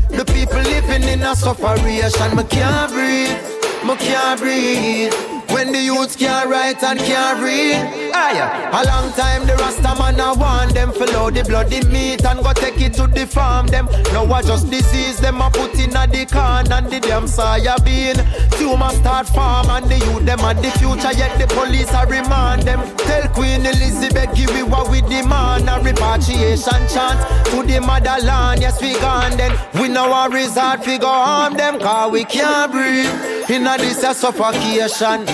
The 0.08 0.24
people 0.24 0.56
living 0.56 1.02
in 1.02 1.20
a 1.20 1.36
sufferation, 1.36 2.34
me 2.34 2.44
can't 2.44 2.90
breathe. 2.90 3.36
Me 3.84 3.94
can't 3.96 4.40
breathe. 4.40 5.12
When 5.50 5.72
the 5.72 5.82
youths 5.82 6.16
can't 6.16 6.48
write 6.48 6.82
and 6.82 6.98
can't 7.00 7.42
read. 7.42 8.03
Aye, 8.16 8.38
a 8.70 8.80
long 8.86 9.12
time 9.14 9.44
the 9.44 9.56
Rasta 9.56 9.92
man 9.98 10.20
a 10.20 10.32
want 10.38 10.72
them 10.72 10.92
follow 10.92 11.30
the 11.30 11.42
bloody 11.42 11.82
meat 11.88 12.24
and 12.24 12.44
go 12.44 12.52
take 12.52 12.80
it 12.80 12.94
to 12.94 13.08
the 13.08 13.26
farm 13.26 13.66
them. 13.66 13.86
Now 14.12 14.24
I 14.32 14.40
just 14.42 14.70
disease 14.70 15.18
them 15.18 15.40
a 15.40 15.50
put 15.50 15.74
in 15.74 15.96
a 15.96 16.06
the 16.06 16.24
can 16.24 16.70
and 16.70 16.86
the 16.88 17.00
damn 17.00 17.24
soya 17.24 17.74
bean. 17.84 18.14
Tumor 18.56 18.90
start 18.90 19.26
farm 19.26 19.68
and 19.68 19.90
the 19.90 19.98
youth 19.98 20.24
them 20.24 20.38
at 20.40 20.62
the 20.62 20.70
future 20.78 21.12
yet 21.12 21.36
the 21.40 21.46
police 21.54 21.90
a 21.92 22.06
remand 22.06 22.62
them. 22.62 22.80
Tell 22.98 23.28
Queen 23.30 23.66
Elizabeth 23.66 24.32
give 24.36 24.50
we 24.54 24.62
what 24.62 24.88
we 24.90 25.00
demand 25.02 25.68
a 25.68 25.82
repatriation 25.82 26.86
chant 26.86 27.18
to 27.50 27.66
the 27.66 27.80
motherland. 27.80 28.60
Yes 28.62 28.80
we 28.80 28.94
gone 29.00 29.36
then. 29.36 29.58
We 29.74 29.88
know 29.88 30.12
our 30.12 30.30
resort 30.30 30.86
we 30.86 30.98
go 30.98 31.08
harm 31.08 31.54
them 31.54 31.80
cause 31.80 32.12
we 32.12 32.22
can't 32.24 32.70
breathe. 32.70 33.50
In 33.50 33.66
a 33.66 33.76
this 33.76 34.04
a 34.04 34.14
suffocation. 34.14 35.26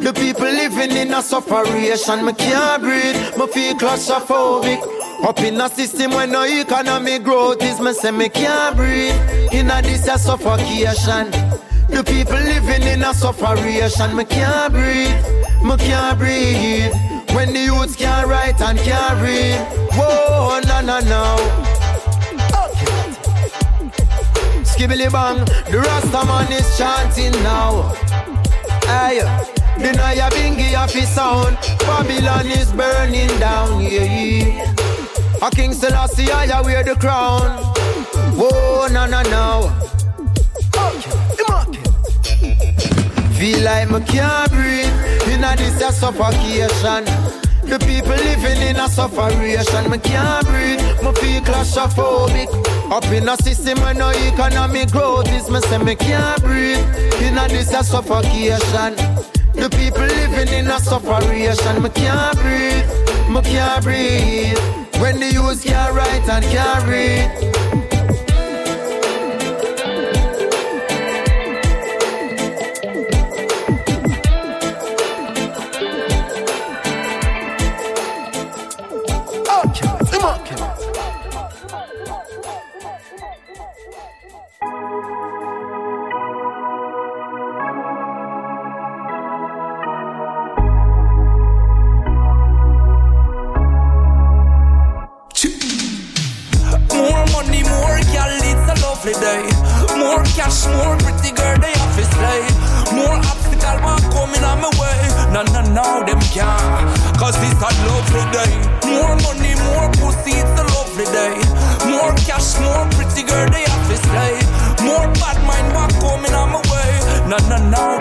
The 0.00 0.12
people 0.12 0.44
living 0.44 0.96
in 0.96 1.12
a 1.12 1.20
sufferation, 1.20 2.24
me 2.24 2.32
can't 2.32 2.82
breathe, 2.82 3.36
me 3.36 3.46
feel 3.48 3.74
claustrophobic. 3.74 4.80
Up 5.24 5.40
in 5.40 5.60
a 5.60 5.68
system 5.68 6.12
where 6.12 6.26
no 6.26 6.44
economic 6.44 7.24
growth 7.24 7.62
is, 7.62 7.80
me 7.80 7.92
say 7.92 8.12
me 8.12 8.28
can't 8.28 8.76
breathe. 8.76 9.14
In 9.52 9.70
a 9.70 9.82
this 9.82 10.06
a 10.06 10.16
suffocation. 10.16 11.30
The 11.88 12.04
people 12.06 12.38
living 12.38 12.86
in 12.86 13.02
a 13.02 13.12
sufferation, 13.12 14.14
me 14.14 14.24
can't 14.24 14.72
breathe, 14.72 15.18
me 15.64 15.76
can't 15.78 16.16
breathe. 16.16 16.92
When 17.34 17.52
the 17.52 17.60
youths 17.64 17.96
can't 17.96 18.28
write 18.28 18.60
and 18.60 18.78
can't 18.78 19.20
read, 19.20 19.58
whoa, 19.94 20.60
no, 20.68 20.80
no, 20.80 21.00
no. 21.00 21.36
Skibbly 24.62 25.10
bang, 25.10 25.44
the 25.70 25.80
Rasta 25.80 26.24
man 26.24 26.52
is 26.52 26.78
chanting 26.78 27.32
now. 27.42 27.92
Aye. 28.86 29.57
Deny 29.78 30.14
a 30.14 30.28
bingy 30.30 30.74
of 30.74 30.92
his 30.92 31.08
sound. 31.08 31.56
Babylon 31.80 32.46
is 32.46 32.72
burning 32.72 33.28
down, 33.38 33.82
yeah. 33.82 34.74
A 35.40 35.50
King 35.50 35.72
Selassie, 35.72 36.30
I 36.30 36.60
wear 36.62 36.82
the 36.82 36.96
crown. 36.96 37.58
Whoa, 38.34 38.88
no, 38.88 39.06
no, 39.06 39.22
no. 39.22 39.72
Feel 43.38 43.60
like 43.62 43.88
me 43.88 44.00
can't 44.00 44.50
breathe. 44.50 44.92
In 45.28 45.44
a 45.44 45.54
this 45.54 45.80
a 45.80 45.92
suffocation. 45.92 47.04
The 47.62 47.78
people 47.86 48.10
living 48.10 48.60
in 48.62 48.76
a 48.76 48.88
sufferation. 48.88 49.90
Me 49.90 49.98
can't 49.98 50.44
breathe. 50.46 50.80
Me 51.04 51.12
feel 51.20 51.40
claustrophobic. 51.42 52.50
Up 52.90 53.04
in 53.12 53.28
a 53.28 53.36
system 53.36 53.78
where 53.80 53.94
no 53.94 54.10
economic 54.10 54.90
growth 54.90 55.30
is. 55.32 55.48
Me 55.48 55.60
say 55.60 55.78
me 55.78 55.94
can't 55.94 56.42
breathe. 56.42 56.84
In 57.22 57.38
a 57.38 57.46
this 57.46 57.72
a 57.72 57.84
suffocation. 57.84 59.37
The 59.54 59.68
people 59.70 60.02
living 60.02 60.48
in 60.54 60.66
a 60.68 60.78
sufferation. 60.78 61.82
Me 61.82 61.90
can't 61.90 62.38
breathe. 62.38 62.88
Me 63.28 63.40
can't 63.42 63.82
breathe. 63.82 64.58
When 65.00 65.20
the 65.20 65.30
youth 65.32 65.64
can't 65.64 65.94
write 65.94 66.28
and 66.28 66.44
can't 66.46 66.86
read. 66.88 67.67
No, 105.78 105.84
no, 105.84 106.00
no, 106.00 106.06
them 106.06 106.20
can't. 106.34 107.18
Cause 107.18 107.36
it's 107.38 107.62
a 107.62 107.70
lovely 107.86 108.24
day. 108.34 108.52
More 108.84 109.14
money, 109.22 109.54
more 109.62 109.88
pussy, 109.92 110.32
it's 110.34 110.60
a 110.60 110.64
lovely 110.74 111.04
day. 111.04 111.38
More 111.88 112.12
cash, 112.26 112.58
more 112.58 112.84
pretty 112.90 113.22
girl, 113.22 113.48
they 113.48 113.62
have 113.62 113.88
to 113.88 113.96
slay. 113.96 114.34
More 114.84 115.06
bad 115.14 115.38
mind, 115.46 115.72
man, 115.72 115.90
coming 116.00 116.34
on 116.34 116.50
my 116.50 116.62
way. 116.72 116.88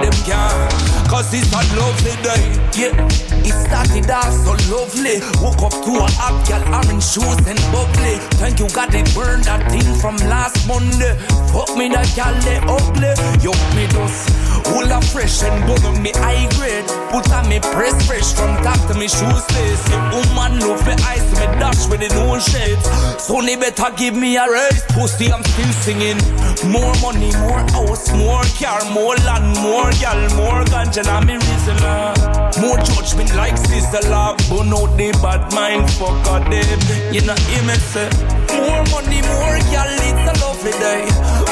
Them 0.01 0.11
can't. 0.25 0.86
Cause 1.09 1.33
it's 1.33 1.51
a 1.53 1.61
lovely 1.79 2.15
day. 2.21 2.43
Yeah, 2.75 2.93
it 3.41 3.55
started 3.65 4.11
off 4.11 4.33
so 4.43 4.53
lovely. 4.69 5.23
Woke 5.41 5.63
up 5.63 5.75
to 5.85 5.91
a 6.03 6.07
hot 6.19 6.35
girl, 6.47 6.61
orange 6.75 7.03
shoes 7.03 7.39
and 7.47 7.59
bubbly. 7.71 8.19
Thank 8.37 8.59
you, 8.59 8.67
God, 8.69 8.93
it 8.93 9.07
burned 9.15 9.45
that 9.45 9.71
thing 9.71 9.87
from 10.01 10.17
last 10.27 10.67
Monday. 10.67 11.15
Fuck 11.55 11.75
me, 11.77 11.89
that 11.89 12.11
gal, 12.13 12.35
they 12.43 12.59
ugly. 12.67 13.15
Yup, 13.41 13.57
me 13.73 13.87
dust. 13.87 14.29
Full 14.67 14.91
of 14.91 15.03
fresh 15.09 15.43
and 15.43 15.63
bubble 15.65 15.95
me 16.01 16.11
high 16.15 16.45
grade. 16.59 16.85
Put 17.09 17.31
on 17.31 17.47
me 17.47 17.59
press 17.59 17.95
fresh 18.05 18.33
from 18.35 18.51
top 18.61 18.77
to 18.91 18.93
me 18.99 19.07
shoes 19.07 19.45
lace. 19.55 19.83
The 19.87 19.97
woman 20.11 20.59
love 20.59 20.83
me 20.85 20.93
eyes, 21.07 21.23
me 21.39 21.47
dash 21.55 21.87
with 21.87 22.03
the 22.03 22.09
no 22.19 22.37
shades. 22.37 22.83
Sonny 23.23 23.55
better 23.55 23.89
give 23.95 24.13
me 24.13 24.35
a 24.35 24.45
raise. 24.45 24.83
Pussy, 24.91 25.31
I'm 25.31 25.43
still 25.55 25.73
singing. 25.81 26.19
More 26.67 26.93
money, 26.99 27.31
more 27.39 27.63
house, 27.71 28.11
more 28.13 28.43
car, 28.59 28.83
more 28.91 29.15
land, 29.23 29.55
more 29.63 29.89
gal, 30.03 30.19
more 30.35 30.63
ganja, 30.67 30.96
and 31.05 31.27
me 31.27 31.35
reason. 31.37 31.77
More 32.57 32.77
judgment 32.81 33.35
like 33.35 33.57
sister 33.57 34.01
love. 34.09 34.37
Burn 34.49 34.73
out 34.73 34.89
the 34.97 35.13
bad 35.21 35.53
mind, 35.53 35.85
fuck 35.93 36.25
a 36.25 36.41
them. 36.49 36.79
You 37.13 37.21
know, 37.21 37.37
hear 37.45 37.63
me 37.69 37.77
say. 37.77 38.09
More 38.57 38.81
money, 38.89 39.21
more 39.29 39.57
gal, 39.69 39.93
it's 39.93 40.25
a 40.25 40.33
lovely 40.41 40.73
day. 40.81 41.05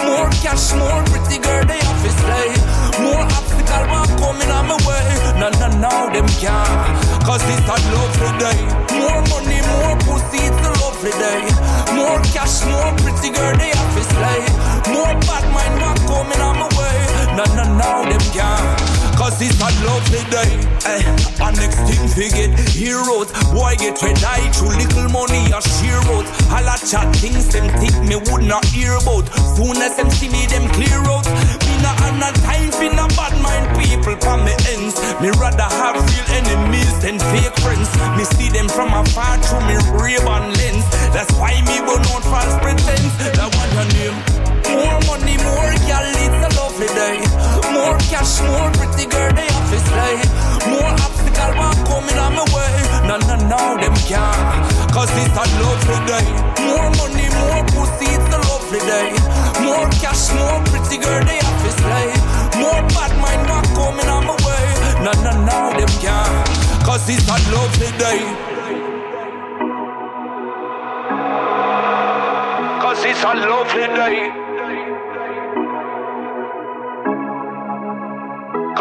More 0.09 0.29
cash, 0.41 0.73
more 0.73 1.03
pretty 1.13 1.37
girl, 1.37 1.61
they 1.69 1.77
have 1.77 2.01
to 2.01 2.09
slay. 2.09 2.49
More 3.05 3.21
obstacle, 3.21 3.85
man, 3.85 4.09
coming 4.17 4.49
on 4.49 4.65
my 4.65 4.77
way. 4.81 5.05
No, 5.37 5.53
no, 5.61 5.67
no, 5.77 5.93
them 6.09 6.25
can't. 6.41 6.97
Cause 7.21 7.43
it's 7.45 7.69
a 7.69 7.77
lovely 7.93 8.31
day. 8.41 8.59
More 8.97 9.21
money, 9.29 9.61
more 9.61 9.93
pussy, 10.09 10.41
it's 10.41 10.63
a 10.65 10.71
lovely 10.81 11.13
day. 11.21 11.41
More 11.93 12.17
cash, 12.33 12.65
more 12.65 12.89
pretty 12.97 13.29
girl, 13.29 13.53
they 13.61 13.69
have 13.69 13.91
to 13.93 14.03
slay. 14.09 14.41
More 14.89 15.13
bad 15.29 15.45
mind, 15.53 15.75
man, 15.77 15.97
coming 16.09 16.41
on 16.41 16.55
my 16.57 16.69
way. 16.73 16.97
No, 17.37 17.45
no, 17.53 17.63
no, 17.77 18.09
them 18.09 18.23
can't. 18.33 18.94
Cause 19.15 19.39
it's 19.41 19.55
a 19.63 19.69
lovely 19.87 20.23
day. 20.27 20.51
Eh, 20.85 21.01
and 21.39 21.55
next 21.57 21.79
thing 21.87 22.03
we 22.19 22.27
get 22.29 22.51
heroes. 22.75 23.31
Boy 23.55 23.75
get 23.79 23.95
red 24.03 24.19
eye 24.23 24.51
through 24.51 24.75
little 24.75 25.09
money 25.09 25.47
a 25.55 25.59
sheer. 25.63 25.95
All 26.11 26.67
a 26.67 26.75
chat 26.83 27.07
things 27.15 27.47
them 27.47 27.67
think 27.79 27.95
me 28.03 28.15
would 28.27 28.43
not 28.43 28.65
hear 28.65 28.93
about. 28.99 29.25
Soon 29.55 29.79
as 29.79 29.95
them 29.95 30.09
see 30.11 30.29
me, 30.29 30.45
them 30.47 30.67
clear 30.75 30.99
out. 31.07 31.25
Me 31.63 31.73
not 31.81 31.95
have 32.03 32.17
no 32.19 32.29
time 32.43 32.71
for 32.75 32.91
no 32.91 33.07
bad 33.15 33.33
mind 33.39 33.65
people 33.79 34.15
from 34.19 34.43
me 34.43 34.51
ends. 34.75 34.99
Me 35.23 35.31
rather 35.39 35.69
have 35.79 35.95
real 35.95 36.27
enemies 36.35 36.91
than 36.99 37.17
fake 37.31 37.55
friends. 37.63 37.87
Me 38.19 38.23
see 38.35 38.49
them 38.49 38.67
from 38.67 38.91
afar 38.91 39.39
through 39.39 39.63
me 39.63 39.75
Ray-Ban 39.95 40.53
lens. 40.59 40.85
That's 41.15 41.31
why 41.39 41.55
me 41.63 41.79
burn 41.87 42.03
out 42.11 42.23
false 42.27 42.55
pretense. 42.59 43.15
That 43.39 43.47
one 43.55 43.71
her 43.79 43.87
name. 43.95 44.34
Cash, 48.25 48.41
more 48.41 48.71
pretty 48.71 49.05
girl, 49.09 49.31
they 49.33 49.45
have 49.45 49.69
to 49.69 49.79
slay. 49.79 50.15
More 50.69 50.91
obstacle, 51.05 51.53
man, 51.59 51.77
coming 51.85 52.17
on 52.17 52.33
my 52.35 52.45
way. 52.53 52.73
No, 53.07 53.17
no, 53.29 53.35
no, 53.45 53.77
them 53.77 53.95
can't. 54.09 54.91
Cause 54.91 55.11
it's 55.13 55.37
a 55.37 55.45
lovely 55.61 55.99
day. 56.09 56.25
More 56.65 56.89
money, 56.97 57.27
more 57.39 57.63
pussy, 57.73 58.09
it's 58.09 58.33
a 58.33 58.39
lovely 58.49 58.79
day. 58.79 59.09
More 59.61 59.89
cash, 60.01 60.33
more 60.33 60.59
pretty 60.65 60.97
girl, 60.97 61.23
they 61.23 61.37
have 61.37 61.59
to 61.63 61.71
slay. 61.81 62.09
More 62.61 62.81
bad 62.95 63.13
mind, 63.21 63.43
man, 63.49 63.65
coming 63.75 64.09
on 64.09 64.25
my 64.25 64.37
way. 64.45 64.65
No, 65.05 65.11
no, 65.21 65.31
no, 65.45 65.57
them 65.77 65.93
can't. 66.01 66.85
Cause 66.85 67.07
it's 67.09 67.27
a 67.27 67.37
lovely 67.53 67.91
day. 67.97 68.19
Cause 72.81 73.05
it's 73.05 73.23
a 73.23 73.33
lovely 73.49 73.87
day. 74.01 74.54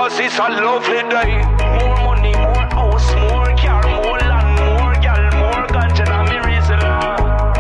Cause 0.04 0.20
it's 0.20 0.36
a 0.36 0.48
lovely 0.60 1.00
day. 1.08 1.40
More 1.80 1.96
money, 2.04 2.36
more 2.36 2.68
house, 2.76 3.08
more 3.24 3.48
car, 3.56 3.80
more 3.88 4.20
land, 4.20 4.52
more 4.60 4.92
gal, 5.00 5.24
more 5.40 5.64
ganja, 5.72 6.04
and 6.04 6.28
me 6.28 6.36
reason. 6.44 6.76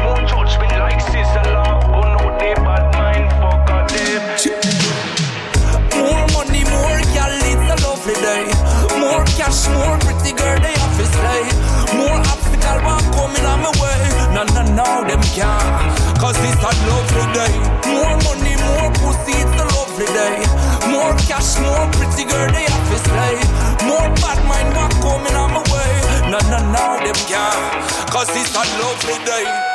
More 0.04 0.20
judgment 0.28 0.76
like 0.76 1.00
sizzle. 1.00 1.56
Oh 1.88 2.04
no, 2.04 2.36
they 2.36 2.52
bad 2.52 2.84
mind, 3.00 3.32
fuck 3.40 3.64
a 3.72 3.88
them. 3.88 4.24
More 5.96 6.26
money, 6.36 6.68
more 6.68 7.00
gal, 7.16 7.32
it's 7.48 7.64
a 7.64 7.76
lovely 7.80 8.12
day. 8.20 8.44
More 9.00 9.24
cash, 9.40 9.64
more 9.72 9.96
pretty 10.04 10.36
girl, 10.36 10.60
they 10.60 10.76
have 10.76 10.94
to 11.00 11.06
slay. 11.16 11.48
More 11.96 12.20
obstacle, 12.28 12.80
one 12.84 13.08
coming 13.16 13.46
on 13.48 13.58
my 13.64 13.72
way. 13.80 14.04
No, 14.36 14.44
no, 14.52 14.62
no, 14.68 14.88
them 15.08 15.24
can't. 15.32 15.96
Cause 16.20 16.36
it's 16.44 16.60
a 16.60 16.72
lovely 16.92 17.24
day. 17.32 17.56
More 17.88 18.20
money, 18.20 18.52
more 18.68 18.92
pussy, 19.00 19.32
it's 19.32 19.48
a 19.48 19.64
lovely 19.64 20.12
day. 20.12 20.44
More 21.04 21.12
cash, 21.16 21.60
more 21.60 21.86
pretty 21.92 22.24
girl, 22.24 22.50
they 22.50 22.64
have 22.64 22.88
to 22.88 22.98
slay. 23.04 23.36
More 23.86 24.08
bad 24.24 24.40
mind, 24.48 24.72
not 24.72 24.90
coming 25.04 25.34
on 25.36 25.52
my 25.52 25.60
way. 25.68 26.30
No, 26.30 26.38
no, 26.48 26.58
no, 26.72 26.96
them 27.04 27.18
can't, 27.28 28.10
cause 28.10 28.30
it's 28.30 28.54
a 28.54 28.64
lovely 28.80 29.22
day. 29.26 29.73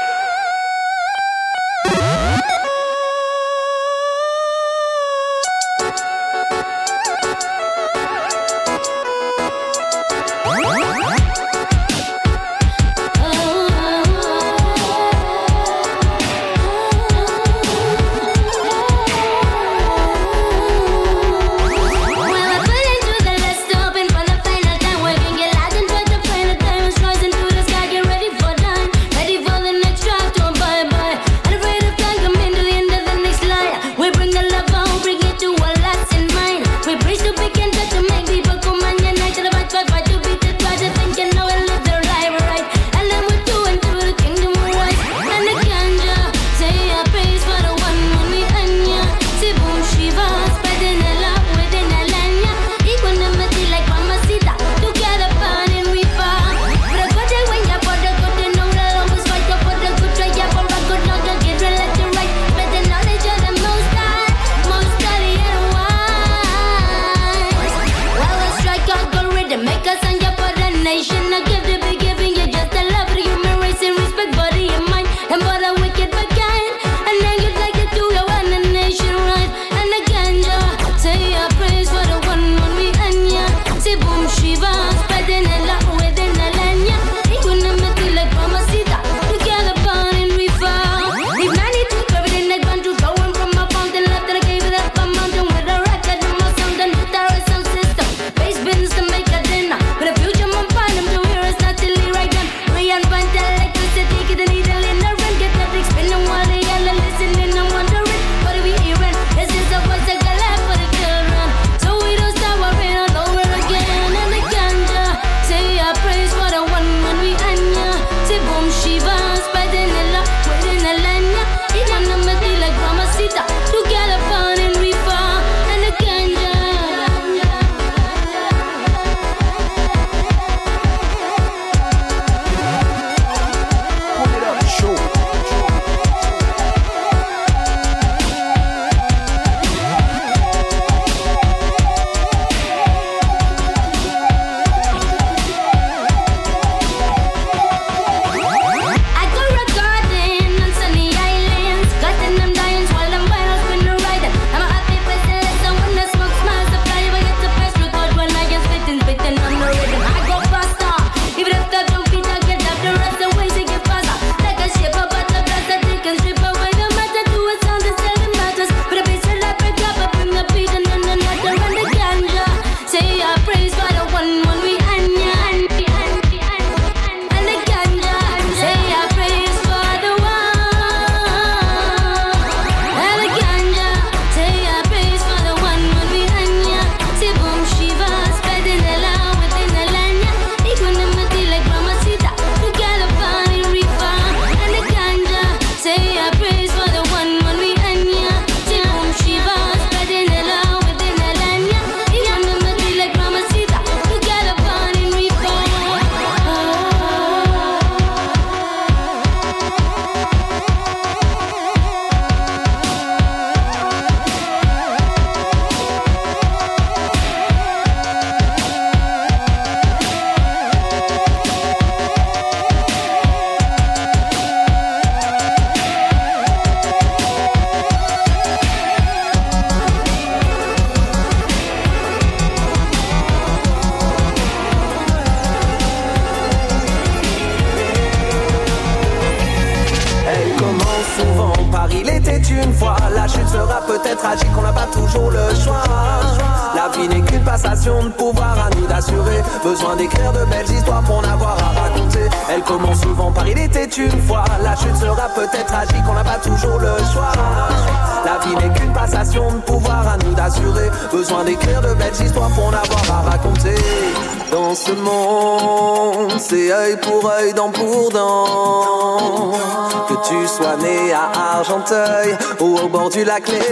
Au 273.47 273.68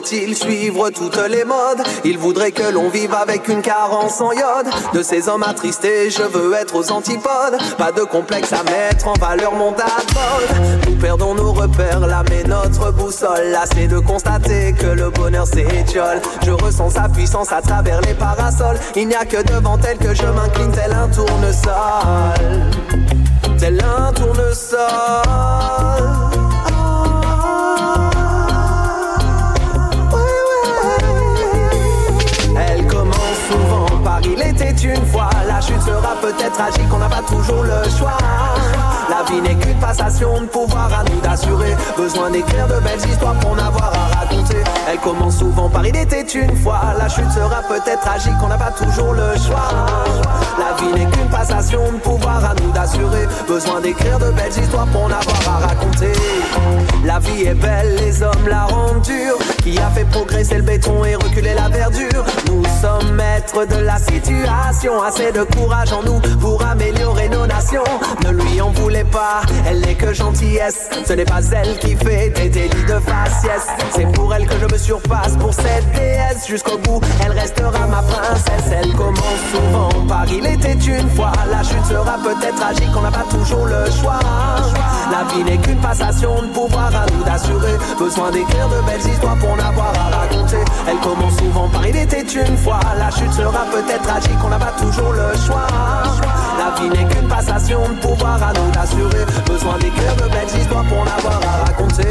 faudrait-il 0.00 0.36
suivre 0.36 0.90
toutes 0.90 1.20
les 1.28 1.44
modes? 1.44 1.82
Il 2.04 2.16
voudrait 2.18 2.52
que 2.52 2.62
l'on 2.72 2.88
vive 2.88 3.14
avec 3.14 3.48
une 3.48 3.60
carence 3.60 4.20
en 4.20 4.32
iode. 4.32 4.68
De 4.94 5.02
ces 5.02 5.28
hommes 5.28 5.42
attristés, 5.42 6.10
je 6.10 6.22
veux 6.22 6.54
être 6.54 6.74
aux 6.74 6.90
antipodes. 6.90 7.58
Pas 7.76 7.92
de 7.92 8.02
complexe 8.02 8.52
à 8.52 8.62
mettre 8.62 9.08
en 9.08 9.14
valeur 9.14 9.54
mon 9.54 9.72
dad 9.72 9.88
Nous 10.88 10.96
perdons 10.96 11.34
nos 11.34 11.52
repères, 11.52 12.00
là 12.00 12.22
mais 12.30 12.44
notre 12.44 12.92
boussole. 12.92 13.54
Assez 13.60 13.88
de 13.88 13.98
constater 13.98 14.72
que 14.72 14.86
le 14.86 15.10
bonheur 15.10 15.46
s'étiole. 15.46 16.20
Je 16.44 16.52
ressens 16.52 16.90
sa 16.90 17.08
puissance 17.08 17.52
à 17.52 17.60
travers 17.60 18.00
les 18.02 18.14
parasols. 18.14 18.78
Il 18.96 19.08
n'y 19.08 19.14
a 19.14 19.24
que 19.24 19.42
devant 19.42 19.78
elle 19.86 19.98
que 19.98 20.14
je 20.14 20.26
m'incline 20.26 20.72
tel 20.72 20.92
un 20.92 21.08
tournesol. 21.08 21.72
Tel 23.58 23.82
un 23.84 24.12
tournesol. 24.12 25.79
Une 34.84 35.06
fois. 35.06 35.28
La 35.46 35.60
chute 35.60 35.80
sera 35.82 36.14
peut-être 36.20 36.52
tragique, 36.52 36.92
on 36.92 36.98
n'a 36.98 37.08
pas 37.08 37.22
toujours 37.22 37.62
le 37.62 37.88
choix. 37.90 38.16
La 39.10 39.24
vie 39.24 39.40
n'est 39.40 39.56
qu'une 39.56 39.78
passation 39.80 40.40
de 40.40 40.46
pouvoir 40.46 40.88
à 40.94 41.02
nous 41.02 41.20
d'assurer. 41.20 41.74
Besoin 41.96 42.30
d'écrire 42.30 42.68
de 42.68 42.78
belles 42.78 43.10
histoires 43.10 43.34
pour 43.40 43.56
n'avoir 43.56 43.92
à 43.92 44.20
raconter. 44.20 44.62
Elle 44.88 44.98
commence 44.98 45.38
souvent 45.38 45.68
par 45.68 45.84
il 45.84 45.96
était 45.96 46.22
une 46.22 46.56
fois. 46.56 46.80
La 46.96 47.08
chute 47.08 47.30
sera 47.32 47.60
peut-être 47.62 48.00
tragique, 48.00 48.34
on 48.40 48.46
n'a 48.46 48.56
pas 48.56 48.70
toujours 48.70 49.12
le 49.12 49.36
choix. 49.36 49.68
La 50.58 50.76
vie 50.76 50.92
n'est 50.92 51.10
qu'une 51.10 51.28
passation 51.28 51.80
de 51.92 51.98
pouvoir 51.98 52.44
à 52.44 52.54
nous 52.62 52.70
d'assurer. 52.70 53.26
Besoin 53.48 53.80
d'écrire 53.80 54.18
de 54.20 54.30
belles 54.30 54.56
histoires 54.56 54.86
pour 54.86 55.08
n'avoir 55.08 55.40
à 55.48 55.66
raconter. 55.66 56.12
La 57.04 57.18
vie 57.18 57.46
est 57.46 57.54
belle, 57.54 57.96
les 57.96 58.22
hommes 58.22 58.46
la 58.48 58.66
rendent 58.66 59.02
dure. 59.02 59.38
Qui 59.64 59.76
a 59.78 59.90
fait 59.90 60.04
progresser 60.04 60.56
le 60.56 60.62
béton 60.62 61.04
et 61.04 61.16
reculer 61.16 61.54
la 61.54 61.68
verdure? 61.68 62.24
Nous 62.46 62.62
sommes 62.80 63.14
maîtres 63.14 63.66
de 63.66 63.82
la 63.82 63.98
situation. 63.98 65.02
Assez 65.02 65.32
de 65.32 65.42
courage 65.42 65.92
en 65.92 66.02
nous 66.04 66.20
pour 66.38 66.64
améliorer 66.64 67.28
nos 67.28 67.46
nations. 67.46 67.84
Ne 68.24 68.30
lui 68.30 68.60
en 68.60 68.70
voulez 68.70 68.99
elle 69.66 69.80
n'est 69.80 69.94
que 69.94 70.12
gentillesse. 70.12 70.88
Ce 71.04 71.12
n'est 71.12 71.24
pas 71.24 71.40
elle 71.52 71.78
qui 71.78 71.96
fait 71.96 72.30
des 72.30 72.48
délits 72.48 72.84
de 72.84 72.98
faciès. 73.00 73.66
C'est 73.94 74.10
pour 74.12 74.34
elle 74.34 74.46
que 74.46 74.58
je 74.58 74.72
me 74.72 74.78
surpasse 74.78 75.36
pour 75.38 75.52
cette 75.54 75.90
déesse. 75.92 76.46
Jusqu'au 76.48 76.78
bout, 76.78 77.00
elle 77.24 77.32
restera 77.32 77.86
ma 77.86 78.02
princesse. 78.02 78.72
Elle 78.72 78.92
commence 78.92 79.42
souvent 79.52 80.06
par 80.06 80.26
il 80.30 80.46
était 80.46 80.72
une 80.72 81.08
fois. 81.10 81.32
La 81.50 81.62
chute 81.62 81.84
sera 81.86 82.18
peut-être 82.18 82.56
tragique, 82.56 82.90
on 82.96 83.02
n'a 83.02 83.10
pas 83.10 83.26
toujours 83.30 83.66
le 83.66 83.90
choix. 83.90 84.20
La 85.10 85.24
vie 85.32 85.44
n'est 85.44 85.58
qu'une 85.58 85.80
passation 85.80 86.42
de 86.42 86.48
pouvoir 86.48 86.90
à 86.94 87.06
nous 87.12 87.24
d'assurer. 87.24 87.76
Besoin 87.98 88.30
d'écrire 88.30 88.68
de 88.68 88.80
belles 88.86 89.12
histoires 89.12 89.36
pour 89.36 89.56
n'avoir 89.56 89.92
à 89.98 90.16
raconter. 90.20 90.64
Elle 90.88 90.98
commence 90.98 91.36
souvent 91.36 91.68
par 91.68 91.86
il 91.86 91.96
était 91.96 92.22
une 92.22 92.56
fois. 92.56 92.80
La 92.98 93.10
chute 93.10 93.32
sera 93.32 93.64
peut-être 93.72 94.02
tragique, 94.02 94.38
on 94.44 94.48
n'a 94.48 94.58
pas 94.58 94.72
toujours 94.78 95.12
le 95.12 95.36
choix. 95.46 95.66
Vie 96.80 96.88
n'est 96.88 97.08
qu'une 97.08 97.28
passation 97.28 97.80
de 97.88 98.00
pouvoir 98.00 98.42
à 98.42 98.52
nous 98.52 98.70
d'assurer. 98.72 99.24
Besoin 99.46 99.78
d'écrire 99.78 100.16
de 100.16 100.28
belles 100.30 100.60
histoires 100.60 100.84
pour 100.84 101.04
n'avoir 101.04 101.40
à 101.42 101.64
raconter. 101.64 102.08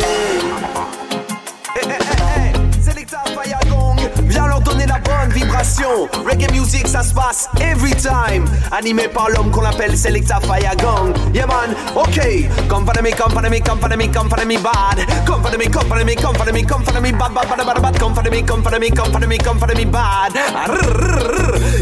bonne 5.19 5.31
vibration. 5.31 6.07
Reggae 6.25 6.51
music, 6.51 6.87
ça 6.87 7.03
se 7.03 7.13
passe 7.13 7.49
every 7.59 7.93
time. 7.95 8.45
Animé 8.71 9.07
par 9.07 9.29
l'homme 9.29 9.51
qu'on 9.51 9.65
appelle 9.65 9.97
Selecta 9.97 10.39
Fire 10.39 10.75
Gang. 10.77 11.13
Yeah 11.33 11.45
man, 11.45 11.75
ok. 11.95 12.47
Come 12.67 12.85
follow 12.85 13.01
me, 13.01 13.11
come 13.11 13.31
follow 13.31 13.49
me, 13.49 13.59
come 13.61 13.79
follow 13.79 13.97
me, 13.97 14.07
come 14.09 14.29
follow 14.29 14.45
me 14.45 14.57
bad. 14.57 15.05
Come 15.25 15.41
follow 15.41 15.57
me, 15.57 15.67
come 15.67 15.87
follow 15.87 16.05
me, 16.05 16.15
come 16.15 16.35
follow 16.35 16.51
me, 16.51 16.63
come 16.63 16.83
follow 16.83 17.01
me 17.01 17.11
bad, 17.11 17.33
bad, 17.33 17.47
bad, 17.49 17.65
bad, 17.65 17.81
bad. 17.81 17.99
Come 17.99 18.15
follow 18.15 18.31
me, 18.31 18.41
come 18.43 18.63
follow 18.63 18.79
me, 18.79 18.89
come 18.89 19.11
follow 19.11 19.27
me, 19.27 19.37
come 19.37 19.59
follow 19.59 19.75
me 19.75 19.85
bad. 19.85 20.33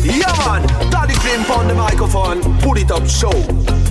Yeah 0.03 0.33
man, 0.45 0.65
Daddy 0.89 1.13
Green 1.15 1.45
on 1.51 1.67
the 1.67 1.75
microphone, 1.75 2.41
put 2.59 2.79
it 2.79 2.91
up, 2.91 3.07
show. 3.07 3.86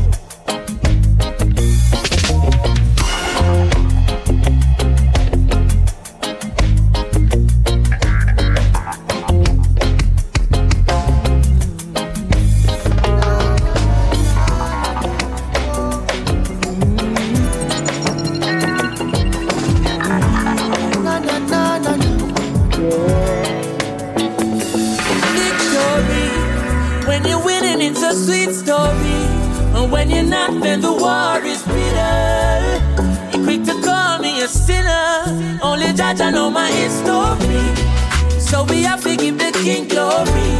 I 36.08 36.30
know 36.30 36.48
my 36.48 36.70
history. 36.70 37.66
So 38.38 38.62
we 38.64 38.84
have 38.84 39.02
to 39.02 39.16
give 39.16 39.38
the 39.38 39.50
king 39.64 39.88
glory. 39.88 40.54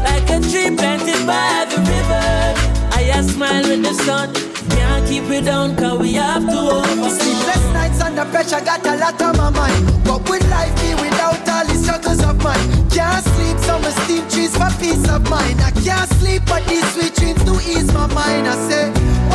Like 0.00 0.24
a 0.30 0.40
tree 0.40 0.74
planted 0.74 1.26
by 1.26 1.66
the 1.68 1.76
river. 1.84 2.56
I 2.96 3.12
a 3.12 3.22
smile 3.22 3.62
with 3.68 3.82
the 3.84 3.92
sun. 3.92 4.32
Can't 4.70 5.06
keep 5.06 5.24
it 5.24 5.44
down, 5.44 5.76
cause 5.76 5.98
we 5.98 6.14
have 6.14 6.46
to 6.48 6.58
overcome. 6.58 7.10
Sleepless 7.10 7.64
nights 7.74 8.00
under 8.00 8.24
pressure 8.24 8.64
got 8.64 8.84
a 8.86 8.96
lot 8.96 9.20
on 9.20 9.36
my 9.36 9.50
mind. 9.50 10.08
What 10.08 10.26
would 10.30 10.48
life 10.48 10.74
be 10.80 10.94
without 10.94 11.46
all 11.46 11.66
the 11.66 11.74
struggles 11.74 12.24
of 12.24 12.42
mine? 12.42 12.88
Can't 12.88 13.22
sleep, 13.36 13.58
some 13.58 13.84
steam 13.84 14.26
trees 14.30 14.56
for 14.56 14.70
peace 14.80 15.06
of 15.10 15.28
mind. 15.28 15.60
I 15.60 15.72
can't 15.84 16.08
sleep, 16.20 16.42
but 16.46 16.64
these 16.66 16.88
sweet 16.94 17.14
dreams 17.14 17.44
do 17.44 17.52
ease 17.68 17.92
my 17.92 18.06
mind. 18.06 18.48
I 18.48 18.56
say, 18.68 18.88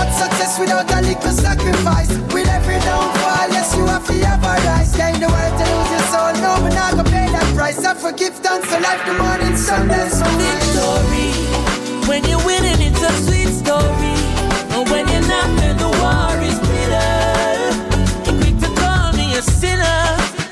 what 0.06 0.14
success 0.14 0.60
without 0.60 0.92
a 0.92 1.02
little 1.02 1.32
sacrifice? 1.32 2.10
With 2.34 2.48
every 2.48 2.80
downfall, 2.80 3.50
yes, 3.50 3.76
you 3.76 3.86
have 3.86 4.06
to 4.08 4.14
have 4.26 4.44
a 4.44 4.54
rise. 4.68 4.98
Yeah, 4.98 5.14
in 5.14 5.20
the 5.20 5.28
world 5.28 5.54
to 5.60 5.66
lose 5.72 5.90
your 5.92 6.06
soul, 6.12 6.34
no, 6.44 6.52
but 6.62 6.74
not 6.74 6.92
gonna 6.96 7.10
pay 7.10 7.28
that 7.32 7.56
price. 7.56 7.84
I 7.84 7.94
forgive 7.94 8.36
thanks 8.36 8.68
for 8.68 8.80
life, 8.80 9.02
the 9.06 9.14
morning 9.14 9.56
sun, 9.56 9.90
so 10.10 10.26
victory. 10.42 11.32
When 12.08 12.24
you're 12.26 12.44
winning, 12.46 12.82
it's 12.82 13.02
a 13.02 13.12
sweet 13.26 13.50
story. 13.50 14.16
But 14.72 14.90
when 14.92 15.08
you're 15.08 15.28
not, 15.28 15.50
then 15.60 15.78
the 15.78 15.90
war 16.02 16.36
is 16.50 16.60
bitter. 16.70 17.14
You're 18.26 18.40
quick 18.42 18.58
to 18.64 18.70
call 18.82 19.14
me 19.14 19.36
a 19.36 19.42
sinner. 19.42 20.02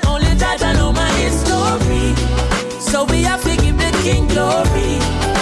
Only 0.06 0.34
judge 0.36 0.62
I 0.62 0.72
know 0.72 0.92
my 0.92 1.10
history. 1.22 2.14
So 2.80 3.04
we 3.04 3.22
have 3.22 3.42
to 3.44 3.54
give 3.56 3.78
the 3.78 3.90
king 4.02 4.26
glory. 4.28 5.33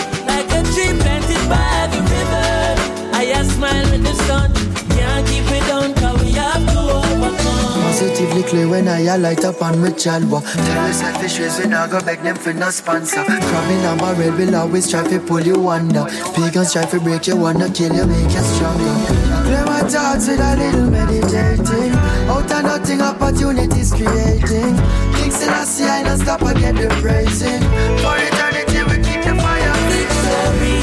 Positively 8.23 8.49
clear 8.49 8.69
when 8.69 8.87
I 8.87 9.17
light 9.17 9.45
up 9.45 9.61
on 9.63 9.81
my 9.81 9.89
chalwa 9.89 10.43
Tell 10.43 10.87
yourself 10.87 11.21
fish 11.21 11.41
ways 11.41 11.59
we 11.59 11.65
go 11.65 12.01
beg 12.05 12.23
them 12.23 12.37
for 12.37 12.53
no 12.53 12.71
sponsor. 12.71 13.25
Crabbing 13.25 13.85
on 13.85 13.97
my 13.97 14.13
red 14.13 14.39
will 14.39 14.55
always 14.55 14.89
try 14.89 15.03
to 15.09 15.19
pull 15.19 15.41
you 15.41 15.69
under. 15.69 16.05
Pagans 16.35 16.73
try 16.73 16.85
to 16.85 17.01
break 17.01 17.27
you, 17.27 17.37
wanna 17.37 17.69
kill 17.71 17.93
you, 17.93 18.07
make 18.07 18.31
you 18.31 18.43
stronger. 18.55 18.95
Clear 19.43 19.65
my 19.67 19.81
thoughts 19.91 20.29
with 20.29 20.39
a 20.39 20.55
little 20.57 20.89
meditating. 20.89 21.95
Out 22.31 22.53
of 22.53 22.63
nothing 22.63 23.01
opportunities 23.03 23.91
creating. 23.91 24.77
Things 25.19 25.41
that 25.41 25.59
I 25.59 25.65
see 25.65 25.85
I 25.85 26.05
don't 26.05 26.19
stop 26.19 26.45
I 26.45 26.55
get 26.55 26.77
the 26.77 26.89
praising. 27.03 27.63
For 27.99 28.15
eternity 28.23 28.87
we 28.87 29.03
keep 29.03 29.23
the 29.27 29.35
fire 29.35 29.75
victory. 29.91 30.79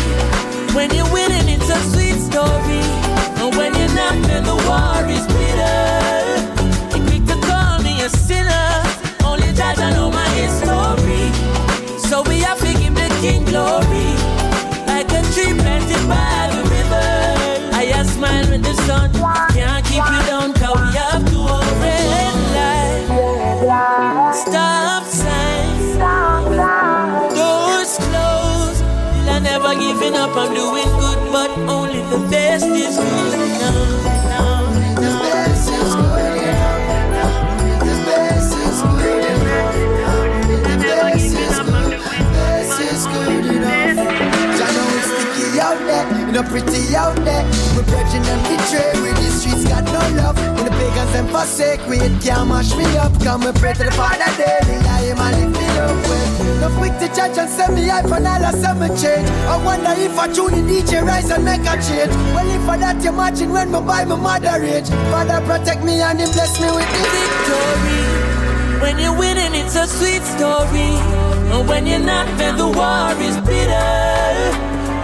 When 0.75 0.93
you're 0.93 1.11
winning, 1.13 1.47
it's 1.47 1.69
a 1.69 1.79
sweet 1.87 2.19
story. 2.19 2.83
And 3.39 3.55
when 3.55 3.73
you're 3.79 3.95
not, 3.95 4.27
then 4.27 4.43
the 4.43 4.55
war 4.67 5.07
is 5.09 5.25
bitter. 5.27 5.78
know 9.91 10.09
my 10.11 10.29
history. 10.39 11.31
So 11.99 12.21
we 12.23 12.43
are 12.45 12.55
picking 12.55 12.93
give 12.95 12.95
the 12.95 13.09
king 13.21 13.45
glory. 13.45 14.09
Like 14.87 15.09
a 15.11 15.21
tree 15.33 15.53
planted 15.53 16.03
by 16.07 16.49
the 16.51 16.61
river. 16.69 17.39
I 17.99 18.03
smile 18.03 18.49
with 18.49 18.63
the 18.63 18.73
sun. 18.85 19.11
Can't 19.53 19.85
keep 19.85 20.03
you 20.03 20.21
down, 20.27 20.53
cause 20.53 20.88
no 46.41 46.49
pretty 46.49 46.95
out 46.95 47.15
there. 47.25 47.43
We're 47.75 47.83
bridging 47.83 48.23
on 48.23 48.39
the 48.43 48.49
betrayed, 48.49 48.97
we 49.03 49.11
the 49.11 49.31
streets 49.31 49.67
got 49.67 49.83
no 49.85 50.01
love. 50.21 50.37
When 50.55 50.65
the 50.65 50.71
pagans 50.71 51.15
and 51.15 51.29
forsake, 51.29 51.81
we 51.87 51.97
can't 52.23 52.47
mash 52.49 52.75
me 52.75 52.85
up. 52.97 53.11
Come 53.23 53.43
and 53.43 53.55
pray 53.57 53.73
to 53.73 53.83
the 53.83 53.91
Father 53.91 54.31
daily, 54.37 54.77
I 54.87 55.11
am 55.11 55.19
a 55.19 55.29
little 55.35 55.51
me 55.51 55.67
up. 55.79 55.97
No 56.61 56.67
quick 56.77 56.95
to 56.99 57.07
judge 57.15 57.37
and 57.37 57.49
send 57.49 57.75
me 57.75 57.87
hype 57.87 58.11
and 58.11 58.27
all 58.27 58.53
send 58.53 58.79
me 58.79 58.87
change. 58.99 59.27
I 59.47 59.57
wonder 59.63 59.93
if 59.97 60.17
I 60.17 60.27
tune 60.31 60.53
in 60.53 60.65
DJ 60.67 61.03
Rise 61.03 61.29
and 61.31 61.43
make 61.43 61.61
a 61.61 61.75
change. 61.81 62.13
Well, 62.33 62.49
if 62.49 62.67
I 62.69 62.77
that 62.77 63.03
imagine 63.05 63.51
when 63.51 63.71
my 63.71 63.81
buy 63.81 64.05
my 64.05 64.15
mother 64.15 64.63
age. 64.63 64.89
Father 65.11 65.41
protect 65.45 65.83
me 65.83 66.01
and 66.01 66.19
him 66.19 66.31
bless 66.31 66.59
me 66.59 66.67
with 66.71 66.89
the 66.95 67.03
victory. 67.15 68.01
When 68.81 68.97
you're 68.97 69.17
winning, 69.17 69.55
it's 69.55 69.75
a 69.75 69.87
sweet 69.87 70.23
story. 70.23 70.95
But 71.49 71.67
when 71.67 71.85
you're 71.85 71.99
not, 71.99 72.27
then 72.37 72.55
the 72.57 72.67
war 72.67 73.11
is 73.27 73.35
bitter. 73.45 73.98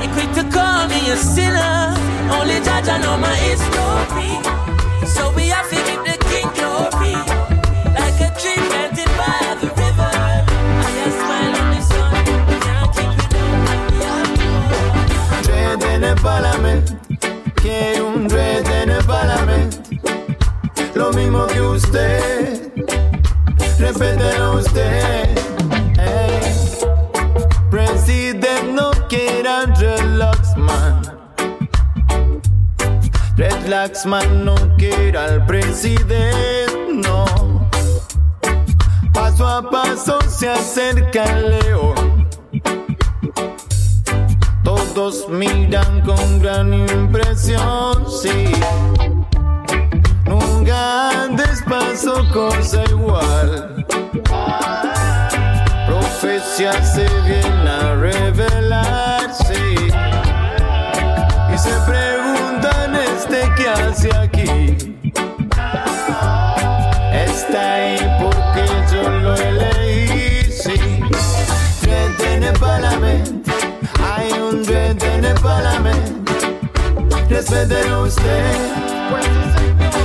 And 0.06 0.14
quick 0.14 0.32
to 0.34 0.44
call 0.52 0.88
me 0.88 1.10
a 1.10 1.18
sinner. 1.18 1.96
Only 2.30 2.60
judge 2.62 2.88
I 2.90 3.00
know 3.02 3.18
my 3.18 3.36
history. 3.38 4.38
So 5.08 5.34
we 5.34 5.48
have 5.48 5.68
to 5.70 5.78
give 5.88 6.04
the 6.06 6.16
king 6.30 6.48
glory. 6.54 7.16
Like 7.98 8.22
a 8.22 8.30
tree 8.38 8.62
planted 8.70 9.10
by 9.18 9.58
the 9.62 9.70
river. 9.82 10.12
I 10.86 10.90
just 11.02 11.18
smile 11.24 11.56
on 11.60 11.68
the 11.74 11.82
sun. 11.90 12.14
Can't 12.66 12.90
keep 12.96 13.18
it 13.24 13.30
down. 14.04 14.30
Dread 15.44 15.84
in 15.96 16.02
the 16.02 16.14
parliament. 16.22 16.84
Que 17.56 18.00
un 18.00 18.28
dread 18.28 18.68
en 18.68 18.92
el 18.92 19.04
parlamento. 19.06 19.78
Lo 20.94 21.12
mismo 21.14 21.48
que 21.48 21.62
usted. 21.62 22.72
Respételo 23.80 24.58
usted. 24.60 25.25
Dreadlocks 33.86 34.06
man 34.08 34.46
no 34.46 34.56
quiera 34.78 35.26
al 35.26 35.46
presidente, 35.46 36.66
no. 36.92 37.70
Paso 39.14 39.48
a 39.48 39.70
paso 39.70 40.20
se 40.28 40.50
acerca 40.50 41.24
el 41.24 41.52
león. 41.52 42.28
Todos 44.64 45.30
miran 45.30 46.02
con 46.02 46.40
gran 46.40 46.74
impresión, 46.74 48.10
sí. 48.10 48.52
Nunca 50.26 51.24
antes 51.26 51.62
pasó 51.70 52.28
cosa 52.34 52.84
igual 52.90 53.86
profecía 55.88 56.74
se 56.84 57.08
viene 57.28 57.70
a 57.70 57.96
revelar, 57.96 59.32
sí. 59.32 59.90
Y 61.54 61.58
se 61.58 61.72
preguntan 61.86 62.36
este 62.36 62.45
que 63.56 63.68
hace 63.70 64.16
aquí. 64.16 64.76
Está 67.14 67.74
ahí 67.74 67.98
porque 68.22 68.66
yo 68.92 69.10
lo 69.10 69.36
elegí, 69.36 70.52
sí. 70.52 71.00
Dread 71.82 72.22
en 72.22 72.44
el 72.44 72.56
hay 74.04 74.32
un 74.40 74.64
dread 74.64 75.04
en 75.04 75.26
el 75.26 75.40
parlamento. 75.40 76.34
Respételo 77.30 78.04
usted, 78.04 78.58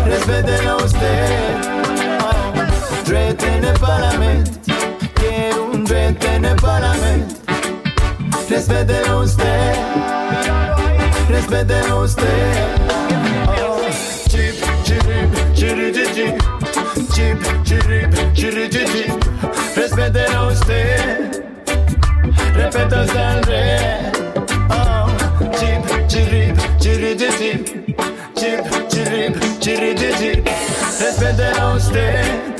respételo 0.06 0.76
usted. 0.78 1.56
Oh, 2.20 3.04
dread 3.04 3.42
en 3.44 3.64
el 3.64 3.78
parlamento 3.78 4.50
quiero 5.14 5.64
un 5.64 5.86
rete 5.86 6.34
en 6.34 6.44
el 6.44 6.56
parlamento. 6.56 7.34
Respételo 8.48 9.20
usted, 9.20 9.74
respételo 11.28 12.02
usted. 12.02 13.09
Chip, 14.90 15.04
chirip, 15.54 15.94
chirip, 15.94 16.38
chip, 17.14 17.38
chirip, 17.64 18.10
chirip, 18.34 18.70
chip. 18.72 19.10
Respételo 19.76 20.48
usted, 20.48 21.44
respeto 22.56 23.04
está 23.04 23.30
al 23.30 23.42
rey. 23.44 24.10
Oh, 24.68 25.06
chip, 25.60 26.08
chirip, 26.08 26.56
chirip, 26.80 27.18
chip, 27.38 27.64
chip, 28.34 28.64
chirip, 28.88 29.38
chirip, 29.60 30.16
chip. 30.18 30.48
Respételo 30.98 31.74
usted 31.76 32.50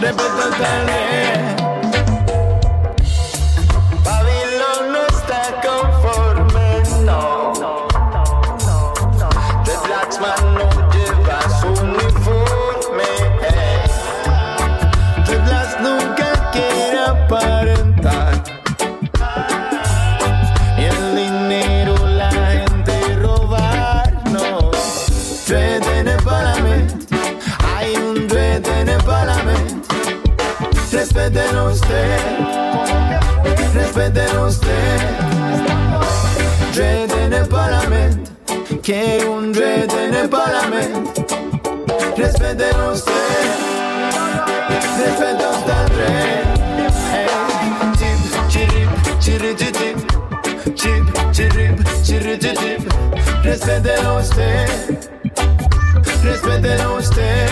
respétate. 0.00 0.58
Babilón 0.68 1.67
respételo 34.62 36.00
usted. 36.00 36.74
Dread 36.74 37.10
en 37.12 37.32
el 37.32 37.46
parlamento, 37.48 38.30
quiero 38.82 39.32
un 39.34 39.52
dread 39.52 39.90
en 39.90 40.14
el 40.14 40.28
parlamento. 40.28 41.12
Respételo 42.16 42.92
usted, 42.92 43.12
respeto 44.98 45.50
usted 45.50 45.72
al 45.72 45.88
rey. 45.90 46.42
Hey, 47.12 47.26
chip, 47.98 48.18
chirip, 48.48 48.90
chirip, 49.18 49.56
chip, 49.56 49.96
chip, 50.74 51.04
chirip, 51.32 51.76
chirip, 52.02 52.40
chip. 52.40 52.80
Respételo 53.42 54.18
usted, 54.18 54.68
respételo 56.22 56.96
usted. 56.96 57.48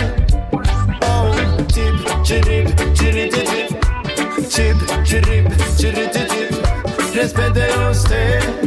Oh, 1.02 1.30
chip, 1.68 1.92
chirip, 2.22 2.22
chirip, 2.22 2.65
Respételo 8.08 8.65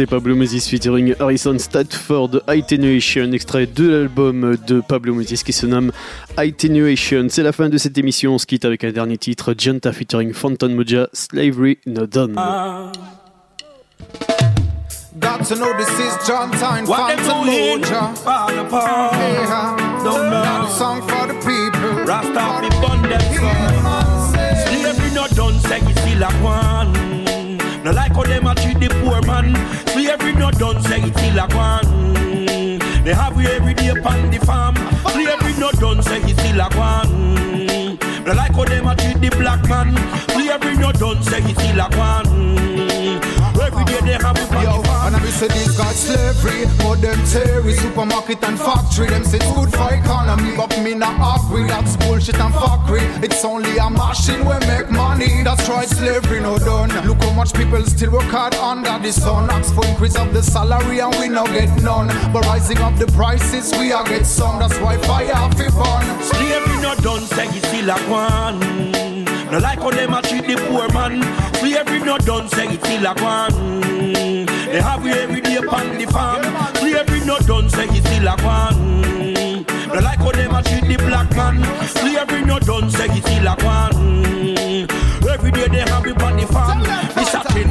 c'était 0.00 0.16
Pablo 0.16 0.34
Moses 0.34 0.66
featuring 0.66 1.14
Harrison 1.20 1.58
Statford, 1.58 2.40
Attenuation, 2.46 3.32
extrait 3.32 3.66
de 3.66 3.86
l'album 3.86 4.56
de 4.66 4.80
Pablo 4.80 5.12
Moses 5.12 5.42
qui 5.42 5.52
se 5.52 5.66
nomme 5.66 5.92
Attenuation. 6.38 7.26
C'est 7.28 7.42
la 7.42 7.52
fin 7.52 7.68
de 7.68 7.76
cette 7.76 7.98
émission, 7.98 8.32
on 8.32 8.38
se 8.38 8.46
quitte 8.46 8.64
avec 8.64 8.82
un 8.82 8.92
dernier 8.92 9.18
titre, 9.18 9.54
Janta 9.58 9.92
featuring 9.92 10.32
Phantom 10.32 10.72
Moja, 10.72 11.08
Slavery 11.12 11.80
No 11.84 12.06
Done. 12.06 12.34
Got 15.18 15.44
to 15.48 15.56
know 15.56 15.76
this 15.76 15.90
is 15.98 16.16
John 16.26 16.50
Time, 16.52 16.86
What 16.86 17.08
them 17.08 17.18
Phantom 17.18 17.44
doing? 17.44 17.82
Moja. 17.82 18.14
Fall 18.16 18.58
apart. 18.58 19.12
Yeah. 19.12 20.00
Don't 20.02 20.30
know. 20.30 20.66
Song 20.70 21.02
for 21.02 21.26
the 21.26 21.34
people. 21.44 22.06
Rasta 22.06 22.62
be 22.62 22.70
bun 22.80 23.02
them 23.02 23.20
son. 23.34 24.32
Slavery 24.66 25.14
not 25.14 25.30
done, 25.36 25.60
say 25.60 25.78
it 25.78 25.98
still 25.98 26.22
a 26.22 26.30
one. 26.42 27.09
Like 28.10 28.26
how 28.26 28.34
them 28.34 28.46
a 28.46 28.54
treat 28.56 28.80
the 28.80 28.88
poor 29.00 29.22
man. 29.22 29.54
Slavery 29.86 30.32
not 30.32 30.58
done, 30.58 30.82
say 30.82 31.00
it 31.00 31.16
still 31.16 31.38
a 31.38 31.46
one. 31.54 33.04
They 33.04 33.14
have 33.14 33.36
we 33.36 33.46
every 33.46 33.74
day 33.74 33.88
upon 33.88 34.30
the 34.30 34.38
farm. 34.38 34.74
Slavery 35.12 35.54
not 35.60 35.74
done, 35.74 36.02
say 36.02 36.20
it 36.22 36.36
still 36.38 36.60
a 36.60 36.68
one. 36.76 37.96
No 38.24 38.32
like 38.32 38.52
how 38.52 38.64
them 38.64 38.88
a 38.88 38.96
treat 38.96 39.20
the 39.20 39.30
black 39.38 39.62
man. 39.68 39.94
Slavery 40.30 40.76
not 40.76 40.98
done, 40.98 41.22
say 41.22 41.38
it 41.38 41.56
still 41.56 41.80
a 41.80 41.88
one. 41.96 42.29
Say 45.30 45.48
this 45.48 45.76
got 45.76 45.94
slavery, 45.94 46.66
but 46.78 47.00
them 47.00 47.18
theory, 47.26 47.74
supermarket 47.74 48.42
and 48.44 48.58
factory. 48.58 49.08
Them 49.08 49.24
say 49.24 49.38
it's 49.38 49.52
good 49.52 49.70
for 49.72 49.92
economy, 49.92 50.56
but 50.56 50.70
me 50.82 50.94
not 50.94 51.16
agree. 51.40 51.66
That's 51.66 51.96
bullshit 51.96 52.38
and 52.40 52.52
fuckery. 52.54 53.02
It's 53.22 53.44
only 53.44 53.76
a 53.78 53.88
machine 53.88 54.44
we 54.44 54.58
make 54.66 54.90
money. 54.90 55.42
That's 55.42 55.68
right, 55.68 55.88
slavery 55.88 56.40
no 56.40 56.58
done. 56.58 56.90
Look 57.06 57.22
how 57.22 57.32
much 57.32 57.54
people 57.54 57.82
still 57.84 58.12
work 58.12 58.30
hard 58.30 58.54
under 58.56 58.98
the 58.98 59.12
sun. 59.12 59.50
Ask 59.50 59.74
for 59.74 59.86
increase 59.86 60.16
of 60.16 60.32
the 60.32 60.42
salary 60.42 61.00
and 61.00 61.14
we 61.16 61.28
no 61.28 61.46
get 61.46 61.70
none. 61.82 62.08
But 62.32 62.46
rising 62.46 62.78
up 62.78 62.96
the 62.96 63.06
prices, 63.08 63.72
we 63.78 63.92
are 63.92 64.04
get 64.04 64.26
some. 64.26 64.58
That's 64.58 64.78
why 64.78 64.96
fire 64.98 65.34
fi 65.56 65.68
burn. 65.70 66.22
Slavery 66.22 66.82
not 66.82 66.98
done, 67.02 67.22
say 67.22 67.46
it 67.46 67.64
still 67.66 67.90
a 67.90 67.98
one. 68.10 68.58
No 69.50 69.58
like 69.58 69.80
how 69.80 69.90
them 69.90 70.14
a 70.14 70.22
treat 70.22 70.46
the 70.46 70.56
poor 70.68 70.88
man. 70.92 71.22
Slavery 71.54 72.00
not 72.00 72.24
done, 72.24 72.48
say 72.48 72.66
it 72.66 72.84
still 72.84 73.06
a 73.06 73.14
one. 73.22 74.49
They 74.70 74.80
have 74.80 75.02
we 75.02 75.10
every 75.10 75.40
day 75.40 75.56
upon 75.56 75.98
the 75.98 76.06
farm. 76.06 76.44
Slavery 76.76 77.24
not 77.26 77.44
done, 77.44 77.68
say 77.68 77.86
it 77.86 78.06
still 78.06 78.28
a 78.28 78.36
one. 78.42 79.64
No 79.88 79.98
like 79.98 80.18
how 80.18 80.30
them 80.30 80.54
a 80.54 80.62
treat 80.62 80.84
the 80.86 80.96
black 81.04 81.34
man. 81.34 81.56
Slavery 81.88 82.44
not 82.44 82.62
done, 82.62 82.88
say 82.88 83.06
it 83.06 83.24
still 83.26 83.48
a 83.48 83.56
one. 83.64 85.00
Every 85.28 85.50
day 85.50 85.66
they 85.66 85.80
have 85.80 86.06
it 86.06 86.22
on 86.22 86.36
the 86.36 86.46
farm. 86.46 86.82
This 87.16 87.34
a 87.34 87.42
thing. 87.52 87.68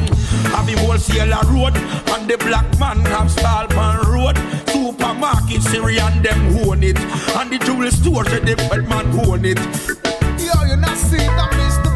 Have 0.52 0.68
him 0.68 0.78
wholesaler 0.80 1.40
road 1.48 1.74
and 1.76 2.28
the 2.28 2.36
black 2.36 2.68
man 2.78 2.98
have 3.06 3.30
stall 3.30 3.66
pan 3.68 4.00
road. 4.12 4.36
Supermarket 4.68 5.62
Syrian 5.62 6.22
them 6.22 6.68
own 6.68 6.82
it, 6.82 6.98
and 6.98 7.50
the 7.50 7.58
jewel 7.64 7.90
store 7.90 8.26
say 8.26 8.40
the 8.40 8.56
bed 8.68 8.86
man 8.88 9.06
own 9.26 9.44
it. 9.46 9.58
Yo, 10.38 10.52
you 10.68 10.76
not 10.76 10.98
see 10.98 11.16
that 11.16 11.50
Mr. 11.52 11.89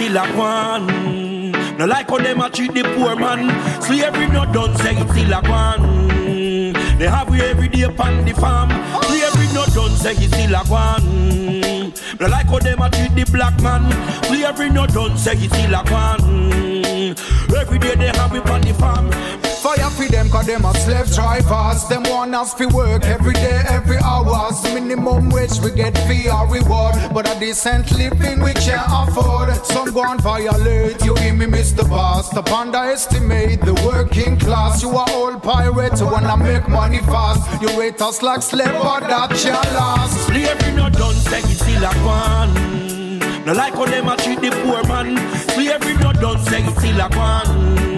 still 0.00 0.16
a 0.16 0.26
one. 0.34 1.76
No 1.76 1.84
like 1.84 2.08
how 2.08 2.16
them 2.16 2.40
a 2.40 2.48
treat 2.48 2.72
the 2.72 2.82
poor 2.94 3.16
man. 3.16 3.50
See 3.82 3.98
Slavery 3.98 4.28
not 4.28 4.52
done, 4.52 4.74
say 4.76 4.96
it 4.96 5.08
still 5.10 5.32
a 5.32 5.40
one. 5.42 6.98
They 6.98 7.08
have 7.08 7.28
we 7.28 7.40
every 7.42 7.68
day 7.68 7.82
upon 7.82 8.24
the 8.24 8.32
farm. 8.32 8.70
See 9.04 9.20
Slavery 9.20 9.54
not 9.54 9.68
done, 9.74 9.90
say 9.90 10.12
it 10.12 10.30
still 10.32 10.54
a 10.54 10.64
one. 10.64 11.92
No 12.18 12.26
like 12.28 12.46
how 12.46 12.58
them 12.58 12.80
a 12.80 12.90
treat 12.90 13.14
the 13.14 13.30
black 13.30 13.60
man. 13.62 13.84
See 14.24 14.40
Slavery 14.40 14.70
not 14.70 14.90
done, 14.90 15.16
say 15.18 15.32
it 15.32 15.50
still 15.52 15.74
a 15.74 15.82
one. 15.84 17.16
Every 17.58 17.78
day 17.78 17.94
they 17.94 18.08
have 18.08 18.32
we 18.32 18.38
on 18.38 18.60
the 18.62 18.74
farm. 18.74 19.49
Fire 19.60 19.90
for 19.90 20.06
them, 20.06 20.30
cause 20.30 20.46
them 20.46 20.64
are 20.64 20.74
slave 20.74 21.12
drivers. 21.12 21.86
Them 21.86 22.04
want 22.04 22.34
us 22.34 22.54
to 22.54 22.66
work 22.68 23.04
every 23.04 23.34
day, 23.34 23.62
every 23.68 23.98
hour. 23.98 24.50
Minimum 24.72 25.28
wage 25.28 25.60
we 25.60 25.70
get 25.70 25.96
for 25.98 26.30
our 26.32 26.46
reward. 26.50 26.94
But 27.12 27.28
a 27.28 27.38
decent 27.38 27.92
living 27.92 28.40
we 28.40 28.54
can't 28.54 28.88
afford. 28.88 29.54
Some 29.66 29.92
go 29.92 30.02
and 30.04 30.18
violate, 30.18 31.04
you 31.04 31.14
hear 31.16 31.34
me, 31.34 31.44
Mr. 31.44 31.86
Boss. 31.86 32.30
Stop 32.30 32.50
underestimate 32.50 33.60
the 33.60 33.74
working 33.84 34.38
class. 34.38 34.80
You 34.82 34.96
are 34.96 35.10
all 35.10 35.38
pirates 35.38 36.00
who 36.00 36.06
wanna 36.06 36.38
make 36.38 36.66
money 36.66 37.00
fast. 37.00 37.60
You 37.60 37.68
rate 37.78 38.00
us 38.00 38.22
like 38.22 38.40
slave, 38.40 38.72
but 38.82 39.00
that 39.00 39.28
can't 39.28 39.72
last. 39.74 40.26
Slavery 40.26 40.72
not 40.74 40.94
done, 40.94 41.14
say 41.14 41.40
it 41.40 41.58
still 41.60 41.84
a 41.84 41.92
one. 42.06 43.44
No 43.44 43.52
like 43.52 43.74
how 43.74 43.84
them 43.84 44.08
a 44.08 44.16
treat 44.16 44.40
the 44.40 44.50
poor 44.62 44.82
man. 44.84 45.18
Slavery 45.50 45.98
not 45.98 46.18
done, 46.18 46.38
say 46.46 46.62
it 46.62 46.78
still 46.78 47.00
a 47.00 47.08
one. 47.10 47.89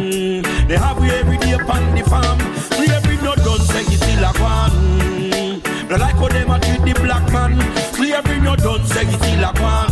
They 0.72 0.78
have 0.78 0.98
we 0.98 1.10
every 1.10 1.36
day 1.36 1.52
upon 1.52 1.94
the 1.94 2.02
farm. 2.02 2.38
Slavery 2.72 3.18
not 3.18 3.36
done, 3.44 3.60
say 3.60 3.82
it 3.82 4.00
still 4.00 4.24
a 4.24 4.32
one. 4.40 5.60
No 5.90 5.96
like 5.96 6.14
how 6.14 6.28
them 6.28 6.50
a 6.50 6.58
treat 6.60 6.80
the 6.80 6.98
black 6.98 7.30
man. 7.30 7.60
Slavery 7.92 8.40
not 8.40 8.58
done, 8.60 8.82
say 8.86 9.02
it 9.02 9.20
still 9.20 9.44
a 9.44 9.52
one. 9.60 9.91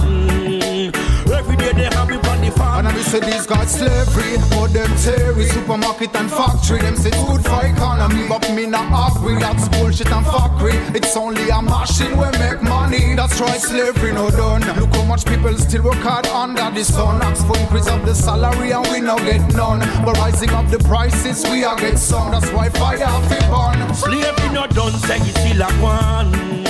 And 2.81 2.89
I 2.89 2.97
say 3.02 3.20
these 3.20 3.44
got 3.44 3.69
slavery, 3.69 4.39
them 4.73 4.97
theory, 4.97 5.44
supermarket 5.44 6.16
and 6.16 6.31
factory. 6.31 6.78
Them 6.78 6.97
say 6.97 7.11
it's 7.11 7.24
good 7.24 7.44
for 7.44 7.66
economy, 7.66 8.27
but 8.27 8.51
me 8.55 8.65
not 8.65 8.89
agree. 9.15 9.35
That's 9.35 9.69
bullshit 9.69 10.11
and 10.11 10.24
fuckery. 10.24 10.94
It's 10.97 11.15
only 11.15 11.51
a 11.51 11.61
machine 11.61 12.16
we 12.16 12.31
make 12.39 12.62
money. 12.62 13.15
That's 13.15 13.39
right, 13.39 13.61
slavery 13.61 14.15
no 14.15 14.31
done. 14.31 14.62
Look 14.81 14.94
how 14.94 15.05
much 15.05 15.27
people 15.27 15.52
still 15.59 15.82
work 15.82 15.97
hard 15.97 16.27
under 16.28 16.70
the 16.70 16.82
sun. 16.82 17.20
Ask 17.20 17.47
for 17.47 17.59
increase 17.59 17.86
of 17.86 18.07
the 18.07 18.15
salary 18.15 18.70
and 18.70 18.86
we 18.89 19.01
no 19.02 19.19
get 19.19 19.47
none. 19.55 19.81
But 20.02 20.16
rising 20.16 20.48
up 20.48 20.70
the 20.70 20.78
prices, 20.78 21.44
we 21.51 21.65
are 21.65 21.77
get 21.77 21.98
some. 21.98 22.31
That's 22.31 22.51
why 22.51 22.70
fire 22.70 22.97
fi 22.97 23.40
burn. 23.52 23.94
Slavery 23.94 24.55
no 24.55 24.66
done, 24.69 24.93
say 25.01 25.19
you 25.19 25.32
still 25.32 25.61
a 25.61 25.70
one. 25.82 26.70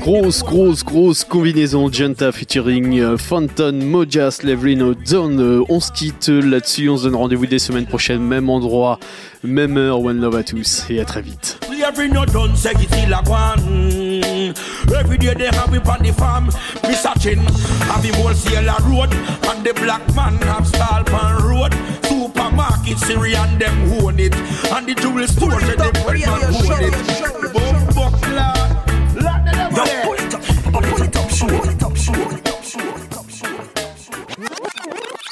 Grosse, 0.00 0.42
grosse, 0.42 0.82
grosse 0.82 1.22
combinaison 1.22 1.90
Genta 1.90 2.32
featuring 2.32 2.98
euh, 2.98 3.16
Phantom, 3.16 3.72
Moja, 3.72 4.32
Slavery 4.32 4.74
No 4.74 4.92
Zone. 5.06 5.40
Euh, 5.40 5.62
on 5.68 5.78
se 5.78 5.92
quitte 5.92 6.28
là-dessus, 6.28 6.88
on 6.88 6.96
se 6.96 7.04
donne 7.04 7.14
rendez-vous 7.14 7.46
des 7.46 7.60
semaines 7.60 7.86
prochaines, 7.86 8.20
même 8.20 8.50
endroit, 8.50 8.98
même 9.44 9.76
heure. 9.76 10.00
One 10.00 10.20
love 10.20 10.34
à 10.34 10.42
tous 10.42 10.84
et 10.90 11.00
à 11.00 11.04
très 11.04 11.22
vite. 11.22 11.58
Slavery 11.64 12.10
no 12.10 12.24
done, 12.26 12.56
say 12.56 12.72
you 12.72 12.88
still 12.88 13.14
a 13.14 13.22
one. 13.28 14.52
Every 14.98 15.18
day 15.18 15.34
they 15.34 15.46
have 15.46 15.72
it 15.72 15.88
on 15.88 16.02
the 16.02 16.12
farm, 16.12 16.46
me 16.88 16.94
searching. 16.94 17.40
Have 17.88 18.02
him 18.02 18.14
wholesaler 18.16 18.74
road, 18.82 19.14
and 19.48 19.64
the 19.64 19.72
black 19.74 20.02
man 20.16 20.36
have 20.38 20.66
stall 20.66 21.04
pan 21.04 21.36
road. 21.44 21.72
Supermarket, 22.02 22.98
Syrian 22.98 23.58
them 23.58 23.92
own 24.02 24.18
it, 24.18 24.34
and 24.72 24.88
the 24.88 24.94
jewel 24.96 25.26
store 25.28 25.60
say 25.60 25.76
them 25.76 25.92
well 26.04 26.40
man 26.50 27.93
kapsúa, 32.04 32.38
kapsúa, 32.44 32.92
kapsúa, 33.10 33.48
kapsúa. 33.74 35.23